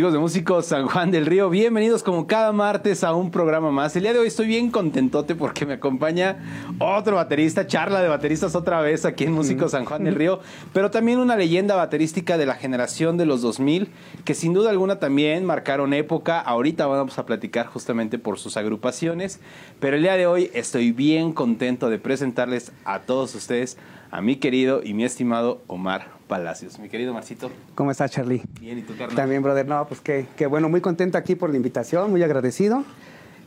Amigos 0.00 0.14
de 0.14 0.18
Músicos 0.18 0.64
San 0.64 0.86
Juan 0.86 1.10
del 1.10 1.26
Río, 1.26 1.50
bienvenidos 1.50 2.02
como 2.02 2.26
cada 2.26 2.52
martes 2.52 3.04
a 3.04 3.12
un 3.12 3.30
programa 3.30 3.70
más. 3.70 3.94
El 3.94 4.04
día 4.04 4.14
de 4.14 4.18
hoy 4.18 4.28
estoy 4.28 4.46
bien 4.46 4.70
contentote 4.70 5.34
porque 5.34 5.66
me 5.66 5.74
acompaña 5.74 6.38
otro 6.78 7.16
baterista, 7.16 7.66
charla 7.66 8.00
de 8.00 8.08
bateristas 8.08 8.54
otra 8.54 8.80
vez 8.80 9.04
aquí 9.04 9.24
en 9.24 9.32
Músicos 9.32 9.72
San 9.72 9.84
Juan 9.84 10.04
del 10.04 10.14
Río, 10.14 10.40
pero 10.72 10.90
también 10.90 11.18
una 11.18 11.36
leyenda 11.36 11.76
baterística 11.76 12.38
de 12.38 12.46
la 12.46 12.54
generación 12.54 13.18
de 13.18 13.26
los 13.26 13.42
2000 13.42 13.90
que 14.24 14.32
sin 14.32 14.54
duda 14.54 14.70
alguna 14.70 14.98
también 14.98 15.44
marcaron 15.44 15.92
época. 15.92 16.40
Ahorita 16.40 16.86
vamos 16.86 17.18
a 17.18 17.26
platicar 17.26 17.66
justamente 17.66 18.18
por 18.18 18.38
sus 18.38 18.56
agrupaciones, 18.56 19.38
pero 19.80 19.96
el 19.96 20.02
día 20.02 20.16
de 20.16 20.26
hoy 20.26 20.50
estoy 20.54 20.92
bien 20.92 21.34
contento 21.34 21.90
de 21.90 21.98
presentarles 21.98 22.72
a 22.86 23.00
todos 23.00 23.34
ustedes 23.34 23.76
a 24.10 24.22
mi 24.22 24.36
querido 24.36 24.80
y 24.82 24.94
mi 24.94 25.04
estimado 25.04 25.60
Omar 25.66 26.19
Palacios. 26.34 26.78
Mi 26.78 26.88
querido 26.88 27.12
Marcito. 27.12 27.50
¿Cómo 27.74 27.90
estás, 27.90 28.12
Charlie? 28.12 28.40
Bien, 28.60 28.78
¿y 28.78 28.82
tú, 28.82 28.94
carnal? 28.96 29.16
También, 29.16 29.42
brother. 29.42 29.66
No, 29.66 29.84
pues 29.88 30.00
qué, 30.00 30.26
qué 30.36 30.46
bueno, 30.46 30.68
muy 30.68 30.80
contento 30.80 31.18
aquí 31.18 31.34
por 31.34 31.50
la 31.50 31.56
invitación, 31.56 32.08
muy 32.08 32.22
agradecido. 32.22 32.84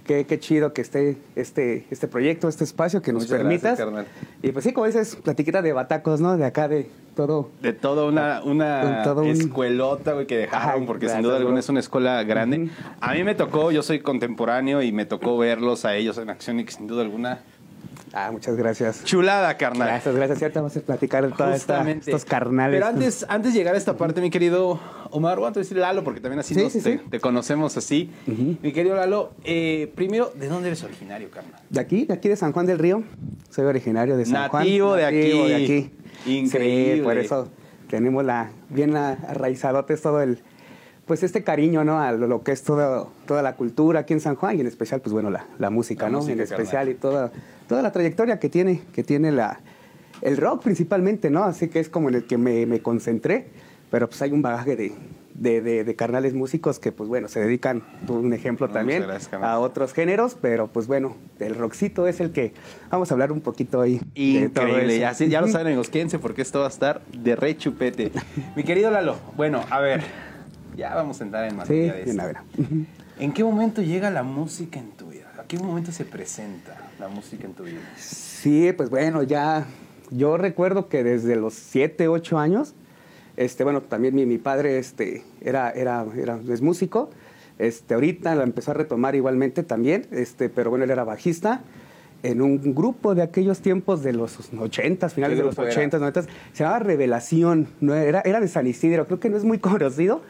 Qué, 0.06 0.26
qué 0.26 0.38
chido 0.38 0.74
que 0.74 0.82
esté 0.82 1.16
este, 1.38 1.86
este 1.90 2.10
proyecto, 2.10 2.50
este 2.50 2.66
espacio 2.66 3.02
que 3.02 3.14
nos 3.14 3.24
Muchas 3.24 3.38
permitas. 3.38 3.80
gracias, 3.80 4.06
y 4.42 4.52
pues 4.52 4.66
sí, 4.66 4.74
como 4.74 4.86
dices, 4.86 5.16
platiquita 5.16 5.62
de 5.62 5.72
batacos, 5.72 6.20
¿no? 6.20 6.36
De 6.36 6.44
acá, 6.44 6.68
de 6.68 6.90
todo. 7.16 7.52
De 7.62 7.72
toda 7.72 8.04
una, 8.04 8.44
una 8.44 9.02
todo 9.06 9.22
un- 9.22 9.28
escuelota, 9.30 10.12
güey, 10.12 10.28
que 10.28 10.36
dejaron, 10.38 10.68
Ajá, 10.82 10.86
porque 10.86 11.06
sin 11.06 11.14
gracias, 11.14 11.24
duda 11.24 11.36
alguna 11.38 11.54
bro. 11.54 11.60
es 11.62 11.70
una 11.70 11.80
escuela 11.80 12.22
grande. 12.24 12.64
Ujú. 12.64 12.72
A 13.00 13.14
mí 13.14 13.24
me 13.24 13.34
tocó, 13.34 13.72
yo 13.72 13.82
soy 13.82 14.02
contemporáneo 14.02 14.82
y 14.82 14.92
me 14.92 15.06
tocó 15.06 15.38
verlos 15.38 15.86
a 15.86 15.96
ellos 15.96 16.18
en 16.18 16.30
acción 16.30 16.60
y 16.60 16.66
que 16.66 16.74
sin 16.74 16.86
duda 16.86 17.02
alguna... 17.04 17.40
Ah, 18.16 18.30
muchas 18.32 18.56
gracias. 18.56 19.04
Chulada, 19.04 19.58
carnal. 19.58 19.88
Gracias, 19.88 20.16
gracias. 20.16 20.42
Ahorita 20.44 20.62
vamos 20.62 20.78
a 20.78 20.82
platicar 20.82 21.26
de 21.28 21.36
todos 21.36 21.56
estos 21.56 22.26
carnales. 22.26 22.76
Pero 22.80 22.86
antes, 22.88 23.26
antes 23.28 23.54
de 23.54 23.58
llegar 23.60 23.74
a 23.74 23.78
esta 23.80 23.98
parte, 23.98 24.22
mi 24.22 24.30
querido 24.30 24.80
Omar, 25.10 25.40
voy 25.40 25.48
a 25.48 25.52
decir 25.52 25.78
Lalo, 25.78 26.04
porque 26.04 26.20
también 26.22 26.40
así 26.40 26.54
Sí, 26.54 26.62
nos- 26.62 26.74
sí, 26.74 26.82
te, 26.82 26.98
sí. 27.00 27.04
te 27.10 27.20
conocemos 27.20 27.76
así. 27.76 28.12
Mi 28.62 28.72
querido 28.72 28.96
Lalo, 28.96 29.32
eh, 29.44 29.92
primero, 29.96 30.32
¿de 30.36 30.48
dónde 30.48 30.68
eres 30.68 30.84
originario, 30.84 31.32
carnal? 31.32 31.60
De 31.72 31.80
aquí, 31.80 32.06
de 32.06 32.14
aquí 32.14 32.30
de 32.30 32.36
San 32.36 32.52
Juan 32.52 32.68
del 32.68 32.78
Río. 32.78 33.04
Soy 33.50 33.66
originario 33.66 34.16
de 34.16 34.26
San 34.26 34.48
Juan. 34.50 34.64
Nativo 34.64 34.94
de 34.96 35.06
aquí. 35.06 35.48
de 35.48 35.56
aquí. 35.56 35.92
Increíble. 36.28 37.04
Por 37.04 37.18
eso 37.18 37.50
tenemos 37.90 38.24
la 38.24 38.52
bien 38.70 38.96
a- 38.96 39.14
arraizadotes 39.28 40.02
todo 40.04 40.22
el 40.22 40.40
pues 41.06 41.22
este 41.24 41.44
cariño, 41.44 41.84
¿no? 41.84 42.00
A 42.00 42.12
lo, 42.14 42.44
que 42.44 42.52
es 42.52 42.64
todo, 42.64 43.12
toda 43.28 43.42
la 43.42 43.56
cultura 43.56 44.02
aquí 44.02 44.14
en 44.14 44.20
San 44.22 44.36
Juan 44.36 44.58
y 44.58 44.62
en 44.62 44.68
especial, 44.68 45.02
pues 45.02 45.12
bueno, 45.14 45.30
la, 45.30 45.46
la 45.60 45.70
música, 45.70 46.06
La 46.06 46.12
¿no? 46.12 46.18
música, 46.20 46.34
en 46.34 46.40
especial 46.42 46.68
carnal. 46.88 46.90
y 46.90 46.94
toda, 46.96 47.32
toda 47.68 47.82
la 47.82 47.92
trayectoria 47.92 48.40
que 48.40 48.50
tiene, 48.50 48.82
que 48.94 49.04
tiene 49.04 49.32
la, 49.32 49.60
el 50.22 50.38
rock 50.38 50.64
principalmente, 50.64 51.30
¿no? 51.30 51.44
Así 51.44 51.68
que 51.68 51.80
es 51.80 51.90
como 51.90 52.10
en 52.10 52.16
el 52.16 52.24
que 52.26 52.38
me, 52.38 52.66
me 52.66 52.80
concentré, 52.82 53.48
pero 53.92 54.08
pues 54.08 54.22
hay 54.22 54.32
un 54.32 54.42
bagaje 54.42 54.76
de, 54.78 54.94
de, 55.34 55.62
de- 55.62 55.84
de 55.84 55.96
carnales 55.96 56.34
músicos 56.34 56.80
que, 56.80 56.92
pues 56.94 57.10
bueno, 57.10 57.28
se 57.28 57.42
dedican, 57.42 57.84
tú 58.08 58.16
un 58.16 58.32
ejemplo 58.34 58.68
No, 58.68 58.74
también, 58.74 59.04
gracias, 59.04 59.34
a 59.44 59.60
otros 59.60 59.92
géneros, 59.94 60.38
pero 60.42 60.68
pues 60.68 60.88
bueno, 60.88 61.18
el 61.40 61.56
rockcito 61.56 62.08
es 62.08 62.22
el 62.22 62.32
que 62.32 62.54
vamos 62.90 63.12
a 63.12 63.16
hablar 63.16 63.32
un 63.34 63.42
poquito 63.42 63.82
ahí. 63.82 64.00
Increíble, 64.16 64.98
ya, 65.00 65.12
ya 65.12 65.42
lo 65.42 65.48
saben, 65.50 65.68
amigos, 65.68 65.90
quédense 65.90 66.18
porque 66.18 66.42
esto 66.42 66.60
va 66.60 66.66
a 66.66 66.70
estar 66.70 67.02
de 67.08 67.36
re 67.36 67.58
chupete. 67.58 68.12
Mi 68.56 68.64
querido 68.64 68.90
Lalo, 68.90 69.18
bueno, 69.36 69.62
a 69.70 69.80
ver, 69.80 70.02
ya 70.76 70.96
vamos 70.96 71.20
a 71.22 71.24
entrar 71.24 71.44
en 71.46 71.52
Sí, 71.52 71.58
materia 71.58 71.94
de 71.94 72.04
bien, 72.04 72.20
a 72.20 72.24
esto. 72.28 72.40
ver. 72.58 72.68
¿En 73.20 73.32
qué 73.32 73.44
momento 73.44 73.82
llega 73.82 74.10
la 74.10 74.24
música 74.24 74.80
en 74.80 74.92
tu 74.92 75.10
vida? 75.10 75.32
¿A 75.38 75.44
qué 75.44 75.58
momento 75.60 75.92
se 75.92 76.06
presenta 76.06 76.76
la 77.00 77.08
música 77.08 77.46
en 77.46 77.54
tu 77.54 77.64
vida? 77.64 77.80
Sí, 77.98 78.72
pues 78.76 78.90
bueno, 78.90 79.24
ya 79.24 79.66
yo 80.10 80.38
recuerdo 80.38 80.90
que 80.90 81.04
desde 81.04 81.36
los 81.36 81.54
7, 81.54 82.08
8 82.08 82.40
años, 82.40 82.74
este, 83.38 83.64
bueno, 83.64 83.82
también 83.82 84.16
mi, 84.16 84.26
mi 84.26 84.38
padre 84.38 84.78
este, 84.80 85.24
era, 85.42 85.70
era, 85.72 86.06
era, 86.16 86.40
es 86.50 86.62
músico, 86.62 87.10
este, 87.60 87.94
ahorita 87.94 88.34
la 88.36 88.44
empezó 88.44 88.72
a 88.72 88.74
retomar 88.74 89.16
igualmente 89.16 89.64
también, 89.64 90.08
este, 90.12 90.50
pero 90.50 90.70
bueno, 90.72 90.86
él 90.86 90.92
era 90.92 91.04
bajista 91.04 91.62
en 92.24 92.42
un 92.42 92.74
grupo 92.74 93.16
de 93.16 93.22
aquellos 93.22 93.60
tiempos 93.60 94.02
de 94.02 94.14
los 94.14 94.38
80, 94.58 95.10
finales 95.10 95.36
¿Qué 95.36 95.42
de 95.42 95.46
los 95.46 95.56
grupo 95.56 95.68
era? 95.70 95.72
80, 95.80 96.00
90, 96.00 96.22
se 96.24 96.30
llamaba 96.64 96.80
Revelación, 96.80 97.68
no 97.82 97.94
era, 97.96 98.22
era 98.22 98.40
de 98.40 98.48
San 98.48 98.66
Isidro, 98.66 99.06
creo 99.06 99.20
que 99.20 99.30
no 99.30 99.38
es 99.38 99.44
muy 99.44 99.60
conocido, 99.60 100.22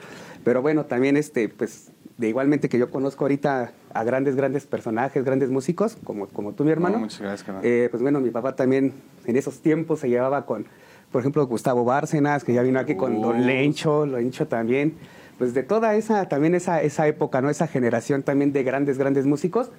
pero 0.43 0.61
bueno, 0.61 0.85
también 0.85 1.17
este, 1.17 1.49
pues, 1.49 1.91
de 2.17 2.29
igualmente 2.29 2.69
que 2.69 2.77
yo 2.77 2.89
conozco 2.89 3.23
ahorita 3.23 3.71
a 3.93 4.03
grandes, 4.03 4.35
grandes 4.35 4.65
personajes, 4.65 5.23
grandes 5.23 5.49
músicos, 5.49 5.97
como, 6.03 6.27
como 6.27 6.53
tú, 6.53 6.63
mi 6.63 6.71
hermano. 6.71 6.95
No, 6.95 7.01
muchas 7.01 7.21
gracias, 7.21 7.43
carnal. 7.43 7.65
Eh, 7.65 7.87
pues 7.89 8.01
bueno, 8.01 8.19
mi 8.19 8.29
papá 8.29 8.55
también 8.55 8.93
en 9.25 9.35
esos 9.35 9.61
tiempos 9.61 9.99
se 9.99 10.09
llevaba 10.09 10.45
con, 10.45 10.65
por 11.11 11.21
ejemplo, 11.21 11.45
Gustavo 11.47 11.85
Bárcenas, 11.85 12.43
que 12.43 12.53
ya 12.53 12.61
vino 12.61 12.79
aquí 12.79 12.95
con. 12.95 13.21
Don 13.21 13.45
Lencho, 13.45 14.05
Lencho 14.05 14.47
también. 14.47 14.95
Pues 15.37 15.53
de 15.53 15.63
toda 15.63 15.95
esa, 15.95 16.29
también 16.29 16.53
esa, 16.55 16.81
esa 16.81 17.07
época, 17.07 17.41
¿no? 17.41 17.49
Esa 17.49 17.67
generación 17.67 18.23
también 18.23 18.53
de 18.53 18.63
grandes, 18.63 18.97
grandes 18.97 19.25
músicos. 19.25 19.71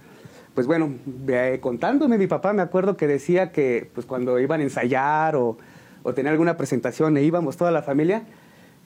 Pues 0.54 0.66
bueno, 0.66 0.94
eh, 1.28 1.58
contándome, 1.60 2.19
mi 2.19 2.26
papá 2.26 2.53
me 2.53 2.62
acuerdo 2.62 2.97
que 2.97 3.06
decía 3.06 3.50
que 3.50 3.91
pues 3.92 4.06
cuando 4.06 4.38
iban 4.38 4.60
a 4.60 4.62
ensayar 4.62 5.34
o, 5.34 5.56
o 6.04 6.14
tener 6.14 6.32
alguna 6.32 6.56
presentación 6.56 7.16
e 7.16 7.22
íbamos 7.22 7.56
toda 7.56 7.72
la 7.72 7.82
familia, 7.82 8.22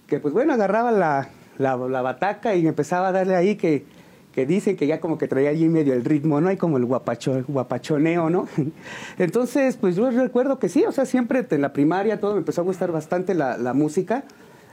que 0.06 0.18
pues 0.18 0.32
bueno, 0.32 0.54
agarraba 0.54 0.90
la, 0.92 1.28
la, 1.58 1.76
la 1.76 2.02
bataca 2.02 2.54
y 2.54 2.66
empezaba 2.66 3.08
a 3.08 3.12
darle 3.12 3.34
ahí 3.34 3.56
que, 3.56 3.84
que 4.32 4.46
dicen 4.46 4.76
que 4.76 4.86
ya 4.86 5.00
como 5.00 5.18
que 5.18 5.26
traía 5.26 5.50
allí 5.50 5.68
medio 5.68 5.94
el 5.94 6.04
ritmo, 6.04 6.40
¿no? 6.40 6.48
Hay 6.48 6.56
como 6.56 6.76
el 6.76 6.84
guapacho, 6.84 7.42
guapachoneo, 7.46 8.30
¿no? 8.30 8.46
Entonces, 9.18 9.76
pues 9.76 9.96
yo 9.96 10.10
recuerdo 10.10 10.58
que 10.58 10.68
sí, 10.68 10.84
o 10.84 10.92
sea, 10.92 11.06
siempre 11.06 11.44
en 11.50 11.60
la 11.60 11.72
primaria 11.72 12.20
todo 12.20 12.34
me 12.34 12.38
empezó 12.38 12.60
a 12.60 12.64
gustar 12.64 12.92
bastante 12.92 13.34
la, 13.34 13.58
la 13.58 13.74
música, 13.74 14.24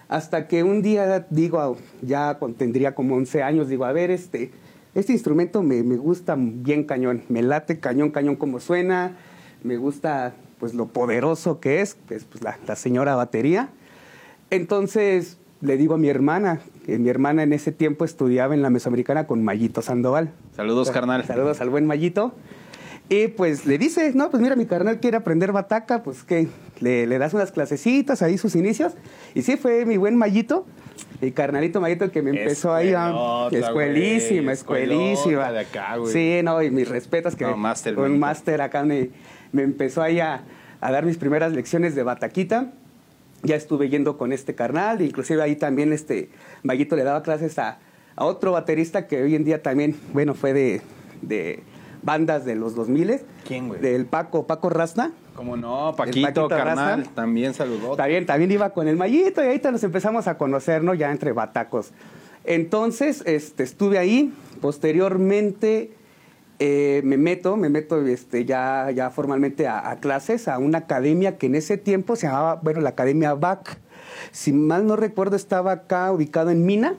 hasta 0.07 0.47
que 0.47 0.63
un 0.63 0.81
día, 0.81 1.25
digo, 1.31 1.77
ya 2.01 2.35
cuando 2.35 2.57
tendría 2.57 2.93
como 2.93 3.15
11 3.15 3.41
años, 3.41 3.67
digo, 3.67 3.85
a 3.85 3.91
ver, 3.91 4.11
este, 4.11 4.51
este 4.93 5.13
instrumento 5.13 5.63
me, 5.63 5.81
me 5.81 5.97
gusta 5.97 6.35
bien 6.37 6.83
cañón, 6.83 7.23
me 7.27 7.41
late 7.41 7.79
cañón, 7.79 8.11
cañón 8.11 8.35
como 8.35 8.59
suena, 8.59 9.17
me 9.63 9.77
gusta 9.77 10.35
pues 10.59 10.75
lo 10.75 10.87
poderoso 10.87 11.59
que 11.59 11.81
es, 11.81 11.95
que 11.95 12.15
es 12.15 12.25
pues, 12.25 12.43
la, 12.43 12.59
la 12.67 12.75
señora 12.75 13.15
batería. 13.15 13.69
Entonces 14.51 15.39
le 15.61 15.77
digo 15.77 15.95
a 15.95 15.97
mi 15.97 16.09
hermana, 16.09 16.59
que 16.85 16.97
mi 16.99 17.09
hermana 17.09 17.43
en 17.43 17.53
ese 17.53 17.71
tiempo 17.71 18.05
estudiaba 18.05 18.53
en 18.53 18.61
la 18.61 18.69
Mesoamericana 18.69 19.25
con 19.27 19.43
Mayito 19.43 19.81
Sandoval. 19.81 20.31
Saludos, 20.55 20.91
carnal. 20.91 21.23
Saludos 21.25 21.61
al 21.61 21.69
buen 21.69 21.85
Mayito. 21.85 22.33
Y 23.07 23.27
pues 23.27 23.67
le 23.67 23.77
dice, 23.77 24.11
no, 24.15 24.31
pues 24.31 24.41
mira, 24.41 24.55
mi 24.55 24.65
carnal 24.65 24.99
quiere 24.99 25.17
aprender 25.17 25.51
bataca, 25.51 26.01
pues 26.01 26.23
que 26.23 26.47
le, 26.79 27.05
le 27.05 27.19
das 27.19 27.35
unas 27.35 27.51
clasecitas 27.51 28.23
ahí 28.23 28.37
sus 28.39 28.55
inicios. 28.55 28.93
Y 29.35 29.43
sí, 29.43 29.57
fue 29.57 29.85
mi 29.85 29.97
buen 29.97 30.15
Mayito, 30.15 30.65
mi 31.21 31.31
carnalito 31.31 31.79
Mayito 31.79 32.11
que 32.11 32.23
me 32.23 32.31
empezó 32.31 32.73
ahí 32.73 32.93
a... 32.97 33.47
Escuelísima, 33.51 34.53
escuelísima. 34.53 35.51
de 35.51 35.59
acá, 35.59 35.97
güey. 35.97 36.11
Sí, 36.11 36.39
no, 36.43 36.63
y 36.63 36.71
mis 36.71 36.89
respetos 36.89 37.35
que 37.35 37.45
No, 37.45 37.55
máster, 37.55 37.97
un 37.97 38.17
máster 38.17 38.61
acá 38.61 38.83
me, 38.83 39.11
me 39.51 39.61
empezó 39.61 40.01
ahí 40.01 40.19
a, 40.19 40.41
a 40.81 40.91
dar 40.91 41.05
mis 41.05 41.17
primeras 41.17 41.53
lecciones 41.53 41.93
de 41.93 42.01
bataquita. 42.01 42.71
Ya 43.43 43.55
estuve 43.55 43.89
yendo 43.89 44.17
con 44.17 44.31
este 44.31 44.55
carnal, 44.55 45.01
inclusive 45.01 45.41
ahí 45.41 45.55
también 45.55 45.93
este 45.93 46.29
Mayito 46.63 46.95
le 46.95 47.03
daba 47.03 47.21
clases 47.21 47.59
a, 47.59 47.79
a 48.15 48.25
otro 48.25 48.51
baterista 48.51 49.07
que 49.07 49.21
hoy 49.21 49.35
en 49.35 49.43
día 49.43 49.61
también, 49.61 49.95
bueno, 50.13 50.33
fue 50.33 50.53
de, 50.53 50.81
de 51.21 51.63
bandas 52.01 52.45
de 52.45 52.55
los 52.55 52.75
2000 52.75 53.21
¿Quién, 53.45 53.67
güey? 53.67 53.81
Del 53.81 54.05
Paco, 54.05 54.47
Paco 54.47 54.69
Rasta. 54.69 55.11
Como 55.35 55.57
no, 55.57 55.93
Paquito 55.97 56.21
Paquito, 56.27 56.47
carnal, 56.47 57.09
también 57.09 57.53
saludó. 57.53 57.95
También, 57.95 58.25
también 58.25 58.51
iba 58.51 58.69
con 58.69 58.87
el 58.87 58.95
Mayito 58.95 59.43
y 59.43 59.47
ahí 59.47 59.61
nos 59.71 59.83
empezamos 59.83 60.27
a 60.27 60.37
conocer, 60.37 60.83
¿no? 60.83 60.93
Ya 60.93 61.11
entre 61.11 61.33
batacos. 61.33 61.91
Entonces, 62.45 63.23
este, 63.25 63.63
estuve 63.63 63.97
ahí. 63.97 64.33
Posteriormente, 64.61 65.91
eh, 66.59 67.01
me 67.03 67.17
meto, 67.17 67.57
me 67.57 67.69
meto 67.69 68.01
este, 68.05 68.45
ya, 68.45 68.89
ya 68.91 69.09
formalmente 69.09 69.67
a, 69.67 69.89
a 69.89 69.97
clases, 69.97 70.47
a 70.47 70.57
una 70.57 70.79
academia 70.79 71.37
que 71.37 71.47
en 71.47 71.55
ese 71.55 71.77
tiempo 71.77 72.15
se 72.15 72.27
llamaba, 72.27 72.55
bueno, 72.55 72.81
la 72.81 72.89
Academia 72.89 73.33
BAC. 73.33 73.79
Si 74.31 74.53
mal 74.53 74.87
no 74.87 74.95
recuerdo, 74.95 75.35
estaba 75.35 75.71
acá 75.71 76.11
ubicado 76.11 76.49
en 76.51 76.65
Mina, 76.65 76.95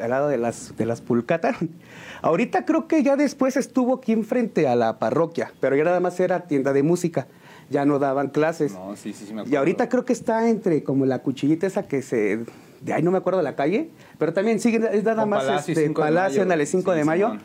al 0.00 0.10
lado 0.10 0.28
de 0.28 0.38
las, 0.38 0.76
de 0.76 0.86
las 0.86 1.00
pulcatas. 1.00 1.56
Ahorita 2.22 2.64
creo 2.64 2.88
que 2.88 3.02
ya 3.02 3.16
después 3.16 3.56
estuvo 3.56 3.94
aquí 3.94 4.12
enfrente 4.12 4.66
a 4.66 4.74
la 4.74 4.98
parroquia, 4.98 5.52
pero 5.60 5.76
ya 5.76 5.84
nada 5.84 6.00
más 6.00 6.18
era 6.18 6.46
tienda 6.46 6.72
de 6.72 6.82
música. 6.82 7.26
Ya 7.68 7.84
no 7.84 7.98
daban 7.98 8.28
clases. 8.28 8.72
No, 8.74 8.94
sí, 8.96 9.12
sí, 9.12 9.26
sí 9.26 9.34
me 9.34 9.40
acuerdo. 9.40 9.52
Y 9.52 9.56
ahorita 9.56 9.88
creo 9.88 10.04
que 10.04 10.12
está 10.12 10.48
entre 10.48 10.84
como 10.84 11.04
la 11.04 11.20
cuchillita 11.20 11.66
esa 11.66 11.86
que 11.86 12.02
se... 12.02 12.40
De 12.80 12.92
ahí 12.92 13.02
no 13.02 13.10
me 13.10 13.18
acuerdo 13.18 13.42
la 13.42 13.56
calle, 13.56 13.90
pero 14.18 14.32
también 14.32 14.60
sigue, 14.60 14.78
es 14.92 15.02
nada 15.02 15.26
más 15.26 15.44
Palacio 15.44 15.72
este, 15.72 15.86
5 15.86 16.00
de 16.00 16.06
Palacio, 16.06 16.30
Mayo. 16.32 16.42
ándale, 16.42 16.66
5 16.66 16.92
Sí, 16.92 16.98
de 16.98 17.04
mayo. 17.04 17.36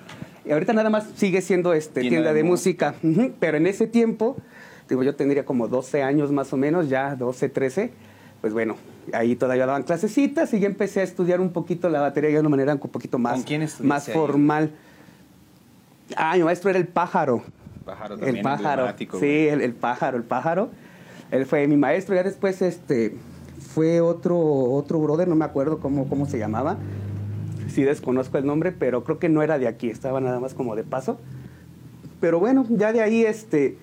Y 0.45 0.51
ahorita 0.51 0.73
nada 0.73 0.89
más 0.89 1.05
sigue 1.15 1.41
siendo 1.41 1.73
este, 1.73 2.01
tienda, 2.01 2.33
de, 2.33 2.43
música. 2.43 2.95
Pero 3.39 3.57
en 3.57 3.67
ese 3.67 3.87
tiempo, 3.87 4.37
digo, 4.89 5.03
yo 5.03 5.15
tendría 5.15 5.45
como 5.45 5.67
12 5.67 6.01
años 6.01 6.31
más 6.31 6.51
o 6.53 6.57
menos, 6.57 6.89
ya 6.89 7.15
12, 7.15 7.49
13. 7.49 7.91
Pues 8.41 8.53
bueno, 8.53 8.75
ahí 9.13 9.35
todavía 9.35 9.67
daban 9.67 9.83
clasecitas 9.83 10.51
y 10.53 10.59
ya 10.59 10.67
empecé 10.67 11.01
a 11.01 11.03
estudiar 11.03 11.39
un 11.39 11.51
poquito 11.51 11.89
la 11.89 12.01
batería 12.01 12.31
de 12.31 12.39
una 12.39 12.49
manera 12.49 12.73
un 12.73 12.79
poquito 12.79 13.19
más, 13.19 13.33
¿Con 13.33 13.43
quién 13.43 13.61
estudiaste 13.61 13.87
más 13.87 14.07
ahí? 14.07 14.13
formal. 14.15 14.71
Ah, 16.15 16.35
mi 16.35 16.43
maestro 16.43 16.71
era 16.71 16.79
el 16.79 16.87
pájaro. 16.87 17.43
Pájaro 17.85 18.15
también 18.15 18.37
El 18.37 18.41
pájaro. 18.41 18.87
Sí, 19.19 19.47
el, 19.47 19.61
el 19.61 19.73
pájaro, 19.73 20.17
el 20.17 20.23
pájaro. 20.23 20.69
Él 21.29 21.45
fue 21.45 21.67
mi 21.67 21.77
maestro. 21.77 22.15
Ya 22.15 22.23
después 22.23 22.61
este, 22.61 23.15
fue 23.59 24.01
otro, 24.01 24.37
otro 24.39 24.99
brother, 24.99 25.27
no 25.27 25.35
me 25.35 25.45
acuerdo 25.45 25.79
cómo, 25.79 26.07
cómo 26.09 26.25
se 26.25 26.37
llamaba. 26.37 26.77
Sí 27.71 27.83
desconozco 27.83 28.37
el 28.37 28.45
nombre, 28.45 28.71
pero 28.71 29.03
creo 29.03 29.19
que 29.19 29.29
no 29.29 29.41
era 29.41 29.57
de 29.57 29.67
aquí, 29.67 29.89
estaba 29.89 30.21
nada 30.21 30.39
más 30.39 30.53
como 30.53 30.75
de 30.75 30.83
paso. 30.83 31.19
Pero 32.19 32.39
bueno, 32.39 32.65
ya 32.69 32.93
de 32.93 33.01
ahí, 33.01 33.25
este, 33.25 33.77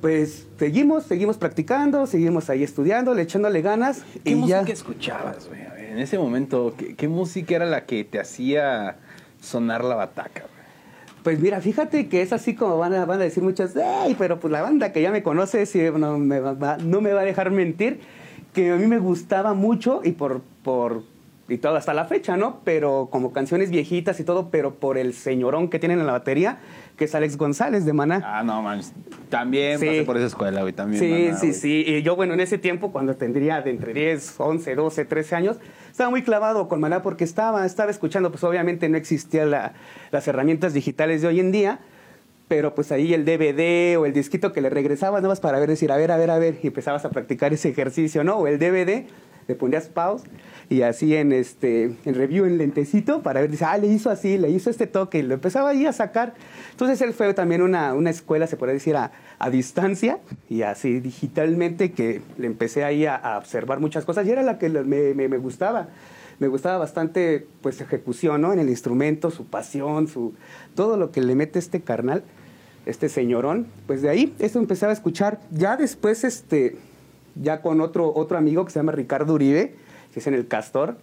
pues 0.00 0.46
seguimos, 0.58 1.04
seguimos 1.04 1.36
practicando, 1.36 2.06
seguimos 2.06 2.48
ahí 2.50 2.62
estudiando, 2.62 3.14
le 3.14 3.22
echándole 3.22 3.60
ganas. 3.60 4.04
¿Qué 4.24 4.30
y 4.30 4.34
música 4.34 4.62
ya... 4.62 4.72
escuchabas, 4.72 5.48
güey? 5.48 5.60
En 5.90 5.98
ese 5.98 6.18
momento, 6.18 6.74
¿qué, 6.78 6.94
qué 6.94 7.08
música 7.08 7.56
era 7.56 7.66
la 7.66 7.84
que 7.84 8.04
te 8.04 8.20
hacía 8.20 8.96
sonar 9.40 9.84
la 9.84 9.94
bataca, 9.94 10.40
güey? 10.40 10.58
Pues 11.22 11.40
mira, 11.40 11.60
fíjate 11.60 12.08
que 12.08 12.22
es 12.22 12.32
así 12.32 12.54
como 12.54 12.78
van 12.78 12.94
a, 12.94 13.04
van 13.04 13.20
a 13.20 13.24
decir 13.24 13.42
muchas, 13.42 13.76
¡ay! 13.76 14.14
Pero 14.18 14.38
pues 14.38 14.50
la 14.52 14.62
banda 14.62 14.92
que 14.92 15.02
ya 15.02 15.10
me 15.10 15.22
conoce 15.22 15.66
sí, 15.66 15.80
no, 15.94 16.16
me 16.18 16.40
va, 16.40 16.78
no 16.78 17.00
me 17.00 17.12
va 17.12 17.20
a 17.20 17.24
dejar 17.24 17.50
mentir, 17.50 18.00
que 18.54 18.70
a 18.70 18.76
mí 18.76 18.86
me 18.86 18.98
gustaba 18.98 19.52
mucho 19.52 20.00
y 20.04 20.12
por, 20.12 20.40
por 20.62 21.02
y 21.48 21.58
todo 21.58 21.76
hasta 21.76 21.94
la 21.94 22.04
fecha, 22.04 22.36
¿no? 22.36 22.60
Pero 22.64 23.08
como 23.10 23.32
canciones 23.32 23.70
viejitas 23.70 24.20
y 24.20 24.24
todo, 24.24 24.50
pero 24.50 24.74
por 24.74 24.98
el 24.98 25.14
señorón 25.14 25.68
que 25.70 25.78
tienen 25.78 25.98
en 26.00 26.06
la 26.06 26.12
batería, 26.12 26.58
que 26.96 27.04
es 27.06 27.14
Alex 27.14 27.36
González 27.38 27.84
de 27.86 27.92
Maná. 27.94 28.20
Ah, 28.24 28.42
no, 28.42 28.60
man. 28.60 28.80
También 29.30 29.78
Sí. 29.78 29.86
pasé 29.86 30.02
por 30.04 30.16
esa 30.18 30.26
escuela, 30.26 30.60
güey. 30.62 30.72
También. 30.72 31.02
Sí, 31.02 31.10
Maná, 31.10 31.38
sí, 31.38 31.46
güey. 31.48 31.58
sí. 31.58 31.84
Y 31.86 32.02
yo, 32.02 32.16
bueno, 32.16 32.34
en 32.34 32.40
ese 32.40 32.58
tiempo, 32.58 32.92
cuando 32.92 33.16
tendría 33.16 33.62
de 33.62 33.70
entre 33.70 33.94
10, 33.94 34.34
11, 34.38 34.74
12, 34.74 35.04
13 35.04 35.36
años, 35.36 35.56
estaba 35.90 36.10
muy 36.10 36.22
clavado 36.22 36.68
con 36.68 36.80
Maná 36.80 37.02
porque 37.02 37.24
estaba, 37.24 37.64
estaba 37.64 37.90
escuchando, 37.90 38.30
pues 38.30 38.44
obviamente 38.44 38.88
no 38.88 38.96
existían 38.98 39.50
la- 39.50 39.72
las 40.10 40.28
herramientas 40.28 40.74
digitales 40.74 41.22
de 41.22 41.28
hoy 41.28 41.40
en 41.40 41.50
día, 41.52 41.78
pero 42.48 42.74
pues 42.74 42.92
ahí 42.92 43.12
el 43.14 43.24
DVD 43.24 43.96
o 43.98 44.06
el 44.06 44.12
disquito 44.12 44.52
que 44.52 44.60
le 44.60 44.70
regresabas 44.70 45.20
nada 45.22 45.32
más 45.32 45.40
para 45.40 45.58
ver, 45.60 45.68
decir, 45.68 45.92
a 45.92 45.96
ver, 45.96 46.10
a 46.10 46.16
ver, 46.16 46.30
a 46.30 46.38
ver, 46.38 46.58
y 46.62 46.66
empezabas 46.68 47.04
a 47.04 47.10
practicar 47.10 47.52
ese 47.52 47.68
ejercicio, 47.68 48.24
¿no? 48.24 48.36
O 48.36 48.46
el 48.46 48.58
DVD, 48.58 49.06
le 49.46 49.54
ponías 49.54 49.88
pause 49.88 50.24
y 50.70 50.82
así 50.82 51.14
en 51.16 51.32
este 51.32 51.84
en 52.04 52.14
review 52.14 52.44
en 52.44 52.58
lentecito 52.58 53.22
para 53.22 53.40
ver, 53.40 53.50
dice, 53.50 53.64
ah, 53.64 53.78
le 53.78 53.86
hizo 53.86 54.10
así, 54.10 54.36
le 54.38 54.50
hizo 54.50 54.68
este 54.70 54.86
toque, 54.86 55.18
y 55.20 55.22
lo 55.22 55.34
empezaba 55.34 55.70
ahí 55.70 55.86
a 55.86 55.92
sacar. 55.92 56.34
Entonces 56.72 57.00
él 57.00 57.14
fue 57.14 57.32
también 57.34 57.62
una, 57.62 57.94
una 57.94 58.10
escuela, 58.10 58.46
se 58.46 58.56
puede 58.56 58.74
decir, 58.74 58.94
a, 58.96 59.12
a 59.38 59.50
distancia 59.50 60.18
y 60.50 60.62
así 60.62 61.00
digitalmente 61.00 61.92
que 61.92 62.20
le 62.36 62.46
empecé 62.46 62.84
ahí 62.84 63.06
a, 63.06 63.16
a 63.16 63.38
observar 63.38 63.80
muchas 63.80 64.04
cosas 64.04 64.26
y 64.26 64.30
era 64.30 64.42
la 64.42 64.58
que 64.58 64.68
me, 64.68 65.14
me- 65.14 65.28
me 65.28 65.38
gustaba. 65.38 65.88
Me 66.40 66.46
gustaba 66.46 66.78
bastante 66.78 67.48
pues 67.62 67.80
ejecución, 67.80 68.40
¿no? 68.42 68.52
En 68.52 68.60
el 68.60 68.68
instrumento, 68.68 69.32
su 69.32 69.46
pasión, 69.46 70.06
su 70.06 70.34
todo 70.76 70.96
lo 70.96 71.10
que 71.10 71.20
le 71.20 71.34
mete 71.34 71.58
este 71.58 71.80
carnal, 71.80 72.22
este 72.86 73.08
señorón. 73.08 73.66
Pues 73.88 74.02
de 74.02 74.08
ahí 74.08 74.32
eso 74.38 74.60
empezaba 74.60 74.90
a 74.90 74.94
escuchar. 74.94 75.40
Ya 75.50 75.76
después 75.76 76.22
este 76.22 76.76
ya 77.34 77.60
con 77.60 77.80
otro 77.80 78.12
otro 78.14 78.38
amigo 78.38 78.64
que 78.64 78.70
se 78.70 78.78
llama 78.78 78.92
Ricardo 78.92 79.34
Uribe, 79.34 79.74
que 80.12 80.20
es 80.20 80.26
en 80.26 80.34
el 80.34 80.46
Castor. 80.48 80.96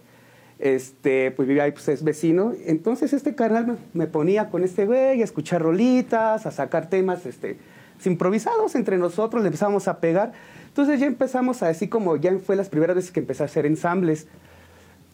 Este, 0.58 1.32
pues 1.32 1.46
vivía 1.46 1.64
ahí, 1.64 1.72
pues 1.72 1.88
es 1.88 2.02
vecino. 2.02 2.52
Entonces 2.64 3.12
este 3.12 3.34
carnal 3.34 3.78
me, 3.92 4.06
ponía 4.06 4.48
con 4.48 4.64
este 4.64 4.86
güey 4.86 5.20
a 5.20 5.24
escuchar 5.24 5.62
rolitas, 5.62 6.46
a 6.46 6.50
sacar 6.50 6.88
temas, 6.88 7.26
este, 7.26 7.58
improvisados 8.04 8.74
entre 8.74 8.96
nosotros, 8.98 9.42
le 9.42 9.48
empezamos 9.48 9.86
a 9.88 10.00
pegar. 10.00 10.32
Entonces 10.68 10.98
ya 11.00 11.06
empezamos 11.06 11.62
a 11.62 11.68
así 11.68 11.88
como 11.88 12.16
ya 12.16 12.32
fue 12.38 12.56
las 12.56 12.68
primeras 12.68 12.96
veces 12.96 13.10
que 13.10 13.20
empecé 13.20 13.42
a 13.42 13.46
hacer 13.46 13.66
ensambles. 13.66 14.26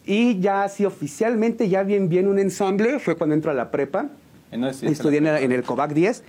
Y 0.05 0.39
ya 0.39 0.63
así 0.63 0.85
oficialmente, 0.85 1.69
ya 1.69 1.83
bien 1.83 2.09
bien 2.09 2.27
un 2.27 2.39
ensamble, 2.39 2.99
fue 2.99 3.15
cuando 3.15 3.33
entro 3.35 3.51
a 3.51 3.53
la 3.53 3.71
prepa. 3.71 4.07
Eh, 4.51 4.57
no, 4.57 4.71
sí, 4.73 4.85
Estudié 4.87 5.19
en, 5.19 5.23
la- 5.25 5.39
en 5.41 5.51
el 5.51 5.63
COVAC 5.63 5.93
10. 5.93 6.23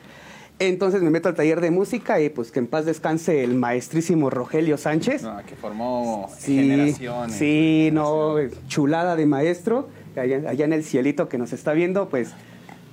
Entonces 0.60 1.02
me 1.02 1.10
meto 1.10 1.28
al 1.28 1.34
taller 1.34 1.60
de 1.60 1.70
música 1.72 2.20
y 2.20 2.28
pues 2.28 2.52
que 2.52 2.60
en 2.60 2.68
paz 2.68 2.84
descanse 2.84 3.42
el 3.42 3.54
maestrísimo 3.56 4.30
Rogelio 4.30 4.76
Sánchez. 4.76 5.22
No, 5.22 5.38
que 5.44 5.56
formó 5.56 6.30
Sí, 6.38 6.56
generaciones. 6.56 7.36
sí, 7.36 7.90
no, 7.92 8.36
chulada 8.68 9.16
de 9.16 9.26
maestro, 9.26 9.88
allá, 10.16 10.48
allá 10.48 10.64
en 10.64 10.72
el 10.72 10.84
cielito 10.84 11.28
que 11.28 11.38
nos 11.38 11.52
está 11.52 11.72
viendo, 11.72 12.08
pues 12.08 12.30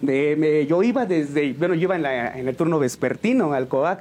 me- 0.01 0.65
yo 0.65 0.81
iba 0.81 1.05
desde, 1.05 1.53
bueno, 1.53 1.75
yo 1.75 1.81
iba 1.83 1.95
en, 1.95 2.01
la- 2.01 2.35
en 2.37 2.47
el 2.47 2.55
turno 2.55 2.79
vespertino 2.79 3.53
al 3.53 3.67
COAC, 3.67 3.99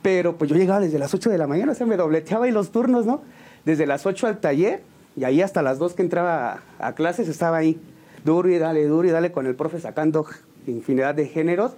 pero 0.00 0.36
pues 0.36 0.48
yo 0.48 0.56
llegaba 0.56 0.78
desde 0.80 0.98
las 1.00 1.12
8 1.14 1.30
de 1.30 1.38
la 1.38 1.48
mañana, 1.48 1.72
o 1.72 1.74
sea, 1.74 1.86
me 1.88 1.96
dobleteaba 1.96 2.44
ahí 2.44 2.52
los 2.52 2.70
turnos, 2.70 3.06
¿no? 3.06 3.22
Desde 3.64 3.86
las 3.86 4.06
8 4.06 4.28
al 4.28 4.38
taller 4.38 4.82
y 5.16 5.24
ahí 5.24 5.42
hasta 5.42 5.62
las 5.62 5.78
2 5.80 5.94
que 5.94 6.02
entraba 6.02 6.62
a, 6.78 6.86
a 6.88 6.94
clases 6.94 7.26
estaba 7.28 7.56
ahí, 7.56 7.80
duro 8.24 8.48
y 8.48 8.58
dale, 8.58 8.84
duro 8.86 9.08
y 9.08 9.10
dale 9.10 9.32
con 9.32 9.46
el 9.46 9.56
profe 9.56 9.80
sacando 9.80 10.26
infinidad 10.68 11.14
de 11.16 11.26
géneros, 11.26 11.72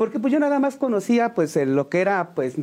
porque 0.00 0.18
pues 0.18 0.32
yo 0.32 0.40
nada 0.40 0.58
más 0.58 0.76
conocía 0.76 1.34
pues 1.34 1.56
lo 1.56 1.90
que 1.90 2.00
era 2.00 2.30
pues 2.34 2.54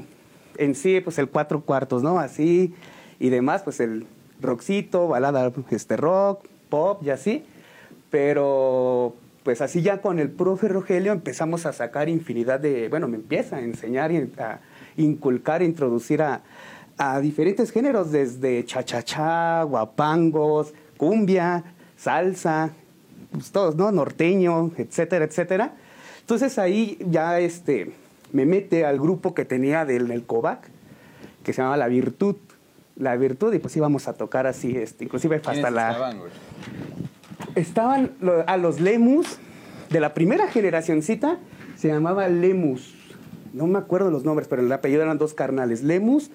en 0.57 0.73
sí 0.73 1.01
pues 1.01 1.19
el 1.19 1.29
cuatro 1.29 1.61
cuartos, 1.61 2.01
¿no? 2.01 2.17
Así 2.17 2.73
y 3.19 3.29
demás, 3.29 3.61
pues 3.61 3.79
el 3.79 4.07
rockcito, 4.41 5.07
balada 5.07 5.53
este 5.69 5.97
rock, 5.97 6.47
pop 6.69 7.03
y 7.05 7.11
así, 7.11 7.45
pero 8.09 9.13
pues 9.43 9.61
así 9.61 9.83
ya 9.83 10.01
con 10.01 10.17
el 10.17 10.31
profe 10.31 10.67
Rogelio 10.67 11.11
empezamos 11.11 11.67
a 11.67 11.73
sacar 11.73 12.09
infinidad 12.09 12.59
de, 12.59 12.89
bueno, 12.89 13.07
me 13.07 13.17
empieza 13.17 13.57
a 13.57 13.61
enseñar 13.61 14.11
y 14.11 14.17
a 14.39 14.59
inculcar, 14.97 15.61
a 15.61 15.65
introducir 15.65 16.23
a, 16.23 16.41
diferentes 17.21 17.69
géneros, 17.69 18.11
desde 18.11 18.65
cha-cha-cha, 18.65 19.61
guapangos, 19.61 20.73
cumbia, 20.97 21.63
salsa, 21.95 22.71
pues 23.31 23.51
todos, 23.51 23.75
¿no? 23.75 23.91
Norteño, 23.91 24.71
etcétera, 24.75 25.25
etcétera. 25.25 25.75
Entonces 26.27 26.59
ahí 26.59 26.97
ya 27.09 27.39
este, 27.39 27.93
me 28.33 28.45
mete 28.45 28.85
al 28.85 28.99
grupo 28.99 29.33
que 29.33 29.45
tenía 29.45 29.85
del, 29.85 30.09
del 30.09 30.25
COVAC, 30.25 30.59
que 31.41 31.53
se 31.53 31.59
llamaba 31.61 31.77
La 31.77 31.87
Virtud. 31.87 32.35
La 32.97 33.15
Virtud, 33.15 33.53
y 33.53 33.59
pues 33.59 33.77
íbamos 33.77 34.09
a 34.09 34.13
tocar 34.13 34.45
así, 34.45 34.75
este, 34.75 35.05
inclusive 35.05 35.39
¿Quiénes 35.39 35.63
hasta 35.63 35.71
la... 35.71 35.91
estaban, 35.91 36.19
güey? 36.19 36.31
Estaban 37.55 38.11
lo- 38.19 38.43
a 38.45 38.57
los 38.57 38.81
Lemus, 38.81 39.37
de 39.89 40.01
la 40.01 40.13
primera 40.13 40.47
generacioncita, 40.47 41.37
se 41.77 41.87
llamaba 41.87 42.27
Lemus. 42.27 42.93
No 43.53 43.65
me 43.67 43.79
acuerdo 43.79 44.11
los 44.11 44.25
nombres, 44.25 44.49
pero 44.49 44.61
el 44.61 44.69
apellido 44.73 45.03
eran 45.03 45.17
dos 45.17 45.33
carnales, 45.33 45.81
Lemus 45.81 46.29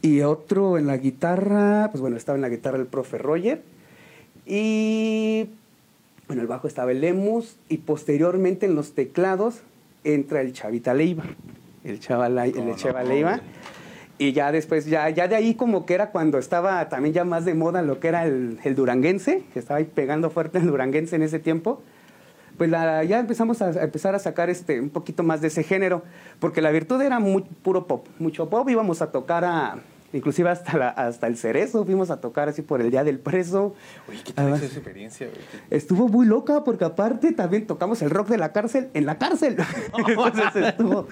y 0.00 0.22
otro 0.22 0.78
en 0.78 0.86
la 0.86 0.96
guitarra, 0.96 1.90
pues 1.92 2.00
bueno, 2.00 2.16
estaba 2.16 2.36
en 2.36 2.42
la 2.42 2.48
guitarra 2.48 2.78
el 2.78 2.86
profe 2.86 3.18
Roger. 3.18 3.62
Y 4.46 5.50
bueno, 6.32 6.40
el 6.40 6.48
bajo 6.48 6.66
estaba 6.66 6.92
el 6.92 7.02
Lemus 7.02 7.56
y 7.68 7.76
posteriormente 7.78 8.64
en 8.64 8.74
los 8.74 8.94
teclados 8.94 9.60
entra 10.02 10.40
el 10.40 10.54
Chavita 10.54 10.94
Leiva, 10.94 11.24
el 11.84 12.00
Chava, 12.00 12.30
Lai- 12.30 12.52
¿Cómo 12.52 12.74
el 12.74 12.76
no, 12.94 13.02
Leiva. 13.04 13.40
Y 14.16 14.32
ya 14.32 14.50
después, 14.50 14.86
ya, 14.86 15.10
ya 15.10 15.28
de 15.28 15.34
ahí 15.36 15.54
como 15.54 15.84
que 15.84 15.92
era 15.92 16.10
cuando 16.10 16.38
estaba 16.38 16.88
también 16.88 17.12
ya 17.12 17.24
más 17.26 17.44
de 17.44 17.52
moda 17.52 17.82
lo 17.82 18.00
que 18.00 18.08
era 18.08 18.24
el, 18.24 18.58
el 18.64 18.74
duranguense, 18.74 19.42
que 19.52 19.58
estaba 19.58 19.76
ahí 19.76 19.84
pegando 19.84 20.30
fuerte 20.30 20.56
el 20.56 20.66
duranguense 20.68 21.16
en 21.16 21.22
ese 21.22 21.38
tiempo. 21.38 21.82
Pues 22.56 22.70
la- 22.70 23.04
ya 23.04 23.18
empezamos 23.18 23.60
a, 23.60 23.66
a 23.66 23.82
empezar 23.84 24.14
a 24.14 24.18
sacar 24.18 24.48
este, 24.48 24.80
un 24.80 24.88
poquito 24.88 25.22
más 25.22 25.42
de 25.42 25.48
ese 25.48 25.62
género, 25.64 26.02
porque 26.40 26.62
la 26.62 26.70
virtud 26.70 27.02
era 27.02 27.20
muy 27.20 27.42
puro 27.62 27.86
pop, 27.86 28.06
mucho 28.18 28.48
pop, 28.48 28.66
íbamos 28.70 29.02
a 29.02 29.12
tocar 29.12 29.44
a, 29.44 29.80
inclusive 30.12 30.50
hasta, 30.50 30.76
la- 30.78 30.88
hasta 30.90 31.26
el 31.26 31.36
cerezo, 31.36 31.84
fuimos 31.84 32.10
a 32.10 32.20
tocar 32.20 32.48
así 32.48 32.62
por 32.62 32.80
el 32.80 32.90
Día 32.90 33.04
del 33.04 33.18
Preso. 33.18 33.74
Oye, 34.08 34.20
¿qué 34.24 34.32
tal 34.32 34.52
esa 34.54 34.64
experiencia, 34.66 35.26
güey? 35.28 35.40
Estuvo 35.70 36.08
muy 36.08 36.26
loca 36.26 36.64
porque 36.64 36.84
aparte 36.84 37.32
también 37.32 37.66
tocamos 37.66 38.02
el 38.02 38.10
rock 38.10 38.28
de 38.28 38.38
la 38.38 38.52
cárcel 38.52 38.90
en 38.94 39.06
la 39.06 39.18
cárcel. 39.18 39.56
Entonces 40.08 40.54
estuvo, 40.56 41.08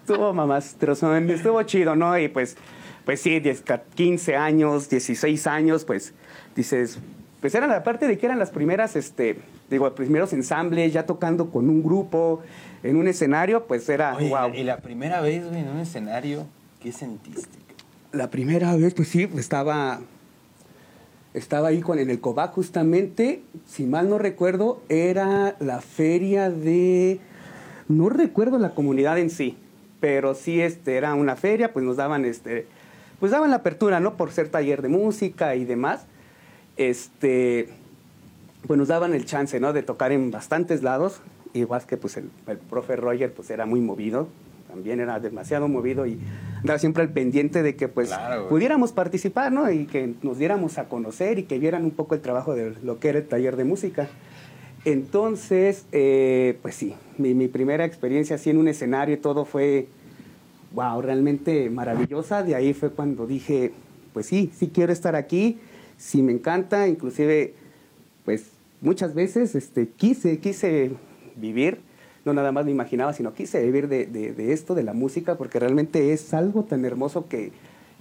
estuvo 0.00 0.32
mamastrozón, 0.32 1.30
estuvo 1.30 1.62
chido, 1.64 1.96
¿no? 1.96 2.18
Y 2.18 2.28
pues, 2.28 2.56
pues 3.04 3.20
sí, 3.20 3.40
10, 3.40 3.62
15 3.94 4.36
años, 4.36 4.88
16 4.88 5.46
años, 5.46 5.84
pues 5.84 6.14
dices, 6.54 6.98
pues 7.40 7.54
eran 7.54 7.70
la 7.70 7.82
parte 7.84 8.06
de 8.08 8.18
que 8.18 8.26
eran 8.26 8.38
las 8.38 8.50
primeras, 8.50 8.96
este, 8.96 9.38
digo, 9.70 9.94
primeros 9.94 10.32
ensambles, 10.32 10.92
ya 10.92 11.06
tocando 11.06 11.50
con 11.50 11.68
un 11.68 11.82
grupo, 11.82 12.42
en 12.82 12.96
un 12.96 13.08
escenario, 13.08 13.66
pues 13.66 13.88
era, 13.88 14.14
Oye, 14.16 14.28
wow. 14.28 14.54
y 14.54 14.62
la 14.62 14.78
primera 14.78 15.20
vez, 15.20 15.46
güey, 15.48 15.60
en 15.60 15.68
un 15.68 15.78
escenario, 15.80 16.46
¿qué 16.80 16.92
sentiste? 16.92 17.58
La 18.16 18.30
primera 18.30 18.74
vez, 18.76 18.94
pues 18.94 19.08
sí, 19.08 19.28
estaba, 19.36 20.00
estaba 21.34 21.68
ahí 21.68 21.82
con, 21.82 21.98
en 21.98 22.08
el 22.08 22.18
COVAC 22.18 22.54
justamente, 22.54 23.42
si 23.66 23.84
mal 23.84 24.08
no 24.08 24.16
recuerdo, 24.16 24.80
era 24.88 25.54
la 25.60 25.82
feria 25.82 26.48
de, 26.48 27.20
no 27.88 28.08
recuerdo 28.08 28.58
la 28.58 28.74
comunidad 28.74 29.18
en 29.18 29.28
sí, 29.28 29.58
pero 30.00 30.34
sí 30.34 30.62
este, 30.62 30.96
era 30.96 31.12
una 31.12 31.36
feria, 31.36 31.74
pues 31.74 31.84
nos 31.84 31.98
daban, 31.98 32.24
este, 32.24 32.66
pues 33.20 33.32
daban 33.32 33.50
la 33.50 33.56
apertura, 33.56 34.00
¿no? 34.00 34.16
Por 34.16 34.32
ser 34.32 34.48
taller 34.48 34.80
de 34.80 34.88
música 34.88 35.54
y 35.54 35.66
demás, 35.66 36.06
este, 36.78 37.68
pues 38.66 38.78
nos 38.78 38.88
daban 38.88 39.12
el 39.12 39.26
chance, 39.26 39.60
¿no? 39.60 39.74
De 39.74 39.82
tocar 39.82 40.10
en 40.10 40.30
bastantes 40.30 40.82
lados, 40.82 41.20
igual 41.52 41.84
que 41.84 41.98
pues 41.98 42.16
el, 42.16 42.30
el 42.46 42.56
profe 42.56 42.96
Roger, 42.96 43.30
pues 43.30 43.50
era 43.50 43.66
muy 43.66 43.82
movido, 43.82 44.28
también 44.68 45.00
era 45.00 45.20
demasiado 45.20 45.68
movido 45.68 46.06
y 46.06 46.18
andaba 46.56 46.78
siempre 46.78 47.02
al 47.02 47.10
pendiente 47.10 47.62
de 47.62 47.76
que 47.76 47.88
pues 47.88 48.08
Claro, 48.08 48.48
pudiéramos 48.48 48.92
participar, 48.92 49.52
¿no? 49.52 49.70
Y 49.70 49.86
que 49.86 50.14
nos 50.22 50.38
diéramos 50.38 50.78
a 50.78 50.88
conocer 50.88 51.38
y 51.38 51.44
que 51.44 51.58
vieran 51.58 51.84
un 51.84 51.92
poco 51.92 52.14
el 52.14 52.20
trabajo 52.20 52.54
de 52.54 52.74
lo 52.82 52.98
que 52.98 53.08
era 53.08 53.18
el 53.18 53.26
taller 53.26 53.56
de 53.56 53.64
música. 53.64 54.08
Entonces, 54.84 55.84
eh, 55.92 56.58
pues 56.62 56.76
sí, 56.76 56.94
mi, 57.18 57.34
mi 57.34 57.48
primera 57.48 57.84
experiencia 57.84 58.36
así 58.36 58.50
en 58.50 58.58
un 58.58 58.68
escenario 58.68 59.16
y 59.16 59.18
todo 59.18 59.44
fue, 59.44 59.88
wow, 60.72 61.02
realmente 61.02 61.68
maravillosa. 61.70 62.42
De 62.42 62.54
ahí 62.54 62.72
fue 62.72 62.90
cuando 62.90 63.26
dije, 63.26 63.72
pues 64.12 64.26
sí, 64.26 64.50
sí 64.56 64.70
quiero 64.72 64.92
estar 64.92 65.16
aquí, 65.16 65.58
sí 65.98 66.22
me 66.22 66.32
encanta, 66.32 66.86
inclusive, 66.86 67.54
pues 68.24 68.46
muchas 68.80 69.14
veces 69.14 69.54
este, 69.54 69.88
quise, 69.88 70.38
quise 70.38 70.92
vivir, 71.34 71.80
no 72.26 72.34
nada 72.34 72.50
más 72.50 72.64
me 72.64 72.72
imaginaba, 72.72 73.12
sino 73.12 73.32
quise 73.32 73.62
vivir 73.62 73.88
de, 73.88 74.06
de, 74.06 74.52
esto, 74.52 74.74
de 74.74 74.82
la 74.82 74.92
música, 74.92 75.36
porque 75.38 75.60
realmente 75.60 76.12
es 76.12 76.34
algo 76.34 76.64
tan 76.64 76.84
hermoso 76.84 77.28
que, 77.28 77.52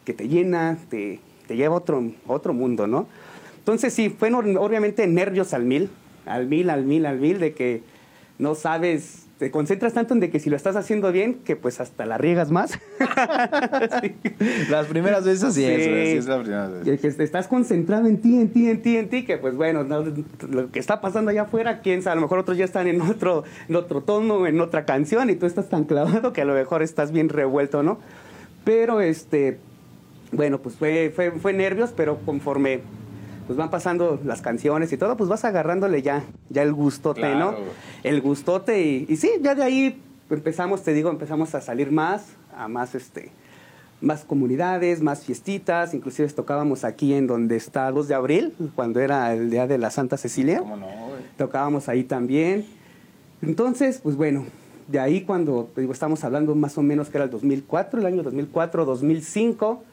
que 0.04 0.14
te 0.14 0.28
llena, 0.28 0.80
te, 0.90 1.20
lleva 1.48 1.76
a 1.76 1.78
otro, 1.78 2.12
otro 2.26 2.54
mundo, 2.54 2.88
¿no? 2.88 3.08
Entonces 3.60 3.94
sí, 3.94 4.10
fue 4.10 4.34
obviamente 4.34 5.06
nervios 5.06 5.54
al 5.54 5.64
mil, 5.64 5.90
al 6.26 6.48
mil, 6.48 6.72
al 6.72 6.86
mil, 6.86 7.06
al 7.06 7.20
mil, 7.20 7.40
de 7.40 7.54
que 7.54 7.84
no 8.40 8.56
sabes 8.56 9.25
te 9.38 9.52
concentras 9.52 9.94
tanto 9.94 10.14
en 10.14 10.22
de 10.22 10.30
que 10.30 10.40
si 10.40 10.50
lo 10.50 10.56
estás 10.56 10.78
haciendo 10.78 11.12
bien, 11.12 11.36
que 11.36 11.58
pues 11.58 11.82
hasta 11.82 12.06
la 12.06 12.18
riegas 12.18 12.52
más. 12.52 12.80
Las 14.70 14.88
primeras 14.88 15.26
veces 15.26 15.54
sí, 15.54 15.66
es, 15.66 15.84
sí 15.84 16.18
es 16.18 16.26
la 16.26 16.42
primera 16.42 16.68
vez. 16.70 17.02
Que 17.02 17.08
estás 17.08 17.48
concentrado 17.48 18.08
en 18.08 18.22
ti, 18.22 18.40
en 18.40 18.50
ti, 18.50 18.70
en 18.70 18.82
ti, 18.82 18.96
en 18.96 19.10
ti, 19.10 19.26
que 19.26 19.38
pues 19.38 19.56
bueno, 19.56 19.84
lo 19.84 20.72
que 20.72 20.80
está 20.80 21.02
pasando 21.02 21.32
allá 21.32 21.44
afuera, 21.44 21.82
quién 21.82 22.02
sabe, 22.02 22.14
a 22.14 22.16
lo 22.16 22.22
mejor 22.22 22.40
otros 22.40 22.58
ya 22.58 22.64
están 22.64 22.88
en 22.88 23.02
otro, 23.02 23.44
en 23.68 23.76
otro 23.76 24.02
tono, 24.02 24.48
en 24.48 24.62
otra 24.62 24.86
canción, 24.86 25.30
y 25.30 25.36
tú 25.36 25.46
estás 25.46 25.68
tan 25.68 25.84
clavado 25.84 26.32
que 26.32 26.42
a 26.42 26.46
lo 26.46 26.54
mejor 26.54 26.82
estás 26.82 27.12
bien 27.12 27.28
revuelto, 27.28 27.84
¿no? 27.84 28.00
Pero 28.64 29.02
este, 29.02 29.60
bueno, 30.32 30.60
pues 30.60 30.76
fue, 30.76 31.12
fue, 31.14 31.32
fue 31.32 31.52
nervios, 31.52 31.94
pero 31.96 32.20
conforme 32.26 32.82
pues 33.48 33.58
van 33.58 33.70
pasando 33.70 34.20
las 34.24 34.42
canciones 34.42 34.92
y 34.92 34.98
todo, 34.98 35.18
pues 35.18 35.30
vas 35.30 35.46
agarrándole 35.46 36.02
ya, 36.02 36.24
ya 36.50 36.64
el 36.64 36.74
gustote, 36.74 37.36
¿no? 37.36 37.56
El 38.04 38.22
gustote 38.22 38.82
y, 38.82 39.06
y, 39.08 39.18
sí, 39.18 39.30
ya 39.42 39.56
de 39.56 39.64
ahí 39.64 40.02
empezamos, 40.30 40.84
te 40.84 40.94
digo, 40.94 41.10
empezamos 41.10 41.54
a 41.56 41.62
salir 41.62 41.92
más, 41.92 42.26
a 42.56 42.68
más, 42.68 42.96
este, 42.96 43.32
más 44.02 44.24
comunidades, 44.24 45.02
más 45.02 45.24
fiestitas, 45.24 45.94
inclusive 45.94 46.28
tocábamos 46.30 46.84
aquí 46.84 47.14
en 47.14 47.28
donde 47.28 47.56
está 47.56 47.92
2 47.92 48.08
de 48.08 48.16
abril, 48.16 48.54
cuando 48.76 49.00
era 49.00 49.34
el 49.34 49.50
día 49.50 49.68
de 49.68 49.78
la 49.78 49.90
Santa 49.90 50.18
Cecilia. 50.18 50.60
¿Cómo 50.60 50.78
no? 50.78 50.88
Tocábamos 51.38 51.90
ahí 51.90 52.04
también. 52.04 52.66
Entonces, 53.42 54.00
pues 54.02 54.16
bueno, 54.16 54.46
de 54.88 55.00
ahí 55.00 55.22
cuando, 55.22 55.70
digo, 55.76 55.92
estamos 55.92 56.24
hablando 56.24 56.56
más 56.56 56.78
o 56.78 56.84
menos 56.84 57.10
que 57.10 57.18
era 57.18 57.26
el 57.26 57.32
2004, 57.32 58.00
el 58.00 58.06
año 58.06 58.24
2004, 58.24 58.86
2005. 58.86 59.84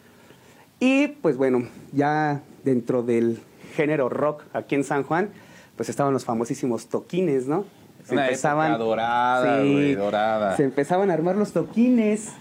Y 0.82 1.06
pues 1.06 1.36
bueno, 1.36 1.68
ya 1.92 2.42
dentro 2.64 3.04
del 3.04 3.38
género 3.76 4.08
rock 4.08 4.42
aquí 4.52 4.74
en 4.74 4.82
San 4.82 5.04
Juan, 5.04 5.30
pues 5.76 5.88
estaban 5.88 6.12
los 6.12 6.24
famosísimos 6.24 6.88
toquines, 6.88 7.46
¿no? 7.46 7.64
Se 8.02 8.16
empezaban 8.16 8.80
dorada, 8.80 9.62
dorada. 9.62 10.56
Se 10.56 10.64
empezaban 10.64 11.12
a 11.12 11.14
armar 11.14 11.36
los 11.36 11.52
toquines. 11.52 12.32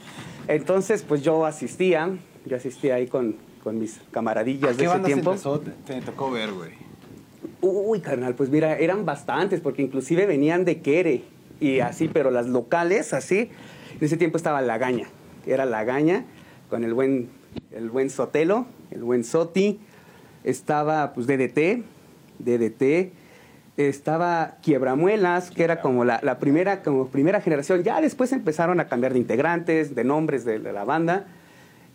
Entonces, 0.47 1.03
pues 1.03 1.21
yo 1.21 1.45
asistía, 1.45 2.17
yo 2.45 2.57
asistía 2.57 2.95
ahí 2.95 3.05
con, 3.05 3.35
con 3.63 3.77
mis 3.77 4.01
camaradillas 4.09 4.75
de 4.75 4.85
ese 4.85 4.99
tiempo. 5.01 5.35
te, 5.85 6.01
tocó 6.01 6.31
ver, 6.31 6.51
güey? 6.51 6.71
Uy, 7.61 7.99
carnal, 7.99 8.33
pues 8.33 8.49
mira, 8.49 8.75
eran 8.75 9.05
bastantes, 9.05 9.61
porque 9.61 9.83
inclusive 9.83 10.25
venían 10.25 10.65
de 10.65 10.81
Quere 10.81 11.25
y 11.59 11.81
así, 11.81 12.07
pero 12.07 12.31
las 12.31 12.47
locales, 12.47 13.13
así. 13.13 13.51
En 13.99 14.03
ese 14.03 14.17
tiempo 14.17 14.37
estaba 14.37 14.63
La 14.63 14.79
Gaña, 14.79 15.09
era 15.45 15.65
La 15.65 15.83
Gaña, 15.83 16.25
con 16.71 16.83
el 16.83 16.95
buen, 16.95 17.29
el 17.71 17.89
buen 17.89 18.09
Sotelo, 18.09 18.65
el 18.91 19.03
buen 19.03 19.23
Soti, 19.23 19.79
estaba 20.43 21.13
pues 21.13 21.27
DDT, 21.27 21.83
DDT, 22.39 23.13
estaba 23.77 24.57
Quiebramuelas, 24.61 25.51
que 25.51 25.63
era 25.63 25.81
como 25.81 26.05
la, 26.05 26.39
primera, 26.39 26.83
como 26.83 27.07
primera 27.07 27.41
generación. 27.41 27.83
Ya 27.83 28.01
después 28.01 28.31
empezaron 28.31 28.79
a 28.79 28.87
cambiar 28.87 29.13
de 29.13 29.19
integrantes, 29.19 29.95
de 29.95 30.03
nombres 30.03 30.45
de, 30.45 30.59
la 30.59 30.83
banda. 30.83 31.25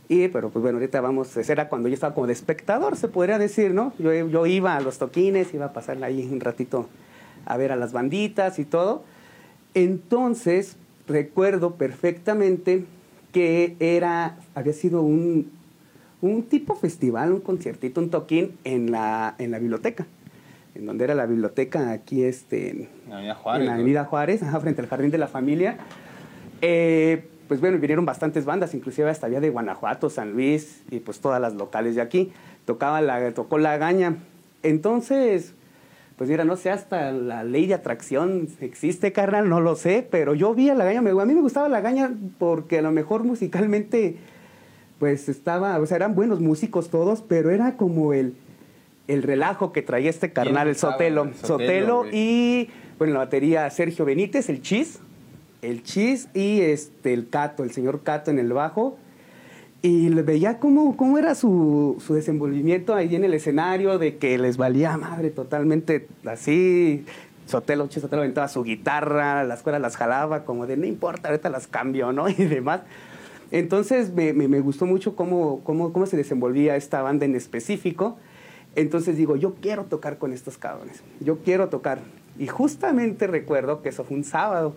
Y, 0.09 0.29
pero 0.29 0.51
pues 0.51 0.63
bueno, 0.63 0.79
ahorita 0.79 1.01
vamos, 1.01 1.37
era 1.37 1.69
cuando 1.69 1.89
yo 1.89 1.95
estaba 1.95 2.15
como 2.15 2.29
de 2.29 2.33
espectador, 2.33 2.97
se 2.97 3.09
podría 3.09 3.39
decir, 3.39 3.75
¿no? 3.75 3.93
Yo, 3.99 4.13
yo 4.13 4.47
iba 4.47 4.77
a 4.77 4.81
los 4.81 4.99
toquines, 4.99 5.53
iba 5.53 5.67
a 5.67 5.73
pasar 5.73 6.03
ahí 6.05 6.29
un 6.31 6.41
ratito 6.41 6.89
a 7.45 7.57
ver 7.57 7.73
a 7.73 7.77
las 7.77 7.93
banditas 7.93 8.59
y 8.59 8.65
todo. 8.65 9.05
Entonces, 9.75 10.77
recuerdo 11.09 11.75
perfectamente 11.75 12.85
que 13.33 13.77
era, 13.81 14.39
había 14.57 14.73
sido 14.73 15.03
un, 15.03 15.53
un 16.23 16.43
tipo 16.43 16.75
festival, 16.75 17.33
un 17.33 17.41
conciertito, 17.41 18.01
un 18.01 18.11
toquín 18.11 18.57
en 18.65 18.91
la, 18.91 19.37
en 19.39 19.51
la 19.51 19.59
biblioteca. 19.59 20.07
En 20.75 20.87
donde 20.87 21.05
era 21.05 21.15
la 21.15 21.27
biblioteca 21.27 21.93
aquí 21.93 22.25
este, 22.25 22.71
en, 22.71 22.89
Avenida 23.13 23.35
Juárez. 23.35 23.61
En 23.61 23.67
la 23.67 23.75
Avenida 23.75 24.05
Juárez, 24.05 24.41
frente 24.61 24.81
al 24.81 24.89
Jardín 24.89 25.11
de 25.11 25.19
la 25.19 25.29
Familia. 25.29 25.77
Eh, 26.63 27.29
pues 27.49 27.61
bueno, 27.61 27.79
vinieron 27.79 28.07
bastantes 28.07 28.47
bandas, 28.47 28.75
inclusive 28.75 29.11
hasta 29.11 29.27
había 29.27 29.41
de 29.41 29.51
Guanajuato, 29.51 30.09
San 30.09 30.33
Luis 30.33 30.83
y 30.91 31.01
pues 31.01 31.21
todas 31.21 31.41
las 31.41 31.55
locales 31.55 31.95
de 31.95 32.01
aquí. 32.01 32.33
Tocaba 32.65 33.03
la, 33.03 33.33
tocó 33.33 33.59
la 33.59 33.77
gaña. 33.77 34.17
Entonces, 34.63 35.53
pues 36.17 36.31
mira, 36.31 36.45
no 36.45 36.57
sé, 36.57 36.71
hasta 36.71 37.13
la 37.13 37.45
ley 37.45 37.67
de 37.67 37.75
atracción 37.75 38.49
existe, 38.63 39.13
carnal, 39.13 39.51
no 39.51 39.61
lo 39.61 39.77
sé, 39.77 40.07
pero 40.11 40.35
yo 40.35 40.55
vi 40.55 40.71
a 40.71 40.75
la 40.75 40.87
gaña, 40.87 41.01
a 41.01 41.27
mí 41.27 41.35
me 41.35 41.43
gustaba 41.43 41.69
la 41.69 41.83
gaña 41.83 42.11
porque 42.39 42.79
a 42.79 42.83
lo 42.83 42.91
mejor 42.91 43.23
musicalmente 43.23 44.17
pues 44.99 45.29
estaba, 45.29 45.79
o 45.79 45.87
sea, 45.87 45.97
eran 45.97 46.15
buenos 46.15 46.41
músicos 46.41 46.89
todos, 46.89 47.23
pero 47.23 47.51
era 47.51 47.77
como 47.77 48.13
el, 48.13 48.35
el 49.09 49.23
relajo 49.23 49.73
que 49.73 49.83
traía 49.83 50.11
este 50.11 50.33
carnal, 50.33 50.69
el 50.69 50.77
Sotelo. 50.77 51.31
Sotelo, 51.43 52.07
y, 52.11 52.69
bueno, 52.99 53.15
la 53.15 53.21
batería 53.21 53.69
Sergio 53.71 54.05
Benítez, 54.05 54.49
el 54.49 54.63
Chis, 54.63 55.01
el 55.63 55.83
Chis 55.83 56.29
y 56.35 56.61
este, 56.61 57.13
el 57.13 57.29
Cato, 57.29 57.63
el 57.63 57.73
señor 57.73 58.03
Cato 58.03 58.31
en 58.31 58.39
el 58.39 58.53
bajo. 58.53 58.99
Y 59.83 60.09
veía 60.09 60.59
cómo, 60.59 60.97
cómo 60.97 61.19
era 61.19 61.35
su, 61.35 62.03
su 62.05 62.15
desenvolvimiento 62.15 62.95
ahí 62.95 63.15
en 63.15 63.25
el 63.25 63.35
escenario, 63.35 63.99
de 63.99 64.17
que 64.17 64.39
les 64.39 64.57
valía 64.57 64.97
madre 64.97 65.31
totalmente 65.31 66.09
así. 66.25 67.05
Sotelo, 67.47 67.87
Chis 67.87 68.03
Sotelo 68.03 68.23
aventaba 68.23 68.49
su 68.49 68.65
guitarra, 68.65 69.45
las 69.45 69.63
cuerdas 69.63 69.81
las 69.81 69.97
jalaba, 69.97 70.45
como 70.45 70.67
de 70.67 70.77
no 70.77 70.87
importa, 70.87 71.29
ahorita 71.29 71.51
las 71.51 71.67
cambio, 71.67 72.13
¿no? 72.13 72.29
Y 72.31 72.35
demás. 72.35 72.81
Entonces 73.51 74.13
me, 74.13 74.33
me, 74.33 74.61
gustó 74.61 74.87
mucho 74.87 75.15
cómo, 75.15 75.61
cómo, 75.63 75.93
cómo, 75.93 76.07
se 76.07 76.17
desenvolvía 76.17 76.77
esta 76.77 77.03
banda 77.03 77.25
en 77.25 77.35
específico. 77.35 78.17
Entonces 78.75 79.17
digo, 79.17 79.37
yo 79.37 79.55
quiero 79.55 79.85
tocar 79.85 80.19
con 80.19 80.33
estos 80.33 80.59
cabrones, 80.59 81.03
yo 81.21 81.39
quiero 81.39 81.69
tocar. 81.69 82.01
Y 82.39 82.49
justamente 82.49 83.27
recuerdo 83.27 83.83
que 83.83 83.89
eso 83.89 84.05
fue 84.05 84.17
un 84.17 84.25
sábado. 84.25 84.75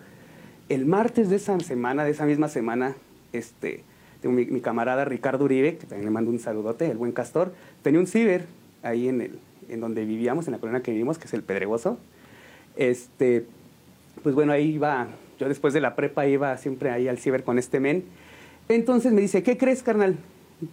El 0.70 0.86
martes 0.86 1.30
de 1.30 1.38
esa 1.38 1.60
semana, 1.60 2.06
de 2.06 2.12
esa 2.12 2.26
misma 2.26 2.48
semana, 2.48 2.96
este, 3.34 3.84
mi, 4.24 4.46
mi, 4.46 4.62
camarada 4.62 5.04
Ricardo 5.04 5.46
Uribe, 5.46 5.78
que 5.78 5.88
también 5.88 6.06
le 6.06 6.12
mando 6.12 6.30
un 6.32 6.40
saludote, 6.40 6.90
el 6.90 6.98
buen 6.98 7.12
castor, 7.12 7.54
tenía 7.82 8.00
un 8.00 8.08
ciber 8.08 8.46
ahí 8.84 9.10
en, 9.10 9.22
el, 9.22 9.40
en 9.68 9.80
donde 9.80 10.06
vivíamos, 10.06 10.48
en 10.48 10.54
la 10.54 10.60
colonia 10.60 10.82
que 10.82 10.92
vivimos, 10.92 11.18
que 11.18 11.26
es 11.26 11.34
el 11.34 11.44
Pedregoso. 11.44 11.98
Este, 12.78 13.46
pues 14.24 14.36
bueno, 14.36 14.54
ahí 14.54 14.76
iba, 14.76 15.08
yo 15.40 15.50
después 15.50 15.74
de 15.74 15.82
la 15.82 15.96
prepa 15.96 16.28
iba 16.28 16.56
siempre 16.58 16.92
ahí 16.92 17.08
al 17.08 17.18
ciber 17.18 17.44
con 17.44 17.58
este 17.58 17.80
men 17.80 18.06
entonces 18.70 19.12
me 19.12 19.22
dice, 19.22 19.42
¿qué 19.42 19.58
crees, 19.58 19.82
carnal? 19.82 20.16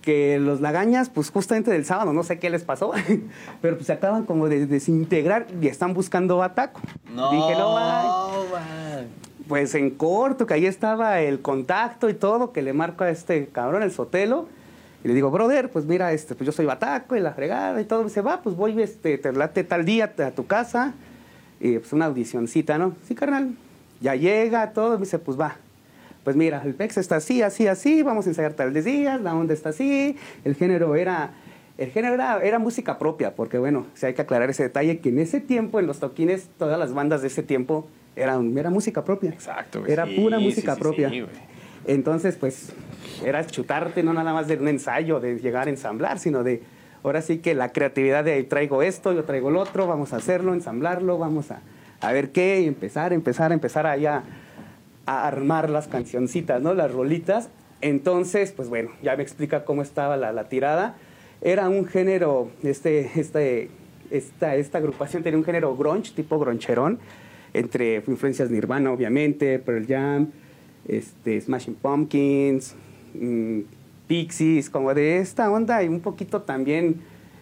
Que 0.03 0.39
los 0.39 0.61
lagañas, 0.61 1.09
pues 1.09 1.31
justamente 1.31 1.71
del 1.71 1.85
sábado, 1.85 2.13
no 2.13 2.23
sé 2.23 2.39
qué 2.39 2.51
les 2.51 2.63
pasó, 2.63 2.93
pero 3.63 3.77
pues 3.77 3.87
se 3.87 3.93
acaban 3.95 4.25
como 4.25 4.49
de 4.49 4.67
desintegrar 4.67 5.47
y 5.61 5.69
están 5.69 5.95
buscando 5.95 6.43
ataco. 6.43 6.81
No, 7.15 7.31
Dije, 7.33 7.55
no, 7.55 7.75
man. 7.75 9.07
Pues 9.49 9.75
en 9.75 9.91
corto, 9.91 10.47
que 10.47 10.55
ahí 10.55 10.67
estaba 10.67 11.21
el 11.21 11.41
contacto 11.41 12.11
y 12.11 12.15
todo, 12.15 12.53
que 12.53 12.63
le 12.63 12.73
marco 12.73 13.05
a 13.05 13.11
este 13.11 13.47
cabrón, 13.47 13.83
el 13.83 13.93
sotelo. 13.93 14.49
Y 15.05 15.09
le 15.09 15.15
digo, 15.15 15.31
brother, 15.31 15.71
pues 15.71 15.87
mira, 15.87 16.13
este, 16.13 16.35
pues 16.35 16.47
yo 16.47 16.53
soy 16.53 16.67
bataco 16.67 17.17
y 17.17 17.21
la 17.21 17.33
fregada 17.33 17.81
y 17.81 17.85
todo. 17.85 18.03
Y 18.03 18.05
dice, 18.07 18.23
va, 18.23 18.43
pues 18.43 18.57
voy, 18.57 18.81
este, 18.83 19.19
te 19.19 19.33
late 19.33 19.63
tal 19.63 19.85
día 19.85 20.13
a 20.19 20.31
tu 20.33 20.47
casa. 20.47 20.95
Y 21.61 21.79
pues 21.79 21.93
una 21.93 22.07
audicioncita, 22.07 22.77
¿no? 22.77 22.95
Sí, 23.07 23.15
carnal. 23.15 23.55
Ya 24.01 24.17
llega, 24.17 24.73
todo. 24.73 24.99
Me 24.99 25.05
dice, 25.05 25.21
pues 25.21 25.39
va, 25.39 25.57
pues 26.27 26.35
mira, 26.35 26.61
el 26.65 26.75
PEX 26.75 26.97
está 26.97 27.15
así, 27.15 27.41
así, 27.41 27.69
así, 27.69 28.03
vamos 28.03 28.27
a 28.27 28.31
ensayar 28.31 28.55
tal 28.55 28.75
días, 28.75 29.21
la 29.21 29.33
onda 29.33 29.55
está 29.55 29.69
así, 29.69 30.17
el 30.45 30.57
género 30.57 30.97
era... 30.97 31.31
El 31.79 31.93
género 31.93 32.15
era, 32.15 32.59
música 32.59 32.99
propia, 32.99 33.37
porque 33.37 33.59
bueno, 33.59 33.87
si 33.95 34.07
hay 34.07 34.15
que 34.15 34.23
aclarar 34.23 34.51
ese 34.51 34.65
detalle, 34.65 34.99
que 34.99 35.11
en 35.11 35.21
ese 35.21 35.41
tiempo, 35.41 35.79
en 35.79 35.87
los 35.87 36.01
toquines, 36.01 36.49
todas 36.59 36.81
las 36.81 36.93
bandas 36.93 37.21
de 37.23 37.29
ese 37.29 37.45
tiempo 37.45 37.87
eran, 38.17 38.59
era 38.59 38.71
música 38.71 39.05
propia. 39.05 39.31
Exacto. 39.31 39.87
Era 39.87 40.05
pura 40.05 40.41
música 40.41 40.75
propia. 40.75 41.13
Entonces, 41.87 42.35
pues, 42.35 42.73
era 43.25 43.47
chutarte 43.47 44.03
no 44.03 44.13
nada 44.13 44.33
más 44.33 44.49
de 44.49 44.57
un 44.57 44.67
ensayo, 44.67 45.21
de 45.21 45.39
llegar 45.39 45.69
a 45.69 45.71
ensamblar, 45.71 46.19
sino 46.19 46.43
de, 46.43 46.61
ahora 47.05 47.23
sí 47.23 47.39
que 47.39 47.55
la 47.55 47.71
creatividad 47.71 48.25
de 48.25 48.43
traigo 48.43 48.83
esto, 48.83 49.13
yo 49.13 49.23
traigo 49.23 49.51
el 49.51 49.57
otro, 49.57 49.87
vamos 49.87 50.13
a 50.13 50.17
hacerlo, 50.17 50.55
ensamblarlo, 50.55 51.19
vamos 51.19 51.53
a, 51.53 51.61
a 52.01 52.11
ver 52.11 52.33
qué, 52.33 52.63
y 52.63 52.67
empezar, 52.67 53.13
empezar, 53.13 53.53
empezar 53.53 53.87
allá 53.87 54.25
a 55.07 55.27
armar 55.27 55.71
las 55.71 55.89
cancioncitas, 55.89 56.61
¿no? 56.61 56.75
Las 56.75 56.93
rolitas. 56.93 57.49
Entonces, 57.81 58.53
pues 58.53 58.69
bueno, 58.69 58.91
ya 59.03 59.17
me 59.17 59.23
explica 59.23 59.65
cómo 59.65 59.83
estaba 59.83 60.17
la, 60.17 60.49
tirada. 60.49 60.97
Era 61.41 61.69
un 61.69 61.87
género, 61.87 62.51
este, 62.63 63.11
este, 63.19 63.71
esta, 64.11 64.57
esta 64.57 64.79
agrupación 64.79 65.23
tenía 65.23 65.39
un 65.39 65.45
género 65.45 65.77
grunge, 65.77 66.13
tipo 66.15 66.39
groncherón, 66.39 66.99
entre 67.55 68.03
influencias 68.07 68.51
Nirvana, 68.51 68.93
obviamente, 68.93 69.59
Pearl 69.59 69.87
Jam, 69.87 70.31
este, 70.89 71.41
Smashing 71.41 71.75
Pumpkins, 71.75 72.75
mm, 73.15 73.61
Pixies, 74.09 74.71
como 74.71 74.95
de 74.95 75.19
esta 75.19 75.51
onda, 75.51 75.83
y 75.83 75.89
un 75.89 76.01
poquito 76.01 76.43
también 76.43 77.01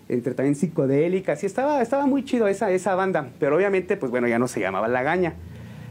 entre 0.09 0.35
también 0.35 0.54
psicodélicas, 0.54 1.42
y 1.42 1.47
estaba, 1.47 1.80
estaba 1.80 2.06
muy 2.06 2.25
chido 2.25 2.47
esa, 2.47 2.71
esa 2.71 2.94
banda, 2.94 3.30
pero 3.38 3.56
obviamente, 3.56 3.97
pues 3.97 4.11
bueno, 4.11 4.28
ya 4.28 4.38
no 4.38 4.49
se 4.49 4.61
llamaba 4.61 4.87
La 4.88 5.02
Gaña. 5.02 5.35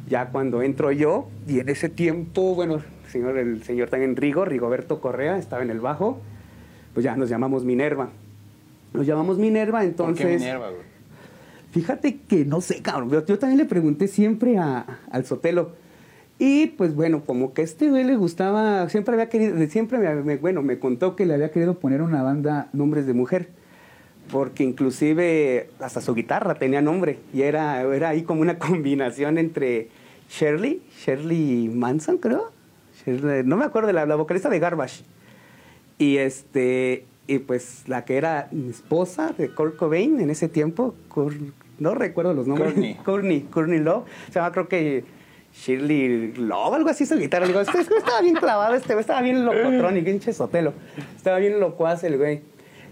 Ya 0.10 0.30
cuando 0.30 0.62
entro 0.62 0.92
yo, 0.92 1.30
y 1.48 1.60
en 1.60 1.70
ese 1.70 1.90
tiempo, 1.90 2.56
bueno, 2.56 2.76
el 3.06 3.12
señor, 3.12 3.38
el 3.38 3.64
señor 3.64 3.90
también 3.90 4.16
Rigo, 4.16 4.44
Rigoberto 4.46 5.00
Correa, 5.00 5.38
estaba 5.38 5.64
en 5.64 5.70
el 5.70 5.80
bajo, 5.80 6.20
pues 6.94 7.04
ya 7.04 7.16
nos 7.16 7.30
llamamos 7.30 7.64
Minerva. 7.64 8.10
Nos 8.94 9.06
llamamos 9.08 9.38
Minerva, 9.38 9.84
entonces... 9.84 10.26
¿Por 10.26 10.32
qué 10.34 10.38
Minerva, 10.40 10.70
güey? 10.70 10.82
Fíjate 11.72 12.20
que 12.28 12.46
no 12.46 12.62
sé, 12.62 12.82
cabrón. 12.82 13.10
Yo, 13.10 13.26
yo 13.26 13.40
también 13.40 13.58
le 13.58 13.66
pregunté 13.66 14.08
siempre 14.08 14.58
a, 14.60 15.00
al 15.10 15.26
Sotelo. 15.26 15.72
Y 16.38 16.68
pues 16.68 16.94
bueno, 16.94 17.24
como 17.26 17.54
que 17.54 17.62
a 17.62 17.64
este 17.64 17.90
güey 17.90 18.04
le 18.04 18.16
gustaba, 18.16 18.88
siempre 18.90 19.14
había 19.14 19.30
querido, 19.30 19.56
siempre 19.68 19.98
me, 19.98 20.14
me- 20.16 20.38
bueno, 20.38 20.62
me 20.62 20.78
contó 20.78 21.16
que 21.16 21.26
le 21.26 21.34
había 21.34 21.50
querido 21.52 21.80
poner 21.80 22.02
una 22.02 22.22
banda 22.22 22.70
nombres 22.74 23.08
de 23.08 23.14
mujer. 23.14 23.50
Porque 24.32 24.64
inclusive 24.64 25.70
hasta 25.80 26.02
su 26.02 26.14
guitarra 26.16 26.56
tenía 26.56 26.82
nombre. 26.82 27.20
Y 27.34 27.42
era, 27.44 27.82
era 27.82 28.10
ahí 28.10 28.24
como 28.24 28.42
una 28.42 28.58
combinación 28.60 29.38
entre 29.38 29.90
Shirley, 30.30 30.82
Shirley 31.06 31.70
Manson, 31.70 32.18
creo. 32.18 32.52
Shirley- 33.06 33.44
no 33.44 33.58
me 33.58 33.66
acuerdo 33.66 33.88
de 33.88 33.94
la, 33.94 34.06
la 34.06 34.16
vocalista 34.16 34.50
de 34.50 34.60
Garbage. 34.60 35.04
Y 36.00 36.18
este, 36.18 37.06
y 37.28 37.40
pues 37.40 37.84
la 37.88 38.04
que 38.06 38.18
era 38.18 38.48
mi 38.52 38.70
esposa 38.70 39.34
de 39.38 39.50
Kurt 39.50 39.76
Cobain 39.76 40.20
en 40.20 40.30
ese 40.30 40.50
tiempo, 40.50 40.96
Kurt- 41.14 41.52
no 41.80 41.94
recuerdo 41.94 42.34
los 42.34 42.48
nombres. 42.48 42.74
Courtney. 42.74 42.96
Courtney, 43.06 43.42
Courtney 43.42 43.80
Love. 43.80 44.06
Se 44.28 44.34
llama 44.40 44.52
creo 44.52 44.68
que 44.68 45.04
Shirley 45.54 46.34
Love, 46.34 46.74
algo 46.76 46.90
así 46.90 47.06
su 47.06 47.18
guitarra. 47.18 47.46
Digo, 47.46 47.60
este, 47.60 47.78
este 47.80 47.96
estaba 47.98 48.22
bien 48.22 48.36
clavado, 48.36 48.74
este 48.74 48.94
güey 48.94 49.02
estaba 49.02 49.22
bien 49.22 49.46
locotrón 49.46 49.98
y 49.98 50.02
pinche 50.02 50.34
sotelo. 50.34 50.74
Estaba 51.16 51.38
bien 51.38 51.60
locuaz 51.60 52.04
el 52.04 52.18
güey. 52.18 52.42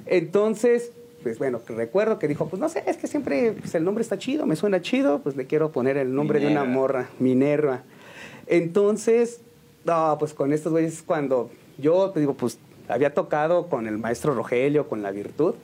Entonces, 0.06 0.92
pues 1.24 1.40
bueno, 1.40 1.62
recuerdo 1.68 2.20
que 2.20 2.28
dijo, 2.28 2.48
pues 2.48 2.60
no 2.60 2.70
sé, 2.70 2.84
es 2.88 2.98
que 2.98 3.08
siempre 3.08 3.54
pues, 3.54 3.76
el 3.76 3.84
nombre 3.84 4.02
está 4.02 4.18
chido, 4.18 4.46
me 4.46 4.56
suena 4.56 4.82
chido, 4.82 5.20
pues 5.20 5.36
le 5.36 5.48
quiero 5.48 5.72
poner 5.72 5.98
el 5.98 6.14
nombre 6.14 6.40
de 6.40 6.48
una 6.48 6.64
morra, 6.64 7.10
Minerva. 7.20 7.84
Entonces, 8.48 9.42
no, 9.86 10.16
pues 10.20 10.34
con 10.34 10.54
estos 10.54 10.72
güeyes 10.72 11.02
cuando 11.02 11.50
yo 11.78 12.10
te 12.12 12.20
digo, 12.20 12.34
pues 12.34 12.60
había 12.88 13.14
tocado 13.14 13.68
con 13.68 13.88
el 13.88 13.98
maestro 13.98 14.34
Rogelio, 14.34 14.88
con 14.90 15.02
la 15.02 15.12
virtud, 15.12 15.56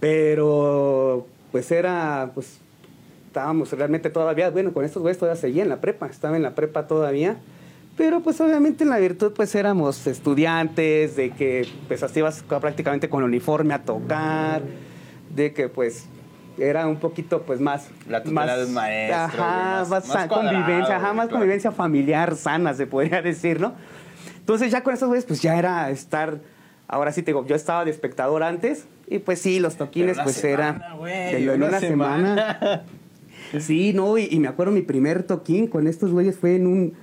pero 0.00 1.26
pues 1.52 1.70
era, 1.70 2.32
pues 2.34 2.58
estábamos 3.28 3.72
realmente 3.72 4.10
todavía, 4.10 4.50
bueno, 4.50 4.72
con 4.72 4.84
estos 4.84 5.02
güeyes 5.02 5.18
todavía 5.18 5.40
seguía 5.40 5.62
en 5.62 5.68
la 5.68 5.80
prepa, 5.80 6.06
estaba 6.06 6.36
en 6.36 6.42
la 6.42 6.54
prepa 6.54 6.86
todavía, 6.86 7.38
pero 8.02 8.18
pues 8.20 8.40
obviamente 8.40 8.82
en 8.82 8.90
la 8.90 8.98
virtud 8.98 9.30
pues 9.32 9.54
éramos 9.54 10.08
estudiantes, 10.08 11.14
de 11.14 11.30
que 11.30 11.68
pues 11.86 12.02
así 12.02 12.18
ibas 12.18 12.42
prácticamente 12.42 13.08
con 13.08 13.22
uniforme 13.22 13.74
a 13.74 13.84
tocar, 13.84 14.60
de 15.32 15.52
que 15.52 15.68
pues 15.68 16.06
era 16.58 16.88
un 16.88 16.96
poquito 16.96 17.42
pues 17.42 17.60
más... 17.60 17.90
La 18.08 18.24
tutela 18.24 18.56
de 18.56 18.64
un 18.66 18.74
maestro, 18.74 19.16
Ajá, 19.16 19.36
más- 19.38 19.88
más, 19.88 20.08
más 20.08 20.26
cuadrado, 20.26 20.50
convivencia, 20.58 20.96
ajá, 20.96 21.12
más 21.12 21.26
claro. 21.26 21.30
convivencia 21.30 21.70
familiar 21.70 22.34
sana, 22.34 22.74
se 22.74 22.88
podría 22.88 23.22
decir, 23.22 23.60
¿no? 23.60 23.72
Entonces 24.36 24.72
ya 24.72 24.82
con 24.82 24.94
esos 24.94 25.06
güeyes 25.06 25.24
pues 25.24 25.40
ya 25.40 25.56
era 25.56 25.88
estar, 25.90 26.40
ahora 26.88 27.12
sí 27.12 27.22
te 27.22 27.26
digo, 27.26 27.46
yo 27.46 27.54
estaba 27.54 27.84
de 27.84 27.92
espectador 27.92 28.42
antes 28.42 28.86
y 29.06 29.20
pues 29.20 29.38
sí, 29.40 29.60
los 29.60 29.76
toquines 29.76 30.16
Una 30.16 30.24
pues 30.24 30.34
semana, 30.34 30.86
era... 30.88 31.30
Pero 31.30 31.52
en 31.52 31.62
una 31.62 31.78
semana. 31.78 32.82
Sí, 33.60 33.92
no, 33.92 34.16
y, 34.16 34.28
y 34.30 34.38
me 34.40 34.48
acuerdo 34.48 34.72
mi 34.72 34.80
primer 34.80 35.24
toquín 35.24 35.66
con 35.66 35.86
estos 35.86 36.10
güeyes 36.10 36.38
fue 36.38 36.56
en 36.56 36.66
un, 36.66 36.94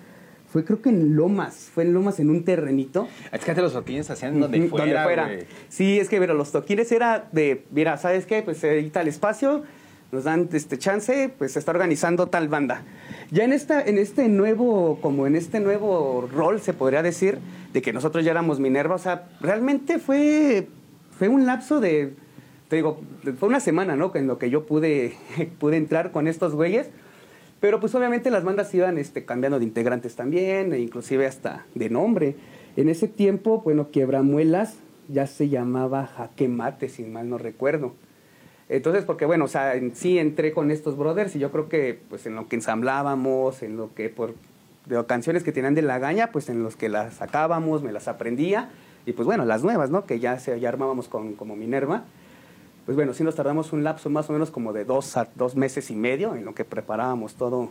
fue 0.52 0.66
creo 0.66 0.82
que 0.82 0.90
en 0.90 1.16
Lomas, 1.16 1.70
fue 1.74 1.84
en 1.84 1.94
Lomas 1.94 2.20
en 2.20 2.30
un 2.30 2.44
terrenito. 2.44 3.08
Es 3.32 3.44
que 3.46 3.52
antes 3.52 3.64
los 3.64 3.74
toquines 3.74 4.08
se 4.08 4.14
hacían 4.14 4.40
donde 4.40 4.68
fuera, 4.68 5.04
güey. 5.04 5.46
Sí, 5.70 6.00
es 6.00 6.10
que, 6.10 6.20
pero 6.20 6.34
los 6.34 6.52
toquines 6.52 6.92
era 6.92 7.28
de, 7.32 7.66
mira, 7.72 7.98
¿sabes 7.98 8.26
qué? 8.26 8.42
Pues 8.42 8.64
ahí 8.64 8.90
tal 8.90 9.08
espacio, 9.08 9.64
nos 10.12 10.24
dan 10.24 10.50
este 10.52 10.80
chance, 10.80 11.32
pues 11.38 11.54
se 11.54 11.60
está 11.60 11.72
organizando 11.72 12.28
tal 12.28 12.48
banda. 12.48 12.84
Ya 13.30 13.44
en 13.44 13.54
esta, 13.54 13.82
en 13.82 14.00
este 14.00 14.28
nuevo, 14.28 15.00
como 15.02 15.28
en 15.28 15.36
este 15.36 15.60
nuevo 15.60 16.28
rol, 16.34 16.60
se 16.60 16.74
podría 16.74 17.04
decir, 17.04 17.38
de 17.74 17.82
que 17.84 17.94
nosotros 17.94 18.26
ya 18.26 18.32
éramos 18.32 18.60
Minerva, 18.60 18.96
o 18.96 19.00
sea, 19.00 19.30
realmente 19.40 20.00
fue, 20.00 20.68
fue 21.18 21.28
un 21.28 21.46
lapso 21.46 21.80
de, 21.80 22.14
te 22.70 22.78
digo, 22.78 23.02
fue 23.38 23.50
una 23.50 23.60
semana, 23.60 23.96
¿no? 23.96 24.12
En 24.16 24.26
lo 24.26 24.40
que 24.40 24.50
yo 24.50 24.66
pude, 24.66 25.14
pude 25.60 25.78
entrar 25.78 26.12
con 26.12 26.28
estos 26.28 26.56
güeyes. 26.56 26.90
Pero 27.60 27.80
pues 27.80 27.94
obviamente 27.96 28.32
las 28.32 28.44
bandas 28.44 28.74
iban 28.74 28.98
este, 28.98 29.26
cambiando 29.26 29.60
de 29.60 29.66
integrantes 29.66 30.16
también, 30.16 30.74
e 30.74 30.80
inclusive 30.80 31.26
hasta 31.26 31.66
de 31.76 31.90
nombre. 31.90 32.36
En 32.78 32.88
ese 32.90 33.08
tiempo, 33.08 33.62
bueno, 33.62 33.90
Quiebramuelas 33.92 34.76
ya 35.10 35.28
se 35.28 35.50
llamaba 35.50 36.08
Jaque 36.08 36.48
Mate, 36.48 36.88
si 36.88 37.04
mal 37.04 37.30
no 37.30 37.38
recuerdo. 37.38 37.94
Entonces, 38.70 39.04
porque 39.04 39.26
bueno, 39.26 39.46
o 39.46 39.48
sea, 39.48 39.76
en 39.76 39.96
sí 39.96 40.20
entré 40.20 40.54
con 40.54 40.72
estos 40.72 40.96
brothers 40.96 41.36
y 41.36 41.40
yo 41.40 41.52
creo 41.52 41.68
que 41.68 42.00
pues 42.10 42.26
en 42.28 42.36
lo 42.36 42.48
que 42.48 42.56
ensamblábamos, 42.56 43.64
en 43.64 43.76
lo 43.76 43.94
que 43.94 44.10
por 44.10 44.36
de 44.86 45.04
canciones 45.06 45.44
que 45.44 45.52
tenían 45.52 45.76
de 45.76 45.82
la 45.82 46.00
gaña, 46.00 46.32
pues 46.32 46.50
en 46.50 46.64
los 46.64 46.76
que 46.76 46.90
las 46.90 47.16
sacábamos, 47.16 47.84
me 47.84 47.92
las 47.92 48.08
aprendía. 48.08 48.70
Y 49.06 49.14
pues 49.14 49.26
bueno, 49.26 49.46
las 49.46 49.64
nuevas, 49.64 49.90
¿no? 49.90 50.06
Que 50.06 50.20
ya, 50.20 50.40
se, 50.40 50.60
ya 50.60 50.70
armábamos 50.70 51.08
con, 51.08 51.34
como 51.34 51.56
Minerva 51.56 52.06
pues 52.90 52.96
bueno, 52.96 53.14
sí 53.14 53.24
nos 53.24 53.36
tardamos 53.36 53.72
un 53.72 53.84
lapso 53.84 54.10
más 54.10 54.28
o 54.32 54.34
menos 54.34 54.50
como 54.50 54.74
de 54.74 54.84
dos 54.84 55.16
a 55.16 55.28
dos 55.36 55.56
meses 55.56 55.92
y 55.92 55.96
medio 55.96 56.34
en 56.34 56.44
lo 56.44 56.56
que 56.56 56.66
preparábamos 56.66 57.36
todo, 57.36 57.70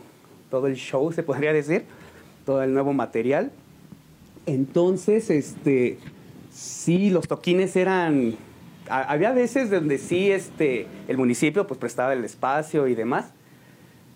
todo 0.49 0.67
el 0.67 0.75
show, 0.77 1.11
se 1.11 1.23
podría 1.23 1.51
decir, 1.51 1.83
todo 2.45 2.63
el 2.63 2.73
nuevo 2.73 2.93
material. 2.93 3.51
Entonces, 4.45 5.29
este, 5.29 5.97
sí, 6.53 7.09
los 7.09 7.27
toquines 7.27 7.75
eran, 7.75 8.35
a- 8.89 9.11
había 9.11 9.33
veces 9.33 9.69
donde 9.69 9.97
sí, 9.97 10.31
este, 10.31 10.87
el 11.09 11.17
municipio 11.17 11.67
pues 11.67 11.77
prestaba 11.77 12.13
el 12.13 12.23
espacio 12.23 12.87
y 12.87 12.95
demás, 12.95 13.25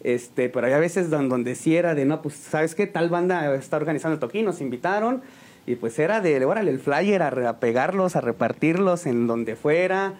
este, 0.05 0.47
pero 0.47 0.67
había 0.67 0.79
veces 0.79 1.09
don- 1.09 1.27
donde 1.27 1.55
sí 1.55 1.75
era 1.75 1.95
de, 1.95 2.05
no, 2.05 2.21
pues, 2.21 2.35
¿sabes 2.35 2.75
qué? 2.75 2.87
Tal 2.87 3.09
banda 3.09 3.53
está 3.55 3.75
organizando 3.75 4.13
el 4.13 4.19
toquín, 4.21 4.45
nos 4.45 4.61
invitaron, 4.61 5.21
y 5.67 5.75
pues 5.75 5.99
era 5.99 6.21
de, 6.21 6.45
órale, 6.45 6.71
el 6.71 6.79
flyer, 6.79 7.21
a, 7.23 7.27
a 7.49 7.59
pegarlos, 7.59 8.15
a 8.15 8.21
repartirlos 8.21 9.05
en 9.05 9.27
donde 9.27 9.57
fuera. 9.57 10.13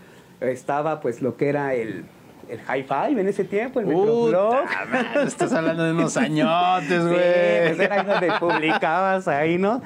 Estaba 0.43 0.99
pues 1.01 1.21
lo 1.21 1.38
que 1.38 1.49
era 1.49 1.73
el, 1.73 2.06
el 2.49 2.60
high 2.62 2.84
five 2.84 3.21
en 3.21 3.27
ese 3.27 3.43
tiempo, 3.43 3.79
el 3.79 3.86
Metroflog. 3.88 4.65
Estás 5.25 5.53
hablando 5.53 5.84
de 5.84 5.91
unos 5.93 6.15
añotes, 6.17 6.88
Sí, 6.89 6.95
güey. 6.97 7.67
pues 7.67 7.79
era 7.79 8.03
donde 8.03 8.32
publicabas 8.39 9.27
ahí, 9.27 9.58
¿no? 9.58 9.82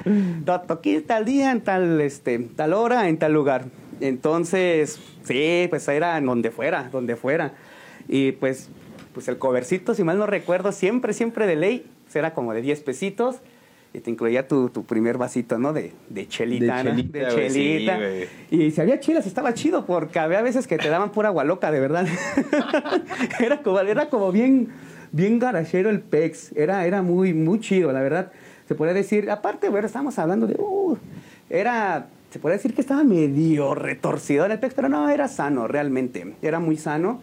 To- 0.45 0.61
Toquín 0.61 1.03
tal 1.05 1.25
día, 1.25 1.51
en 1.51 1.61
tal, 1.61 2.01
este, 2.01 2.39
tal 2.39 2.73
hora, 2.73 3.07
en 3.07 3.17
tal 3.17 3.33
lugar. 3.33 3.65
Entonces, 3.99 4.99
sí, 5.23 5.67
pues 5.69 5.87
era 5.87 6.17
en 6.17 6.25
donde 6.25 6.51
fuera, 6.51 6.89
donde 6.91 7.15
fuera. 7.15 7.53
Y 8.07 8.31
pues, 8.33 8.69
pues 9.13 9.27
el 9.27 9.37
covercito, 9.37 9.93
si 9.93 10.03
mal 10.03 10.17
no 10.17 10.25
recuerdo, 10.27 10.71
siempre, 10.71 11.13
siempre 11.13 11.45
de 11.47 11.55
ley, 11.55 11.85
pues, 12.03 12.15
era 12.15 12.33
como 12.33 12.53
de 12.53 12.61
10 12.61 12.81
pesitos. 12.81 13.37
Y 13.93 13.99
te 13.99 14.11
incluía 14.11 14.47
tu, 14.47 14.69
tu 14.69 14.83
primer 14.83 15.17
vasito, 15.17 15.57
¿no? 15.57 15.73
De, 15.73 15.93
de 16.09 16.27
chelita, 16.27 16.83
De 16.83 16.83
¿no? 16.83 16.89
chelita, 16.91 17.19
De 17.19 17.49
sí, 17.49 17.55
chelita. 17.55 17.99
y 18.51 18.71
si 18.71 18.81
había 18.81 18.99
chelas 18.99 19.25
estaba 19.25 19.53
chido, 19.53 19.85
porque 19.85 20.19
había 20.19 20.41
veces 20.41 20.67
que 20.67 20.77
te 20.77 20.89
daban 20.89 21.11
pura 21.11 21.29
agua 21.29 21.43
loca, 21.43 21.71
de 21.71 21.79
verdad. 21.79 22.05
era, 23.39 23.61
como, 23.63 23.79
era 23.79 24.09
como 24.09 24.31
bien, 24.31 24.69
bien 25.11 25.39
garachero 25.39 25.89
el 25.89 26.01
pex. 26.01 26.51
Era, 26.55 26.85
era 26.85 27.01
muy, 27.01 27.33
muy 27.33 27.59
chido, 27.59 27.91
la 27.91 28.01
verdad. 28.01 28.31
Se 28.67 28.75
podría 28.75 28.93
decir, 28.93 29.31
aparte, 29.31 29.69
bueno, 29.69 29.87
estábamos 29.87 30.19
hablando 30.19 30.45
de, 30.47 30.55
uh, 30.59 30.97
era, 31.49 32.07
se 32.29 32.39
podría 32.39 32.57
decir 32.57 32.73
que 32.73 32.81
estaba 32.81 33.03
medio 33.03 33.73
retorcido 33.73 34.45
el 34.45 34.59
pex, 34.59 34.73
pero 34.73 34.89
no, 34.89 35.09
era 35.09 35.27
sano, 35.27 35.67
realmente. 35.67 36.35
Era 36.41 36.59
muy 36.59 36.75
sano. 36.77 37.21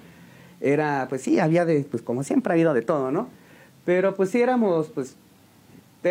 Era, 0.60 1.06
pues 1.10 1.20
sí, 1.22 1.38
había 1.38 1.66
de, 1.66 1.84
pues 1.84 2.02
como 2.02 2.24
siempre 2.24 2.52
ha 2.52 2.54
habido 2.54 2.72
de 2.72 2.82
todo, 2.82 3.12
¿no? 3.12 3.28
Pero 3.84 4.14
pues 4.14 4.30
sí 4.30 4.40
éramos, 4.40 4.88
pues, 4.88 5.16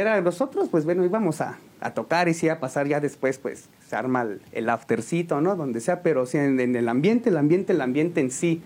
era 0.01 0.19
nosotros, 0.21 0.69
pues 0.69 0.85
bueno, 0.85 1.05
íbamos 1.05 1.41
a, 1.41 1.59
a 1.79 1.93
tocar 1.93 2.27
y 2.27 2.33
sí 2.33 2.49
a 2.49 2.59
pasar 2.59 2.87
ya 2.87 2.99
después, 2.99 3.37
pues 3.37 3.69
se 3.87 3.95
arma 3.95 4.23
el, 4.23 4.41
el 4.51 4.69
aftercito, 4.69 5.41
¿no? 5.41 5.55
Donde 5.55 5.79
sea, 5.79 6.01
pero 6.01 6.25
sí 6.25 6.37
en, 6.37 6.59
en 6.59 6.75
el 6.75 6.89
ambiente, 6.89 7.29
el 7.29 7.37
ambiente, 7.37 7.73
el 7.73 7.81
ambiente 7.81 8.21
en 8.21 8.31
sí, 8.31 8.61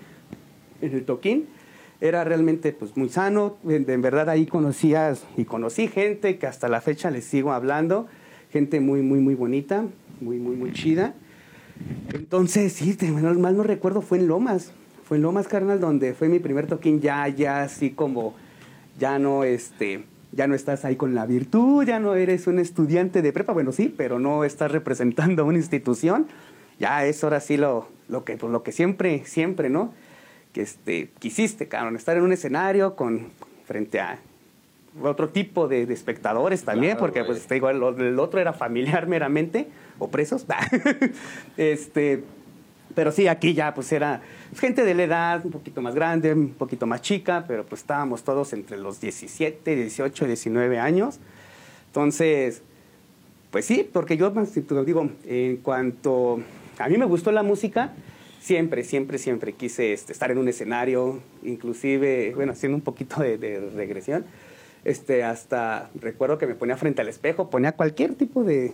en 0.82 0.94
el 0.94 1.06
toquín, 1.06 1.48
era 2.02 2.24
realmente 2.24 2.72
pues 2.74 2.96
muy 2.96 3.10
sano. 3.10 3.58
En, 3.68 4.02
verdad 4.02 4.30
ahí 4.30 4.46
conocías 4.46 5.26
y 5.36 5.46
conocí 5.46 5.88
gente 5.88 6.38
que 6.38 6.48
hasta 6.48 6.68
la 6.68 6.82
fecha 6.82 7.12
les 7.12 7.26
sigo 7.26 7.52
hablando, 7.52 8.08
gente 8.52 8.80
muy, 8.80 9.02
muy, 9.02 9.20
muy 9.20 9.36
bonita, 9.36 9.86
muy, 10.22 10.38
muy, 10.38 10.56
muy 10.56 10.72
chida. 10.74 11.14
Entonces, 12.14 12.74
sí, 12.74 12.98
mal, 13.10 13.38
mal 13.38 13.58
no 13.58 13.64
recuerdo, 13.64 14.02
fue 14.02 14.20
en 14.20 14.28
Lomas. 14.28 14.72
Fue 15.04 15.18
en 15.18 15.24
Lomas, 15.24 15.48
carnal, 15.48 15.80
donde 15.80 16.14
fue 16.14 16.28
mi 16.28 16.40
primer 16.40 16.68
toquín 16.68 17.00
ya, 17.00 17.28
ya 17.30 17.62
así 17.62 17.92
como, 17.92 18.36
ya 19.00 19.20
no, 19.20 19.46
este, 19.46 20.04
ya 20.38 20.46
no 20.46 20.54
estás 20.54 20.86
ahí 20.86 20.96
con 20.96 21.16
la 21.16 21.26
virtud, 21.26 21.84
ya 21.84 22.00
no 22.00 22.14
eres 22.14 22.46
un 22.46 22.60
estudiante 22.60 23.24
de 23.24 23.34
prepa, 23.34 23.54
bueno, 23.54 23.72
sí, 23.72 23.92
pero 23.98 24.20
no 24.20 24.44
estás 24.44 24.72
representando 24.72 25.42
a 25.42 25.46
una 25.46 25.58
institución. 25.58 26.28
Ya 26.80 27.04
es 27.06 27.24
ahora 27.24 27.40
sí 27.40 27.58
lo, 27.58 27.88
lo 28.08 28.24
que, 28.24 28.38
pues, 28.38 28.52
lo 28.52 28.62
que 28.62 28.72
siempre, 28.72 29.26
siempre, 29.26 29.72
¿no? 29.72 29.96
Que 30.54 30.62
este, 30.62 31.10
quisiste, 31.18 31.68
cabrón, 31.68 31.96
estar 31.96 32.16
en 32.18 32.24
un 32.24 32.32
escenario 32.34 32.96
con, 32.96 33.30
frente 33.66 34.00
a 34.00 34.20
otro 35.02 35.30
tipo 35.30 35.68
de, 35.68 35.88
de 35.88 35.94
espectadores 35.96 36.64
también, 36.64 36.92
Claro, 36.92 37.00
porque 37.00 37.22
güey. 37.22 37.32
pues 37.32 37.48
te 37.48 37.56
digo, 37.56 37.72
el, 37.72 37.82
el 38.00 38.20
otro 38.20 38.40
era 38.40 38.54
familiar 38.54 39.08
meramente, 39.08 39.68
o 39.98 40.10
presos. 40.12 40.46
este, 41.58 42.24
Pero 42.98 43.12
sí, 43.12 43.28
aquí 43.28 43.54
ya 43.54 43.76
pues 43.76 43.92
era 43.92 44.22
gente 44.60 44.84
de 44.84 44.96
la 44.96 45.04
edad, 45.04 45.46
un 45.46 45.52
poquito 45.52 45.84
más 45.84 45.94
grande, 45.94 46.34
un 46.34 46.50
poquito 46.50 46.88
más 46.88 47.04
chica, 47.04 47.46
pero 47.48 47.64
pues 47.64 47.82
estábamos 47.82 48.24
todos 48.24 48.54
entre 48.54 48.76
los 48.76 49.00
17, 49.00 49.76
18, 49.76 50.26
19 50.26 50.80
años. 50.80 51.20
Entonces, 51.86 52.64
pues 53.52 53.66
sí, 53.66 53.88
porque 53.94 54.18
yo 54.18 54.34
digo, 54.84 55.12
en 55.28 55.58
cuanto 55.58 56.40
a 56.80 56.90
mí 56.90 56.98
me 56.98 57.06
gustó 57.06 57.32
la 57.32 57.44
música, 57.44 57.94
siempre, 58.42 58.84
siempre, 58.84 59.20
siempre 59.20 59.54
quise 59.54 59.94
este, 59.94 60.12
estar 60.12 60.32
en 60.32 60.40
un 60.40 60.48
escenario, 60.48 61.20
inclusive, 61.44 62.34
bueno, 62.34 62.54
haciendo 62.54 62.78
un 62.78 62.82
poquito 62.82 63.22
de, 63.22 63.38
de, 63.38 63.60
regresión, 63.76 64.26
este, 64.86 65.24
hasta 65.24 65.92
recuerdo 65.94 66.40
que 66.40 66.48
me 66.48 66.56
ponía 66.56 66.78
frente 66.78 67.04
al 67.04 67.10
espejo, 67.10 67.52
ponía 67.52 67.74
cualquier 67.74 68.16
tipo 68.16 68.44
de, 68.44 68.74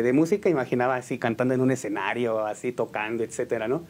de, 0.00 0.12
música, 0.12 0.48
imaginaba 0.48 0.96
así 0.96 1.18
cantando 1.18 1.54
en 1.54 1.60
un 1.60 1.70
escenario, 1.70 2.46
así 2.46 2.72
tocando, 2.72 3.22
etcétera, 3.22 3.68
¿no? 3.68 3.84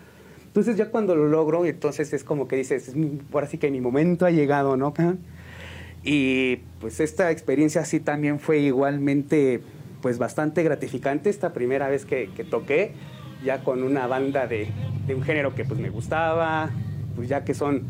Entonces 0.47 0.77
ya 0.77 0.91
cuando 0.91 1.15
lo 1.15 1.29
logro, 1.29 1.65
entonces 1.65 2.13
es 2.13 2.25
como 2.25 2.49
que 2.49 2.57
dices, 2.57 2.89
es 2.89 2.97
mi, 2.97 3.21
ahora 3.33 3.47
sí 3.47 3.57
que 3.57 3.71
mi 3.71 3.81
momento 3.81 4.27
ha 4.27 4.31
llegado, 4.31 4.77
¿no? 4.77 4.93
Y 6.03 6.57
pues 6.81 7.01
esta 7.01 7.31
experiencia 7.31 7.83
así 7.83 8.01
también 8.01 8.41
fue 8.41 8.59
igualmente 8.59 9.63
pues 10.03 10.19
bastante 10.19 10.63
gratificante 10.65 11.31
esta 11.31 11.53
primera 11.53 11.89
vez 11.89 12.05
que, 12.05 12.29
que 12.35 12.43
toqué, 12.45 12.93
ya 13.45 13.63
con 13.63 13.83
una 13.83 14.07
banda 14.07 14.47
de, 14.47 14.69
de, 15.07 15.15
un 15.15 15.23
género 15.23 15.55
que 15.55 15.65
pues 15.65 15.79
me 15.79 15.91
gustaba, 15.91 16.71
pues 17.15 17.29
ya 17.29 17.45
que 17.45 17.55
son, 17.55 17.85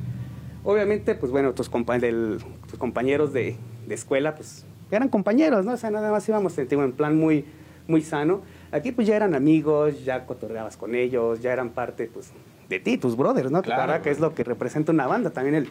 obviamente 0.62 1.14
pues 1.14 1.32
bueno, 1.32 1.54
tus, 1.54 1.68
compa 1.68 1.98
del, 1.98 2.38
tus 2.68 2.78
compañeros 2.78 3.32
de, 3.32 3.56
de, 3.88 3.94
escuela 3.94 4.34
pues 4.34 4.66
eran 4.90 5.08
compañeros, 5.08 5.64
¿no? 5.64 5.72
O 5.72 5.76
sea, 5.76 5.90
nada 5.90 6.10
más 6.10 6.28
íbamos 6.28 6.56
en 6.58 6.92
plan 6.92 7.16
muy, 7.16 7.46
muy 7.86 8.02
sano. 8.02 8.42
Aquí 8.70 8.92
pues 8.92 9.06
ya 9.06 9.16
eran 9.16 9.34
amigos, 9.34 10.04
ya 10.04 10.26
cotorreabas 10.26 10.76
con 10.76 10.94
ellos, 10.94 11.40
ya 11.40 11.52
eran 11.52 11.70
parte 11.70 12.10
pues 12.12 12.30
de 12.68 12.80
ti, 12.80 12.96
tus 12.96 13.16
brothers, 13.16 13.50
¿no? 13.50 13.62
Claro, 13.62 14.00
que 14.02 14.10
es 14.10 14.20
lo 14.20 14.34
que 14.34 14.44
representa 14.44 14.92
una 14.92 15.06
banda, 15.06 15.30
también 15.30 15.54
el, 15.54 15.68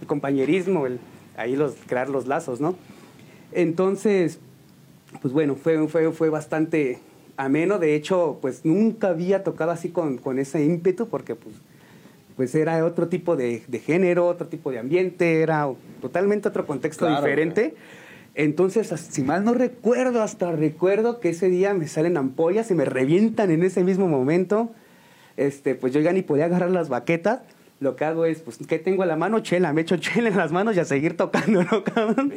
el 0.00 0.06
compañerismo, 0.06 0.86
el 0.86 0.98
ahí 1.36 1.56
los, 1.56 1.74
crear 1.86 2.08
los 2.08 2.26
lazos, 2.26 2.60
¿no? 2.60 2.76
Entonces, 3.52 4.38
pues 5.20 5.32
bueno, 5.32 5.56
fue, 5.56 5.88
fue, 5.88 6.12
fue 6.12 6.28
bastante 6.30 7.00
ameno. 7.36 7.78
De 7.78 7.94
hecho, 7.94 8.38
pues 8.40 8.64
nunca 8.64 9.08
había 9.08 9.42
tocado 9.42 9.70
así 9.70 9.90
con, 9.90 10.18
con 10.18 10.38
ese 10.38 10.64
ímpetu 10.64 11.08
porque 11.08 11.34
pues, 11.34 11.56
pues 12.36 12.54
era 12.54 12.84
otro 12.84 13.08
tipo 13.08 13.36
de, 13.36 13.62
de, 13.66 13.78
género, 13.78 14.26
otro 14.26 14.46
tipo 14.46 14.70
de 14.70 14.78
ambiente, 14.78 15.42
era 15.42 15.68
totalmente 16.00 16.48
otro 16.48 16.66
contexto 16.66 17.08
diferente. 17.08 17.74
Entonces, 18.34 18.88
si 18.88 19.22
mal 19.22 19.44
no 19.44 19.54
recuerdo, 19.54 20.22
hasta 20.22 20.52
recuerdo 20.52 21.20
que 21.20 21.30
ese 21.30 21.48
día 21.48 21.74
me 21.74 21.88
salen 21.88 22.16
ampollas 22.16 22.70
y 22.70 22.74
me 22.74 22.84
revientan 22.84 23.50
en 23.50 23.62
ese 23.62 23.84
mismo 23.84 24.08
momento. 24.08 24.70
Este, 25.36 25.74
pues 25.74 25.92
yo 25.92 26.00
ya 26.00 26.12
ni 26.12 26.22
podía 26.22 26.46
agarrar 26.46 26.70
las 26.70 26.88
baquetas 26.88 27.40
lo 27.80 27.96
que 27.96 28.04
hago 28.04 28.26
es, 28.26 28.40
pues, 28.40 28.58
¿qué 28.68 28.78
tengo 28.78 29.02
a 29.02 29.06
la 29.06 29.16
mano? 29.16 29.40
Chela, 29.40 29.72
me 29.72 29.80
echo 29.80 29.96
chela 29.96 30.28
en 30.28 30.36
las 30.36 30.52
manos 30.52 30.76
y 30.76 30.80
a 30.80 30.84
seguir 30.84 31.16
tocando, 31.16 31.64
¿no, 31.64 31.82
cabrón? 31.82 32.34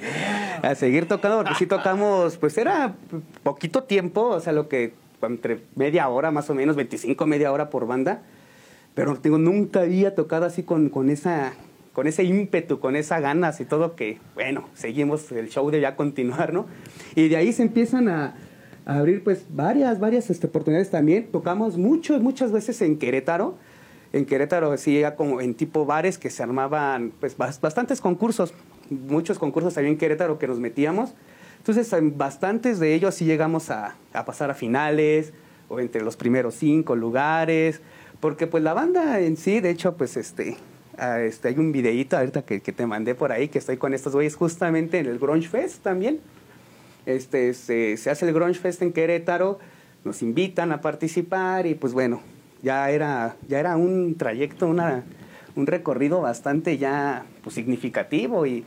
A 0.62 0.74
seguir 0.74 1.08
tocando, 1.08 1.38
porque 1.38 1.56
sí 1.56 1.68
tocamos, 1.68 2.38
pues 2.38 2.58
era 2.58 2.96
poquito 3.44 3.84
tiempo, 3.84 4.22
o 4.22 4.40
sea, 4.40 4.54
lo 4.54 4.70
que, 4.70 4.94
entre 5.22 5.60
media 5.76 6.08
hora 6.08 6.32
más 6.32 6.50
o 6.50 6.56
menos, 6.56 6.78
25, 6.78 7.28
media 7.28 7.52
hora 7.52 7.70
por 7.70 7.86
banda, 7.86 8.22
pero 8.96 9.16
digo, 9.16 9.38
nunca 9.38 9.82
había 9.82 10.16
tocado 10.16 10.46
así 10.46 10.64
con, 10.64 10.90
con 10.90 11.10
esa 11.10 11.54
con 11.94 12.08
ese 12.08 12.24
ímpetu, 12.24 12.80
con 12.80 12.96
esas 12.96 13.22
ganas 13.22 13.62
y 13.62 13.66
todo 13.66 13.96
que, 13.96 14.20
bueno, 14.34 14.68
seguimos, 14.74 15.32
el 15.32 15.50
show 15.50 15.70
de 15.70 15.80
ya 15.80 15.96
continuar, 15.96 16.52
¿no? 16.52 16.66
Y 17.16 17.30
de 17.30 17.38
ahí 17.38 17.54
se 17.54 17.62
empiezan 17.62 18.10
a, 18.10 18.36
abrir 18.86 19.24
pues 19.24 19.46
varias, 19.50 20.00
varias 20.00 20.30
este, 20.30 20.48
oportunidades 20.48 20.90
también. 20.90 21.28
Tocamos 21.32 21.78
muchas, 21.78 22.22
muchas 22.22 22.52
veces 22.52 22.82
en 22.82 22.98
Querétaro, 22.98 23.56
en 24.12 24.26
Querétaro 24.26 24.76
sí 24.78 24.98
era 24.98 25.16
como 25.16 25.42
en 25.42 25.56
tipo 25.56 25.86
bares 25.86 26.18
que 26.18 26.30
se 26.30 26.44
armaban 26.44 27.14
pues 27.20 27.38
bastantes 27.38 28.02
concursos, 28.02 28.54
muchos 28.90 29.40
concursos 29.40 29.78
había 29.78 29.90
en 29.90 29.98
Querétaro 29.98 30.38
que 30.38 30.48
nos 30.48 30.60
metíamos. 30.60 31.14
Entonces, 31.58 31.92
en 31.94 32.18
bastantes 32.18 32.80
de 32.80 32.94
ellos 32.94 33.16
sí 33.16 33.26
llegamos 33.26 33.70
a, 33.70 33.96
a, 34.12 34.26
pasar 34.26 34.52
a 34.52 34.54
finales 34.54 35.34
o 35.70 35.80
entre 35.80 36.04
los 36.04 36.18
primeros 36.18 36.56
cinco 36.56 36.96
lugares, 36.96 37.82
porque 38.20 38.48
pues 38.48 38.64
la 38.64 38.74
banda 38.74 39.20
en 39.22 39.38
sí, 39.38 39.62
de 39.62 39.70
hecho, 39.70 39.96
pues 39.96 40.18
este, 40.18 40.58
este 40.98 41.48
hay 41.48 41.58
un 41.58 41.72
videíto 41.72 42.18
ahorita 42.18 42.44
que, 42.44 42.62
que, 42.62 42.72
te 42.72 42.86
mandé 42.86 43.16
por 43.16 43.32
ahí, 43.32 43.48
que 43.48 43.58
estoy 43.60 43.78
con 43.78 43.94
estos 43.94 44.14
güeyes 44.14 44.36
justamente 44.36 45.00
en 45.00 45.08
el 45.08 45.20
Grunge 45.20 45.48
Fest 45.48 45.82
también. 45.82 46.20
Este, 47.06 47.54
se, 47.54 47.98
se 47.98 48.10
hace 48.10 48.28
el 48.28 48.34
Grunge 48.34 48.60
Fest 48.60 48.82
en 48.82 48.94
Querétaro, 48.94 49.60
nos 50.04 50.22
invitan 50.22 50.72
a 50.72 50.82
participar 50.82 51.66
y 51.66 51.76
pues 51.76 51.94
bueno, 51.94 52.22
ya 52.62 52.90
era, 52.92 53.36
ya 53.48 53.60
era 53.60 53.76
un 53.76 54.16
trayecto, 54.16 54.68
una, 54.68 55.04
un 55.56 55.68
recorrido 55.68 56.22
bastante 56.22 56.78
ya 56.78 57.26
pues, 57.44 57.56
significativo 57.56 58.46
y 58.46 58.66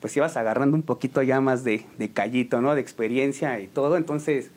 pues 0.00 0.16
ibas 0.16 0.36
agarrando 0.36 0.76
un 0.76 0.82
poquito 0.82 1.22
ya 1.22 1.40
más 1.40 1.64
de, 1.64 1.86
de 1.98 2.10
callito, 2.10 2.60
¿no? 2.60 2.74
De 2.74 2.80
experiencia 2.80 3.60
y 3.60 3.66
todo. 3.66 3.96
Entonces, 3.96 4.50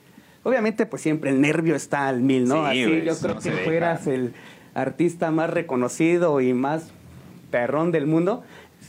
obviamente, 0.44 0.86
pues 0.86 1.02
siempre 1.02 1.30
el 1.30 1.42
nervio 1.42 1.76
está 1.76 2.08
al 2.08 2.22
mil, 2.22 2.46
¿no? 2.46 2.66
Así 2.66 3.04
yo 3.04 3.18
creo 3.18 3.40
que 3.40 3.52
fueras 3.52 4.08
el 4.08 4.34
artista 4.74 5.32
más 5.32 5.50
reconocido 5.50 6.42
y 6.42 6.54
más 6.54 6.92
perrón 7.52 7.92
del 7.92 8.08
mundo, 8.08 8.44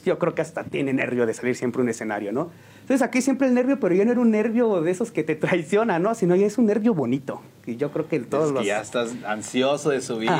yo 0.05 0.19
creo 0.19 0.35
que 0.35 0.43
hasta 0.43 0.65
tiene 0.65 0.93
nervio 0.93 1.27
de 1.27 1.35
salir 1.35 1.57
siempre 1.57 1.83
un 1.83 1.89
escenario, 1.89 2.33
¿no? 2.33 2.51
Entonces 2.81 3.07
aquí 3.07 3.23
siempre 3.23 3.47
el 3.47 3.55
nervio, 3.55 3.79
pero 3.79 3.95
ya 3.95 4.05
no 4.05 4.13
era 4.13 4.21
un 4.21 4.31
nervio 4.31 4.81
de 4.81 4.91
esos 4.91 5.13
que 5.13 5.23
te 5.23 5.37
traiciona, 5.37 5.99
¿no? 5.99 6.15
Sino 6.15 6.35
ya 6.35 6.47
es 6.47 6.59
un 6.59 6.67
nervio 6.67 6.95
bonito. 6.95 7.41
Y 7.67 7.77
yo 7.77 7.93
creo 7.93 8.09
que 8.09 8.19
todos 8.21 8.47
es 8.47 8.51
que 8.51 8.55
los... 8.59 8.67
ya 8.67 8.81
estás 8.81 9.15
ansioso 9.27 9.91
de 9.91 10.01
subirte, 10.01 10.35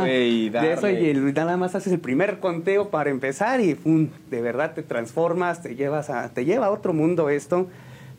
güey, 0.00 0.46
y 0.46 0.50
De 0.50 0.72
eso 0.72 0.88
y 0.88 1.14
nada 1.32 1.56
más 1.56 1.74
haces 1.74 1.92
el 1.92 2.00
primer 2.00 2.40
conteo 2.40 2.90
para 2.90 3.10
empezar 3.10 3.60
y 3.60 3.74
¡pum! 3.74 4.08
de 4.30 4.40
verdad 4.40 4.74
te 4.74 4.82
transformas, 4.82 5.62
te 5.62 5.76
llevas 5.76 6.10
a... 6.10 6.28
te 6.30 6.44
lleva 6.44 6.66
a 6.66 6.70
otro 6.70 6.92
mundo 6.92 7.28
esto. 7.28 7.68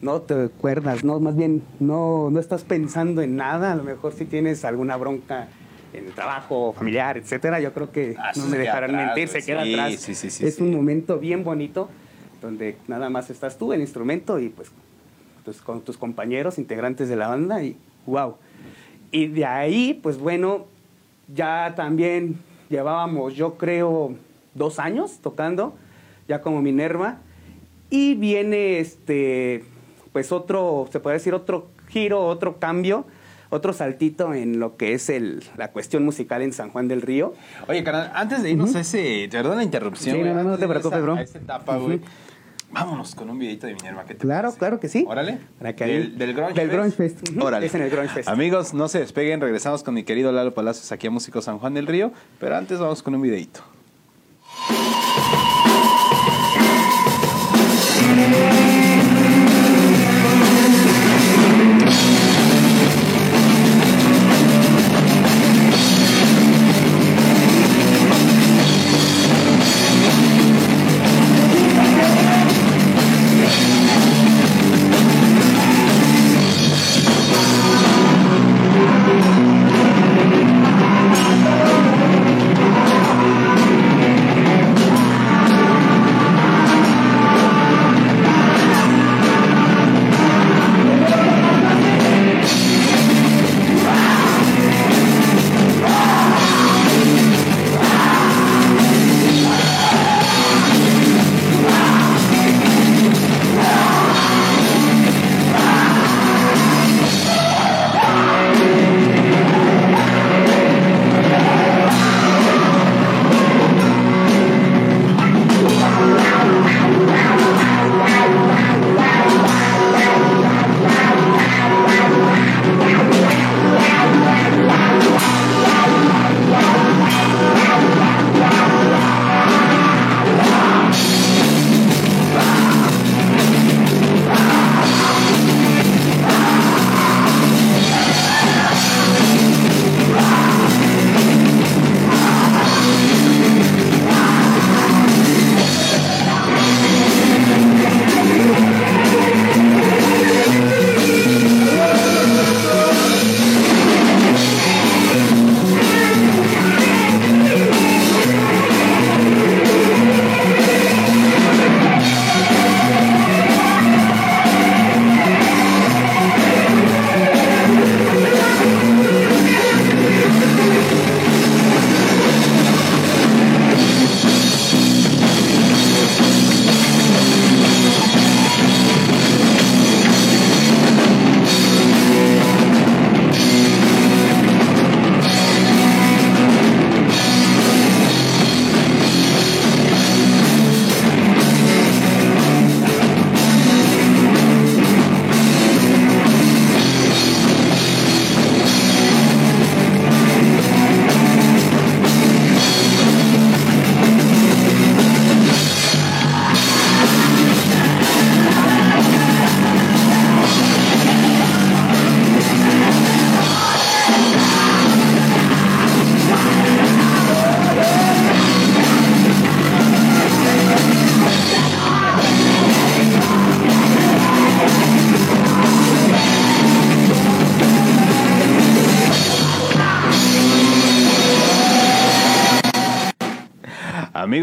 No 0.01 0.21
te 0.21 0.33
acuerdas, 0.33 1.05
no, 1.05 1.21
más 1.21 1.35
bien 1.35 1.63
no, 1.79 2.29
no 2.29 2.39
estás 2.39 2.63
pensando 2.63 3.21
en 3.21 3.37
nada. 3.37 3.71
A 3.71 3.75
lo 3.75 3.83
mejor 3.83 4.13
si 4.13 4.25
tienes 4.25 4.65
alguna 4.65 4.97
bronca 4.97 5.47
en 5.93 6.05
el 6.05 6.13
trabajo, 6.13 6.73
familiar, 6.73 7.17
etcétera, 7.17 7.59
yo 7.59 7.73
creo 7.73 7.91
que 7.91 8.15
ah, 8.17 8.31
no 8.35 8.47
me 8.47 8.57
dejarán 8.57 8.95
mentir, 8.95 9.27
se 9.27 9.43
queda 9.43 9.61
atrás. 9.61 9.95
Sí, 9.99 10.15
sí, 10.15 10.29
sí, 10.29 10.45
es 10.45 10.59
un 10.59 10.73
momento 10.73 11.19
bien 11.19 11.43
bonito 11.43 11.89
donde 12.41 12.75
nada 12.87 13.09
más 13.09 13.29
estás 13.29 13.57
tú, 13.57 13.73
el 13.73 13.81
instrumento, 13.81 14.37
y 14.39 14.49
pues, 14.49 14.69
pues, 15.45 15.61
con 15.61 15.81
tus 15.81 15.97
compañeros, 15.97 16.57
integrantes 16.57 17.07
de 17.07 17.15
la 17.15 17.29
banda, 17.29 17.63
y 17.63 17.77
wow. 18.05 18.35
Y 19.11 19.27
de 19.27 19.45
ahí, 19.45 19.99
pues 20.03 20.17
bueno, 20.17 20.65
ya 21.33 21.73
también 21.75 22.39
llevábamos, 22.69 23.35
yo 23.35 23.55
creo, 23.55 24.15
dos 24.53 24.79
años 24.79 25.19
tocando, 25.21 25.75
ya 26.27 26.41
como 26.41 26.61
Minerva, 26.61 27.17
y 27.89 28.15
viene 28.15 28.79
este, 28.79 29.63
pues 30.11 30.31
otro, 30.31 30.89
se 30.91 30.99
puede 30.99 31.17
decir 31.17 31.33
otro 31.33 31.67
giro, 31.87 32.25
otro 32.25 32.57
cambio, 32.59 33.05
otro 33.53 33.73
saltito 33.73 34.33
en 34.33 34.59
lo 34.59 34.77
que 34.77 34.93
es 34.93 35.09
el, 35.09 35.43
la 35.57 35.71
cuestión 35.71 36.03
musical 36.03 36.41
en 36.41 36.53
San 36.53 36.69
Juan 36.69 36.87
del 36.87 37.01
Río. 37.01 37.33
Oye, 37.67 37.83
carnal, 37.83 38.11
antes 38.15 38.43
de 38.43 38.51
irnos 38.51 38.75
a 38.75 38.81
ese, 38.81 39.27
perdón 39.31 39.57
la 39.57 39.63
interrupción. 39.63 40.17
Sí, 40.17 40.23
no, 40.23 40.33
no, 40.33 40.43
no 40.43 40.57
te 40.57 40.67
preocupes, 40.67 41.01
bro. 41.01 41.15
A 41.15 41.21
esa 41.21 41.37
etapa, 41.37 41.77
güey. 41.77 42.01
Vámonos 42.71 43.13
con 43.13 43.29
un 43.29 43.37
videito 43.37 43.67
de 43.67 43.75
Minerva. 43.75 44.03
¿qué 44.03 44.15
te 44.15 44.21
claro, 44.21 44.51
claro 44.53 44.79
que 44.79 44.89
sí. 44.89 45.05
Órale. 45.07 45.37
del, 45.59 46.17
del 46.17 46.33
Grunge 46.33 46.53
del 46.55 46.69
Grunge 46.69 46.95
Fest. 46.95 47.19
Órale. 47.39 47.67
Es 47.67 47.75
en 47.75 47.83
el 47.83 47.91
Grunge 47.91 48.09
Fest. 48.09 48.27
Amigos, 48.27 48.73
no 48.73 48.87
se 48.87 48.99
despeguen. 48.99 49.41
Regresamos 49.41 49.83
con 49.83 49.93
mi 49.93 50.03
querido 50.03 50.31
Lalo 50.31 50.55
Palacios 50.55 50.91
aquí 50.91 51.05
a 51.05 51.11
Músico 51.11 51.41
San 51.43 51.59
Juan 51.59 51.75
del 51.75 51.85
Río. 51.85 52.11
Pero 52.39 52.55
antes 52.57 52.79
vamos 52.79 53.03
con 53.03 53.13
un 53.13 53.21
videito. 53.21 53.61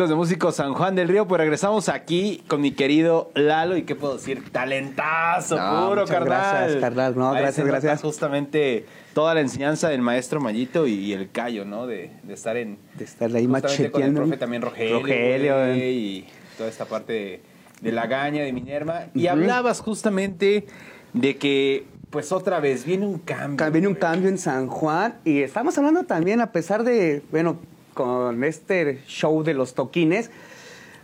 Amigos 0.00 0.08
de 0.08 0.16
Músicos 0.16 0.54
San 0.54 0.72
Juan 0.72 0.94
del 0.94 1.08
Río, 1.08 1.28
pues 1.28 1.38
regresamos 1.38 1.90
aquí 1.90 2.42
con 2.48 2.62
mi 2.62 2.70
querido 2.70 3.30
Lalo 3.34 3.76
y 3.76 3.82
qué 3.82 3.94
puedo 3.94 4.14
decir, 4.14 4.50
talentazo 4.50 5.58
No, 5.58 5.90
puro, 5.90 6.06
carnal. 6.06 6.26
gracias, 6.26 6.80
carnal. 6.80 7.18
No, 7.18 7.32
Ahí 7.32 7.42
gracias, 7.42 7.66
gracias. 7.66 8.00
Justamente 8.00 8.86
toda 9.12 9.34
la 9.34 9.42
enseñanza 9.42 9.90
del 9.90 10.00
maestro 10.00 10.40
Mayito 10.40 10.86
y, 10.86 10.94
y 10.94 11.12
el 11.12 11.30
Cayo, 11.30 11.66
¿no? 11.66 11.86
De, 11.86 12.10
de 12.22 12.32
estar 12.32 12.56
en 12.56 12.78
De 12.94 13.04
estar 13.04 13.28
ahí 13.36 13.44
justamente 13.46 13.90
con 13.90 14.00
el 14.00 14.12
macheteando. 14.12 14.20
profe 14.22 14.36
también 14.38 14.62
Rogelio, 14.62 15.00
Rogelio, 15.00 15.54
güey, 15.58 15.80
eh. 15.82 15.92
y 15.92 16.26
toda 16.56 16.70
esta 16.70 16.86
parte 16.86 17.12
de, 17.12 17.40
de 17.82 17.92
la 17.92 18.06
gaña 18.06 18.42
de 18.42 18.54
Minerva 18.54 19.08
y 19.14 19.26
hablabas 19.26 19.80
justamente 19.82 20.64
de 21.12 21.36
que 21.36 21.84
pues 22.08 22.32
otra 22.32 22.58
vez 22.58 22.86
viene 22.86 23.04
un 23.04 23.18
cambio. 23.18 23.70
Viene 23.70 23.86
un 23.88 23.96
cambio 23.96 24.30
en 24.30 24.38
San 24.38 24.66
Juan 24.68 25.16
y 25.26 25.42
estamos 25.42 25.76
hablando 25.76 26.04
también, 26.04 26.40
a 26.40 26.52
pesar 26.52 26.84
de, 26.84 27.22
bueno, 27.30 27.58
con 27.94 28.44
este 28.44 29.02
show 29.06 29.42
de 29.42 29.54
los 29.54 29.74
toquines, 29.74 30.30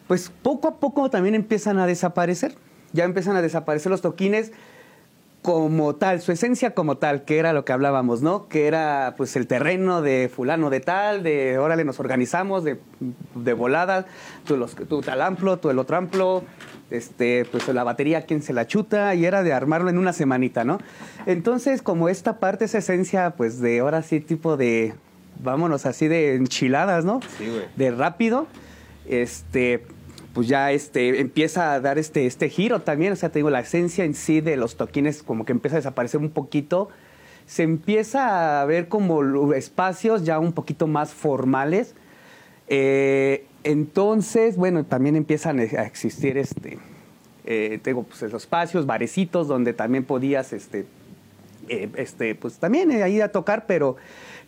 pues 0.09 0.31
poco 0.43 0.69
a 0.69 0.77
poco 0.77 1.11
también 1.11 1.35
empiezan 1.35 1.79
a 1.79 1.87
desaparecer. 1.87 2.55
Ya 2.93 3.05
empiezan 3.05 3.37
a 3.37 3.43
desaparecer 3.43 3.91
los 3.91 4.01
toquines 4.01 4.53
como 5.47 5.95
tal, 5.95 6.21
su 6.21 6.33
esencia 6.33 6.75
como 6.75 6.97
tal, 6.97 7.25
que 7.25 7.39
era 7.39 7.53
lo 7.53 7.65
que 7.65 7.73
hablábamos, 7.73 8.21
¿no? 8.21 8.49
Que 8.49 8.67
era 8.67 9.15
pues 9.17 9.37
el 9.37 9.47
terreno 9.47 10.03
de 10.03 10.29
fulano 10.29 10.71
de 10.71 10.81
tal, 10.81 11.23
de 11.23 11.57
órale 11.59 11.85
nos 11.85 12.01
organizamos, 12.01 12.65
de, 12.65 12.81
de 13.37 13.53
volada, 13.53 14.07
tú, 14.45 14.57
los, 14.57 14.75
tú 14.75 15.03
tal 15.03 15.23
amplo, 15.23 15.59
tú 15.61 15.71
el 15.71 15.79
otro 15.79 15.99
amplo, 15.99 16.43
este, 16.91 17.45
pues 17.45 17.69
la 17.69 17.85
batería 17.85 18.27
quién 18.27 18.43
se 18.43 18.53
la 18.53 18.67
chuta, 18.67 19.15
y 19.15 19.25
era 19.25 19.45
de 19.45 19.53
armarlo 19.53 19.89
en 19.89 19.99
una 19.99 20.13
semanita, 20.13 20.65
¿no? 20.65 20.79
Entonces, 21.27 21.81
como 21.81 22.09
esta 22.09 22.41
parte, 22.41 22.65
esa 22.65 22.79
esencia, 22.79 23.35
pues 23.37 23.61
de 23.61 23.79
ahora 23.79 24.03
sí 24.03 24.19
tipo 24.19 24.57
de, 24.57 24.95
vámonos 25.43 25.87
así 25.87 26.09
de 26.09 26.35
enchiladas, 26.35 27.05
¿no? 27.05 27.21
Sí, 27.39 27.49
güey. 27.49 27.65
De 27.77 27.91
rápido, 27.91 28.47
este, 29.09 29.85
pues 30.33 30.49
ya 30.49 30.73
este, 30.73 31.21
empieza 31.21 31.73
a 31.73 31.81
dar 31.81 31.99
este, 31.99 32.27
este 32.27 32.49
giro 32.49 32.83
también, 32.83 33.13
o 33.13 33.17
sea, 33.17 33.31
te 33.31 33.39
digo, 33.39 33.51
la 33.51 33.61
esencia 33.61 34.05
en 34.05 34.15
sí 34.15 34.41
de 34.41 34.57
los 34.57 34.77
toquines 34.77 35.23
como 35.23 35.45
que 35.45 35.53
empieza 35.53 35.77
a 35.77 35.81
desaparecer 35.81 36.21
un 36.21 36.31
poquito, 36.31 36.89
se 37.47 37.63
empieza 37.63 38.61
a 38.61 38.65
ver 38.65 38.89
como 38.89 39.53
espacios 39.55 40.25
ya 40.25 40.39
un 40.39 40.53
poquito 40.53 40.87
más 40.87 41.13
formales, 41.13 41.95
eh, 42.69 43.47
entonces, 43.65 44.57
bueno, 44.57 44.85
también 44.85 45.17
empiezan 45.17 45.61
a 45.61 45.63
existir 45.63 46.39
este, 46.39 46.79
eh, 47.47 47.79
te 47.81 47.91
digo, 47.91 48.03
pues 48.03 48.23
esos 48.23 48.43
espacios, 48.43 48.87
barecitos, 48.87 49.47
donde 49.47 49.73
también 49.73 50.05
podías, 50.05 50.53
este, 50.53 50.85
eh, 51.69 51.89
este, 51.95 52.35
pues 52.35 52.59
también 52.59 52.91
ahí 52.91 53.21
a 53.21 53.31
tocar, 53.31 53.67
pero 53.67 53.97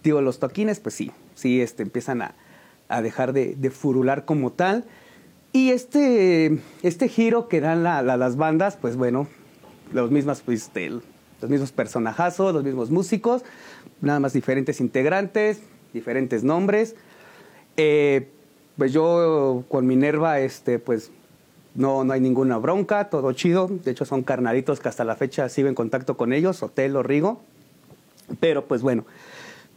digo, 0.02 0.20
los 0.20 0.38
toquines, 0.38 0.80
pues 0.80 0.94
sí, 0.94 1.10
sí, 1.34 1.60
este, 1.60 1.82
empiezan 1.82 2.22
a, 2.22 2.34
a 2.88 3.02
dejar 3.02 3.32
de, 3.32 3.54
furular 3.70 4.24
como 4.24 4.52
tal. 4.52 4.84
Y 5.52 5.70
este, 5.70 6.58
este 6.82 7.08
giro 7.08 7.48
que 7.48 7.60
dan 7.60 7.82
la- 7.82 8.02
la- 8.02 8.16
las 8.16 8.36
bandas, 8.36 8.76
pues 8.80 8.96
bueno, 8.96 9.26
los 9.92 10.10
mismos, 10.10 10.42
pues, 10.44 10.62
este, 10.62 10.90
los 10.90 11.50
mismos 11.50 11.72
personajazos, 11.72 12.52
los 12.54 12.64
mismos 12.64 12.90
músicos, 12.90 13.42
nada 14.00 14.20
más 14.20 14.32
diferentes 14.32 14.80
integrantes, 14.80 15.60
diferentes 15.92 16.44
nombres. 16.44 16.94
Eh, 17.76 18.28
pues 18.76 18.92
yo 18.92 19.64
con 19.68 19.86
Minerva, 19.86 20.40
este, 20.40 20.78
pues 20.78 21.10
no, 21.74 22.04
no 22.04 22.12
hay 22.12 22.20
ninguna 22.20 22.58
bronca, 22.58 23.08
todo 23.08 23.32
chido. 23.32 23.68
De 23.68 23.90
hecho, 23.90 24.04
son 24.04 24.22
carnalitos 24.22 24.80
que 24.80 24.88
hasta 24.88 25.04
la 25.04 25.16
fecha 25.16 25.48
sigo 25.48 25.68
en 25.68 25.74
contacto 25.74 26.16
con 26.16 26.32
ellos, 26.32 26.62
Otelo, 26.62 27.02
Rigo. 27.02 27.40
Pero 28.40 28.66
pues 28.66 28.82
bueno, 28.82 29.04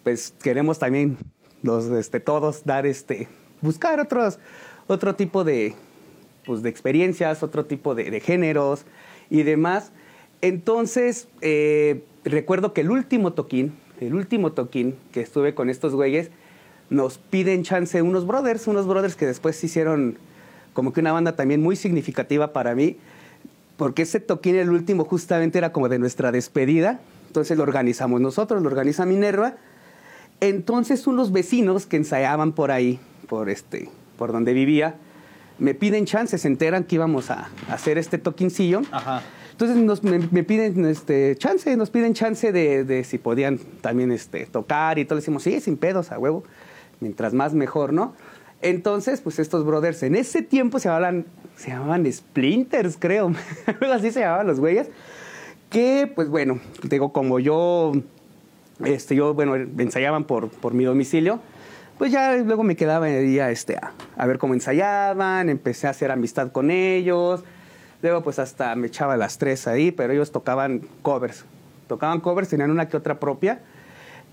pues 0.04 0.34
queremos 0.42 0.80
también 0.80 1.18
los, 1.64 1.86
este, 1.86 2.20
todos 2.20 2.66
dar 2.66 2.86
este, 2.86 3.28
buscar 3.62 4.00
otros, 4.00 4.40
otro 4.88 5.16
tipo 5.16 5.44
de, 5.44 5.76
pues, 6.46 6.62
de 6.64 6.70
experiencias, 6.70 7.44
otro 7.44 7.66
tipo 7.66 7.96
de, 7.96 8.10
de 8.10 8.20
géneros 8.20 8.86
y 9.30 9.44
demás. 9.44 9.92
Entonces, 10.42 11.28
eh, 11.42 12.04
recuerdo 12.24 12.74
que 12.74 12.82
el 12.82 12.92
último 12.92 13.34
toquín, 13.34 13.74
el 14.00 14.16
último 14.16 14.54
toquín 14.54 14.96
que 15.12 15.22
estuve 15.22 15.54
con 15.54 15.70
estos 15.70 15.94
güeyes, 15.94 16.32
nos 16.90 17.18
piden 17.20 17.64
chance 17.64 18.02
unos 18.02 18.26
brothers, 18.26 18.68
unos 18.68 18.88
brothers 18.88 19.16
que 19.16 19.26
después 19.26 19.56
se 19.56 19.68
hicieron 19.68 20.18
como 20.74 20.94
que 20.94 21.00
una 21.00 21.12
banda 21.12 21.36
también 21.36 21.62
muy 21.62 21.76
significativa 21.76 22.54
para 22.54 22.76
mí, 22.76 22.98
porque 23.78 24.04
ese 24.04 24.20
toquín, 24.20 24.56
el 24.56 24.70
último, 24.70 25.06
justamente 25.06 25.58
era 25.58 25.72
como 25.72 25.90
de 25.90 26.00
nuestra 26.00 26.32
despedida. 26.32 27.00
Entonces 27.28 27.58
lo 27.58 27.64
organizamos 27.64 28.20
nosotros, 28.22 28.62
lo 28.62 28.68
organiza 28.68 29.06
Minerva. 29.06 29.56
Entonces 30.42 31.08
unos 31.08 31.32
vecinos 31.32 31.86
que 31.86 31.96
ensayaban 31.96 32.52
por 32.52 32.72
ahí, 32.72 33.00
por, 33.28 33.50
este, 33.50 33.90
por 34.18 34.34
donde 34.34 34.54
vivía, 34.54 34.96
me 35.60 35.74
piden 35.74 36.06
chance, 36.06 36.38
se 36.38 36.48
enteran 36.48 36.84
que 36.84 36.96
íbamos 36.96 37.32
a, 37.32 37.50
a 37.70 37.74
hacer 37.74 37.98
este 37.98 38.18
toquincillo. 38.18 38.82
Ajá. 38.92 39.22
Entonces 39.52 39.78
nos, 39.78 40.04
me, 40.04 40.18
me 40.32 40.44
piden 40.44 40.86
este, 40.86 41.36
chance, 41.36 41.78
nos 41.78 41.92
piden 41.92 42.16
chance 42.16 42.52
de, 42.52 42.84
de 42.84 43.04
si 43.04 43.20
podían 43.20 43.60
también 43.60 44.12
este, 44.12 44.48
tocar 44.48 44.98
y 44.98 45.06
todo. 45.06 45.18
Le 45.18 45.22
decimos, 45.22 45.44
sí, 45.44 45.60
sin 45.60 45.78
pedos, 45.78 46.12
a 46.12 46.18
huevo. 46.18 46.44
Mientras 47.00 47.34
más 47.34 47.54
mejor, 47.54 47.94
¿no? 47.94 48.16
Entonces, 48.64 49.22
pues 49.22 49.38
estos 49.38 49.64
brothers 49.64 50.02
en 50.02 50.16
ese 50.16 50.42
tiempo 50.42 50.80
se 50.80 50.90
llamaban, 50.90 51.28
se 51.56 51.70
llamaban 51.70 52.12
Splinters, 52.12 52.98
creo. 53.00 53.34
Así 53.94 54.10
se 54.10 54.22
llamaban 54.22 54.48
los 54.48 54.60
güeyes. 54.60 54.90
Que, 55.70 56.12
pues 56.14 56.30
bueno, 56.30 56.60
digo, 56.82 57.14
como 57.14 57.40
yo, 57.40 57.92
este, 58.86 59.16
yo, 59.16 59.34
bueno, 59.34 59.56
ensayaban 59.56 60.24
por, 60.26 60.50
por 60.50 60.74
mi 60.74 60.84
domicilio, 60.84 61.40
pues 61.98 62.12
ya 62.12 62.36
luego 62.38 62.64
me 62.64 62.76
quedaba 62.76 63.06
ahí 63.06 63.40
a, 63.40 63.52
este, 63.52 63.76
a, 63.76 63.94
a 64.18 64.26
ver 64.26 64.38
cómo 64.38 64.54
ensayaban, 64.54 65.50
empecé 65.50 65.88
a 65.88 65.92
hacer 65.92 66.12
amistad 66.12 66.52
con 66.52 66.72
ellos. 66.72 67.44
Luego, 68.02 68.24
pues 68.24 68.40
hasta 68.40 68.76
me 68.76 68.88
echaba 68.88 69.16
las 69.18 69.38
tres 69.38 69.68
ahí, 69.68 69.92
pero 69.92 70.14
ellos 70.14 70.32
tocaban 70.32 70.82
covers. 71.04 71.46
Tocaban 71.88 72.20
covers, 72.20 72.50
tenían 72.50 72.72
una 72.72 72.88
que 72.88 72.98
otra 72.98 73.20
propia. 73.20 73.60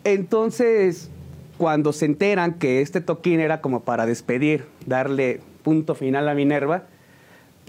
Entonces, 0.05 1.11
cuando 1.59 1.93
se 1.93 2.07
enteran 2.07 2.55
que 2.55 2.81
este 2.81 3.01
toquín 3.01 3.41
era 3.41 3.61
como 3.61 3.81
para 3.81 4.07
despedir, 4.07 4.65
darle 4.87 5.41
punto 5.63 5.95
final 5.95 6.29
a 6.29 6.35
Minerva, 6.35 6.85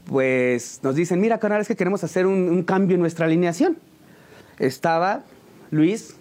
pues 0.05 0.79
nos 0.83 0.95
dicen, 0.95 1.19
mira, 1.19 1.39
carnal, 1.39 1.61
es 1.61 1.67
que 1.67 1.75
queremos 1.75 2.03
hacer 2.03 2.25
un, 2.25 2.49
un 2.49 2.63
cambio 2.63 2.95
en 2.95 3.01
nuestra 3.01 3.25
alineación. 3.25 3.77
Estaba 4.59 5.23
Luis, 5.71 6.15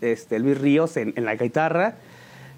este, 0.00 0.38
Luis 0.38 0.58
Ríos 0.60 0.96
en, 0.96 1.12
en 1.16 1.24
la 1.24 1.36
guitarra, 1.36 1.96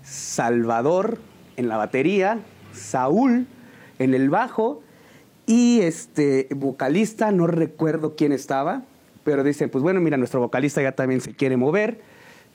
Salvador 0.02 1.18
en 1.56 1.68
la 1.68 1.76
batería, 1.76 2.38
Saúl 2.72 3.46
en 3.98 4.14
el 4.14 4.30
bajo 4.30 4.82
y 5.46 5.80
este 5.80 6.48
vocalista, 6.54 7.30
no 7.32 7.46
recuerdo 7.46 8.14
quién 8.16 8.32
estaba, 8.32 8.82
pero 9.24 9.44
dicen, 9.44 9.70
pues 9.70 9.82
bueno, 9.82 10.00
mira, 10.00 10.16
nuestro 10.16 10.40
vocalista 10.40 10.82
ya 10.82 10.92
también 10.92 11.20
se 11.20 11.34
quiere 11.34 11.56
mover, 11.56 12.00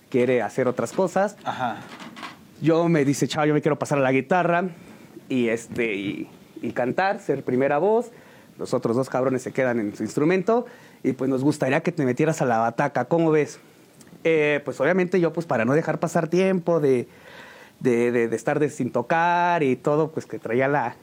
quiere 0.10 0.42
hacer 0.42 0.68
otras 0.68 0.92
cosas. 0.94 1.38
Ajá. 1.44 1.78
Yo 2.62 2.88
me 2.90 3.06
dice, 3.06 3.28
chao, 3.28 3.46
yo 3.46 3.54
me 3.54 3.62
quiero 3.62 3.78
pasar 3.78 4.00
a 4.00 4.02
la 4.02 4.12
guitarra 4.12 4.70
y, 5.30 5.50
este, 5.50 5.96
y, 5.96 6.30
y 6.62 6.72
cantar, 6.72 7.20
ser 7.20 7.44
primera 7.44 7.78
voz. 7.78 8.12
Los 8.58 8.74
otros 8.74 8.96
dos 8.96 9.10
cabrones 9.10 9.44
se 9.44 9.52
quedan 9.52 9.80
en 9.80 9.96
su 9.96 10.02
instrumento 10.04 10.66
y 11.04 11.14
pues 11.14 11.30
nos 11.30 11.44
gustaría 11.44 11.82
que 11.82 11.92
te 11.92 12.04
metieras 12.06 12.42
a 12.42 12.46
la 12.46 12.58
bataca. 12.58 13.06
¿Cómo 13.06 13.30
ves? 13.30 13.60
Eh, 14.24 14.62
pues 14.66 14.80
obviamente 14.82 15.20
yo, 15.20 15.32
pues 15.34 15.46
para 15.46 15.66
no 15.66 15.74
dejar 15.74 16.00
pasar 16.00 16.28
tiempo 16.28 16.80
de, 16.80 17.08
de, 17.80 18.12
de- 18.12 18.28
de 18.28 18.36
estar 18.36 18.60
de, 18.60 18.70
sin 18.70 18.92
tocar 18.92 19.64
y 19.64 19.76
todo, 19.76 20.12
pues 20.12 20.26
que 20.26 20.40
traía 20.40 20.68
la... 20.68 20.96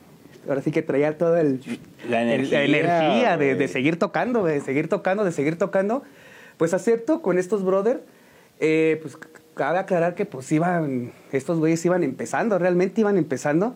Ahora 0.48 0.60
sí 0.60 0.70
que 0.70 0.82
traía 0.82 1.16
todo 1.16 1.36
el... 1.38 1.60
La 2.08 2.22
el- 2.22 2.30
energía, 2.52 2.64
energía 2.64 3.36
de, 3.38 3.54
de 3.54 3.68
seguir 3.68 3.98
tocando, 3.98 4.44
de 4.44 4.60
seguir 4.60 4.88
tocando, 4.88 5.24
de 5.24 5.32
seguir 5.32 5.56
tocando. 5.56 6.02
Pues 6.58 6.74
acepto 6.74 7.22
con 7.22 7.38
estos 7.38 7.64
brothers. 7.64 8.00
Eh, 8.60 8.98
pues 9.02 9.16
cabe 9.54 9.78
aclarar 9.78 10.14
que 10.14 10.26
pues 10.26 10.50
iban, 10.52 11.12
estos 11.32 11.58
güeyes 11.58 11.84
iban 11.84 12.02
empezando, 12.04 12.58
realmente 12.58 13.00
iban 13.00 13.16
empezando, 13.16 13.74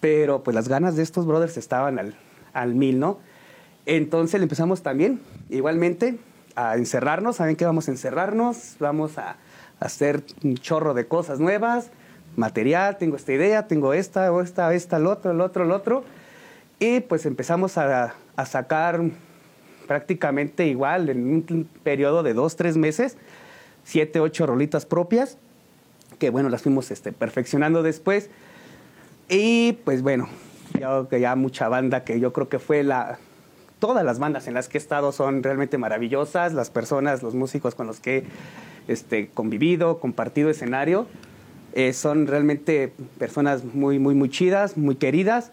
pero 0.00 0.42
pues 0.42 0.54
las 0.54 0.68
ganas 0.68 0.96
de 0.96 1.02
estos 1.02 1.26
brothers 1.26 1.56
estaban 1.56 1.98
al, 1.98 2.14
al 2.52 2.74
mil, 2.74 2.98
¿no? 2.98 3.18
Entonces 3.86 4.40
le 4.40 4.44
empezamos 4.44 4.82
también, 4.82 5.20
igualmente, 5.48 6.16
a 6.60 6.76
encerrarnos, 6.76 7.36
¿saben 7.36 7.56
qué? 7.56 7.64
Vamos 7.64 7.88
a 7.88 7.90
encerrarnos, 7.92 8.76
vamos 8.78 9.18
a, 9.18 9.36
hacer 9.80 10.22
un 10.44 10.56
chorro 10.58 10.94
de 10.94 11.06
cosas 11.08 11.40
nuevas, 11.40 11.90
material, 12.36 12.98
tengo 12.98 13.16
esta 13.16 13.32
idea, 13.32 13.66
tengo 13.66 13.94
esta, 13.94 14.30
o 14.30 14.42
esta, 14.42 14.72
esta, 14.74 14.98
el 14.98 15.06
otro, 15.06 15.32
el 15.32 15.40
otro, 15.40 15.64
el 15.64 15.72
otro, 15.72 16.04
y 16.78 17.00
pues 17.00 17.26
empezamos 17.26 17.78
a, 17.78 18.14
sacar 18.46 19.02
prácticamente 19.86 20.66
igual 20.66 21.10
en 21.10 21.26
un 21.26 21.68
periodo 21.82 22.22
de 22.22 22.32
dos, 22.32 22.56
tres 22.56 22.78
meses, 22.78 23.18
siete, 23.84 24.18
ocho 24.18 24.46
rolitas 24.46 24.86
propias, 24.86 25.36
que 26.18 26.30
bueno, 26.30 26.48
las 26.48 26.62
fuimos 26.62 26.90
este, 26.90 27.12
perfeccionando 27.12 27.82
después. 27.82 28.30
Y 29.28 29.74
pues 29.84 30.00
bueno, 30.00 30.26
ya, 30.78 31.06
que 31.10 31.20
ya 31.20 31.36
mucha 31.36 31.68
banda 31.68 32.02
que 32.02 32.18
yo 32.18 32.32
creo 32.32 32.48
que 32.48 32.58
fue 32.58 32.82
la... 32.82 33.18
Todas 33.80 34.04
las 34.04 34.20
bandas 34.20 34.46
en 34.46 34.54
las 34.54 34.68
que 34.68 34.78
he 34.78 34.80
estado 34.80 35.10
son 35.10 35.42
realmente 35.42 35.76
maravillosas, 35.76 36.52
las 36.52 36.70
personas, 36.70 37.24
los 37.24 37.34
músicos 37.34 37.74
con 37.74 37.88
los 37.88 37.98
que 37.98 38.18
he 38.18 38.92
este, 38.92 39.28
convivido, 39.34 39.98
compartido 39.98 40.50
escenario, 40.50 41.06
Eh, 41.72 41.92
son 41.92 42.26
realmente 42.26 42.92
personas 43.18 43.62
muy, 43.62 44.00
muy, 44.00 44.16
muy 44.16 44.28
chidas, 44.28 44.76
muy 44.76 44.96
queridas. 44.96 45.52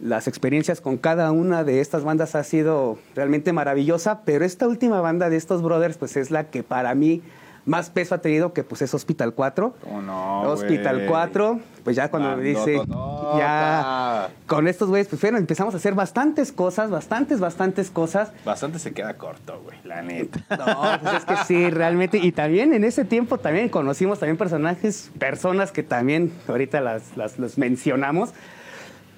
Las 0.00 0.26
experiencias 0.26 0.80
con 0.80 0.98
cada 0.98 1.30
una 1.30 1.62
de 1.62 1.80
estas 1.80 2.02
bandas 2.02 2.34
ha 2.34 2.42
sido 2.42 2.98
realmente 3.14 3.52
maravillosa, 3.52 4.22
pero 4.24 4.44
esta 4.44 4.66
última 4.66 5.00
banda 5.00 5.30
de 5.30 5.36
estos 5.36 5.62
brothers, 5.62 5.96
pues 5.98 6.16
es 6.16 6.32
la 6.32 6.50
que 6.50 6.64
para 6.64 6.96
mí 6.96 7.22
más 7.64 7.90
peso 7.90 8.14
ha 8.14 8.18
tenido 8.18 8.52
que 8.52 8.64
pues 8.64 8.82
es 8.82 8.92
Hospital 8.92 9.34
4. 9.34 9.76
¿Cómo 9.82 10.02
no, 10.02 10.42
Hospital 10.42 10.96
güey? 10.96 11.08
4, 11.08 11.60
pues 11.84 11.96
ya 11.96 12.10
cuando 12.10 12.36
me 12.36 12.42
dice, 12.42 12.78
Bandototota. 12.78 13.38
ya 13.38 14.30
con 14.46 14.66
estos 14.66 14.88
güeyes, 14.88 15.08
pues 15.08 15.22
bueno, 15.22 15.38
empezamos 15.38 15.74
a 15.74 15.76
hacer 15.76 15.94
bastantes 15.94 16.52
cosas, 16.52 16.90
bastantes, 16.90 17.40
bastantes 17.40 17.90
cosas. 17.90 18.32
Bastante 18.44 18.78
se 18.78 18.92
queda 18.92 19.14
corto, 19.14 19.60
güey, 19.64 19.78
la 19.84 20.02
neta. 20.02 20.40
No, 20.62 21.00
pues 21.00 21.14
es 21.14 21.24
que 21.24 21.36
sí, 21.44 21.70
realmente. 21.70 22.18
Y 22.18 22.32
también 22.32 22.72
en 22.74 22.84
ese 22.84 23.04
tiempo 23.04 23.38
también 23.38 23.68
conocimos 23.68 24.18
también 24.18 24.36
personajes, 24.36 25.10
personas 25.18 25.72
que 25.72 25.82
también 25.82 26.32
ahorita 26.48 26.80
las, 26.80 27.16
las, 27.16 27.38
los 27.38 27.58
mencionamos. 27.58 28.30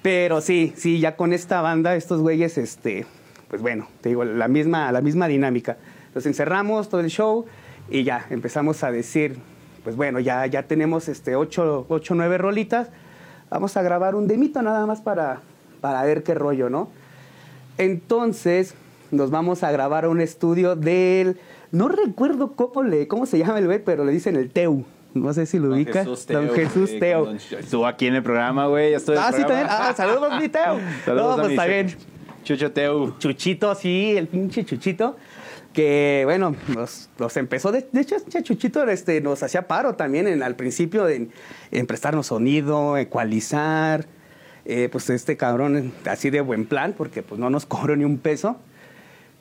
Pero 0.01 0.41
sí, 0.41 0.73
sí, 0.77 0.99
ya 0.99 1.15
con 1.15 1.33
esta 1.33 1.61
banda, 1.61 1.95
estos 1.95 2.21
güeyes, 2.21 2.59
este, 2.59 3.07
pues 3.49 3.61
bueno, 3.61 3.87
te 4.01 4.09
digo, 4.09 4.23
la 4.23 4.47
misma, 4.47 4.91
la 4.91 5.01
misma 5.01 5.27
dinámica. 5.27 5.77
Los 6.13 6.25
encerramos 6.27 6.89
todo 6.89 7.01
el 7.01 7.09
show 7.09 7.45
y 7.89 8.03
ya 8.03 8.25
empezamos 8.29 8.83
a 8.83 8.91
decir, 8.91 9.37
pues 9.83 9.95
bueno, 9.95 10.19
ya, 10.19 10.45
ya 10.47 10.63
tenemos 10.63 11.07
este 11.07 11.35
ocho, 11.35 11.85
ocho, 11.89 12.15
nueve 12.15 12.37
rolitas. 12.37 12.89
Vamos 13.49 13.77
a 13.77 13.81
grabar 13.83 14.15
un 14.15 14.27
demito 14.27 14.61
nada 14.61 14.85
más 14.85 15.01
para, 15.01 15.41
para 15.81 16.03
ver 16.03 16.23
qué 16.23 16.33
rollo, 16.33 16.69
¿no? 16.69 16.89
Entonces, 17.77 18.73
nos 19.11 19.31
vamos 19.31 19.63
a 19.63 19.71
grabar 19.71 20.05
a 20.05 20.09
un 20.09 20.21
estudio 20.21 20.75
del. 20.75 21.37
No 21.71 21.87
recuerdo 21.89 22.53
cómo, 22.53 22.83
le, 22.83 23.07
cómo 23.07 23.25
se 23.25 23.37
llama 23.37 23.59
el 23.59 23.65
güey, 23.65 23.83
pero 23.83 24.05
le 24.05 24.11
dicen 24.11 24.35
el 24.35 24.49
Teu. 24.49 24.85
No 25.13 25.33
sé 25.33 25.45
si 25.45 25.59
lo 25.59 25.67
Don 25.69 25.77
ubica. 25.77 25.99
Jesús 26.03 26.25
Teo. 26.25 26.41
Don 26.41 26.49
Jesús 26.55 26.89
güey, 26.89 26.99
Teo. 26.99 27.25
Don- 27.25 27.35
Estuvo 27.37 27.85
aquí 27.87 28.07
en 28.07 28.15
el 28.15 28.23
programa, 28.23 28.67
güey. 28.67 28.93
Ah, 28.93 28.97
el 28.97 29.01
sí, 29.01 29.05
también. 29.13 29.45
programa. 29.45 29.67
Ah, 29.89 29.93
saludos, 29.93 30.41
mi 30.41 30.49
Teo. 30.49 30.79
Saludos 31.05 31.29
no, 31.29 31.35
pues 31.35 31.47
mi 31.47 31.53
está 31.53 31.65
bien. 31.65 31.95
Chucho 32.43 32.71
Teu. 32.71 33.13
Chuchito, 33.17 33.73
sí, 33.75 34.15
el 34.17 34.27
pinche 34.27 34.63
Chuchito. 34.65 35.15
Que 35.75 36.21
bueno, 36.23 36.55
nos, 36.73 37.37
empezó. 37.37 37.71
De, 37.71 37.85
de 37.91 38.01
hecho, 38.01 38.15
este 38.15 38.41
Chuchito 38.41 38.83
este, 38.89 39.19
nos 39.19 39.43
hacía 39.43 39.67
paro 39.67 39.95
también 39.95 40.25
en, 40.27 40.41
al 40.41 40.55
principio 40.55 41.07
en 41.09 41.31
prestarnos 41.85 42.27
sonido, 42.27 42.97
ecualizar. 42.97 44.07
Eh, 44.67 44.89
pues 44.91 45.11
este 45.11 45.37
cabrón, 45.37 45.93
así 46.05 46.31
de 46.31 46.41
buen 46.41 46.65
plan, 46.65 46.95
porque 46.97 47.21
pues 47.21 47.39
no 47.39 47.49
nos 47.49 47.65
cobró 47.67 47.95
ni 47.95 48.03
un 48.03 48.17
peso. 48.17 48.57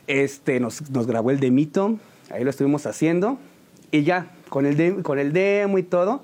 Este, 0.06 0.60
nos, 0.60 0.82
grabó 1.06 1.30
el 1.30 1.40
demito, 1.40 1.98
ahí 2.30 2.44
lo 2.44 2.50
estuvimos 2.50 2.84
haciendo. 2.86 3.38
Y 3.90 4.02
ya, 4.02 4.26
con 4.50 4.66
el, 4.66 4.76
de- 4.76 5.02
con 5.02 5.18
el 5.18 5.32
demo 5.32 5.78
y 5.78 5.82
todo, 5.82 6.22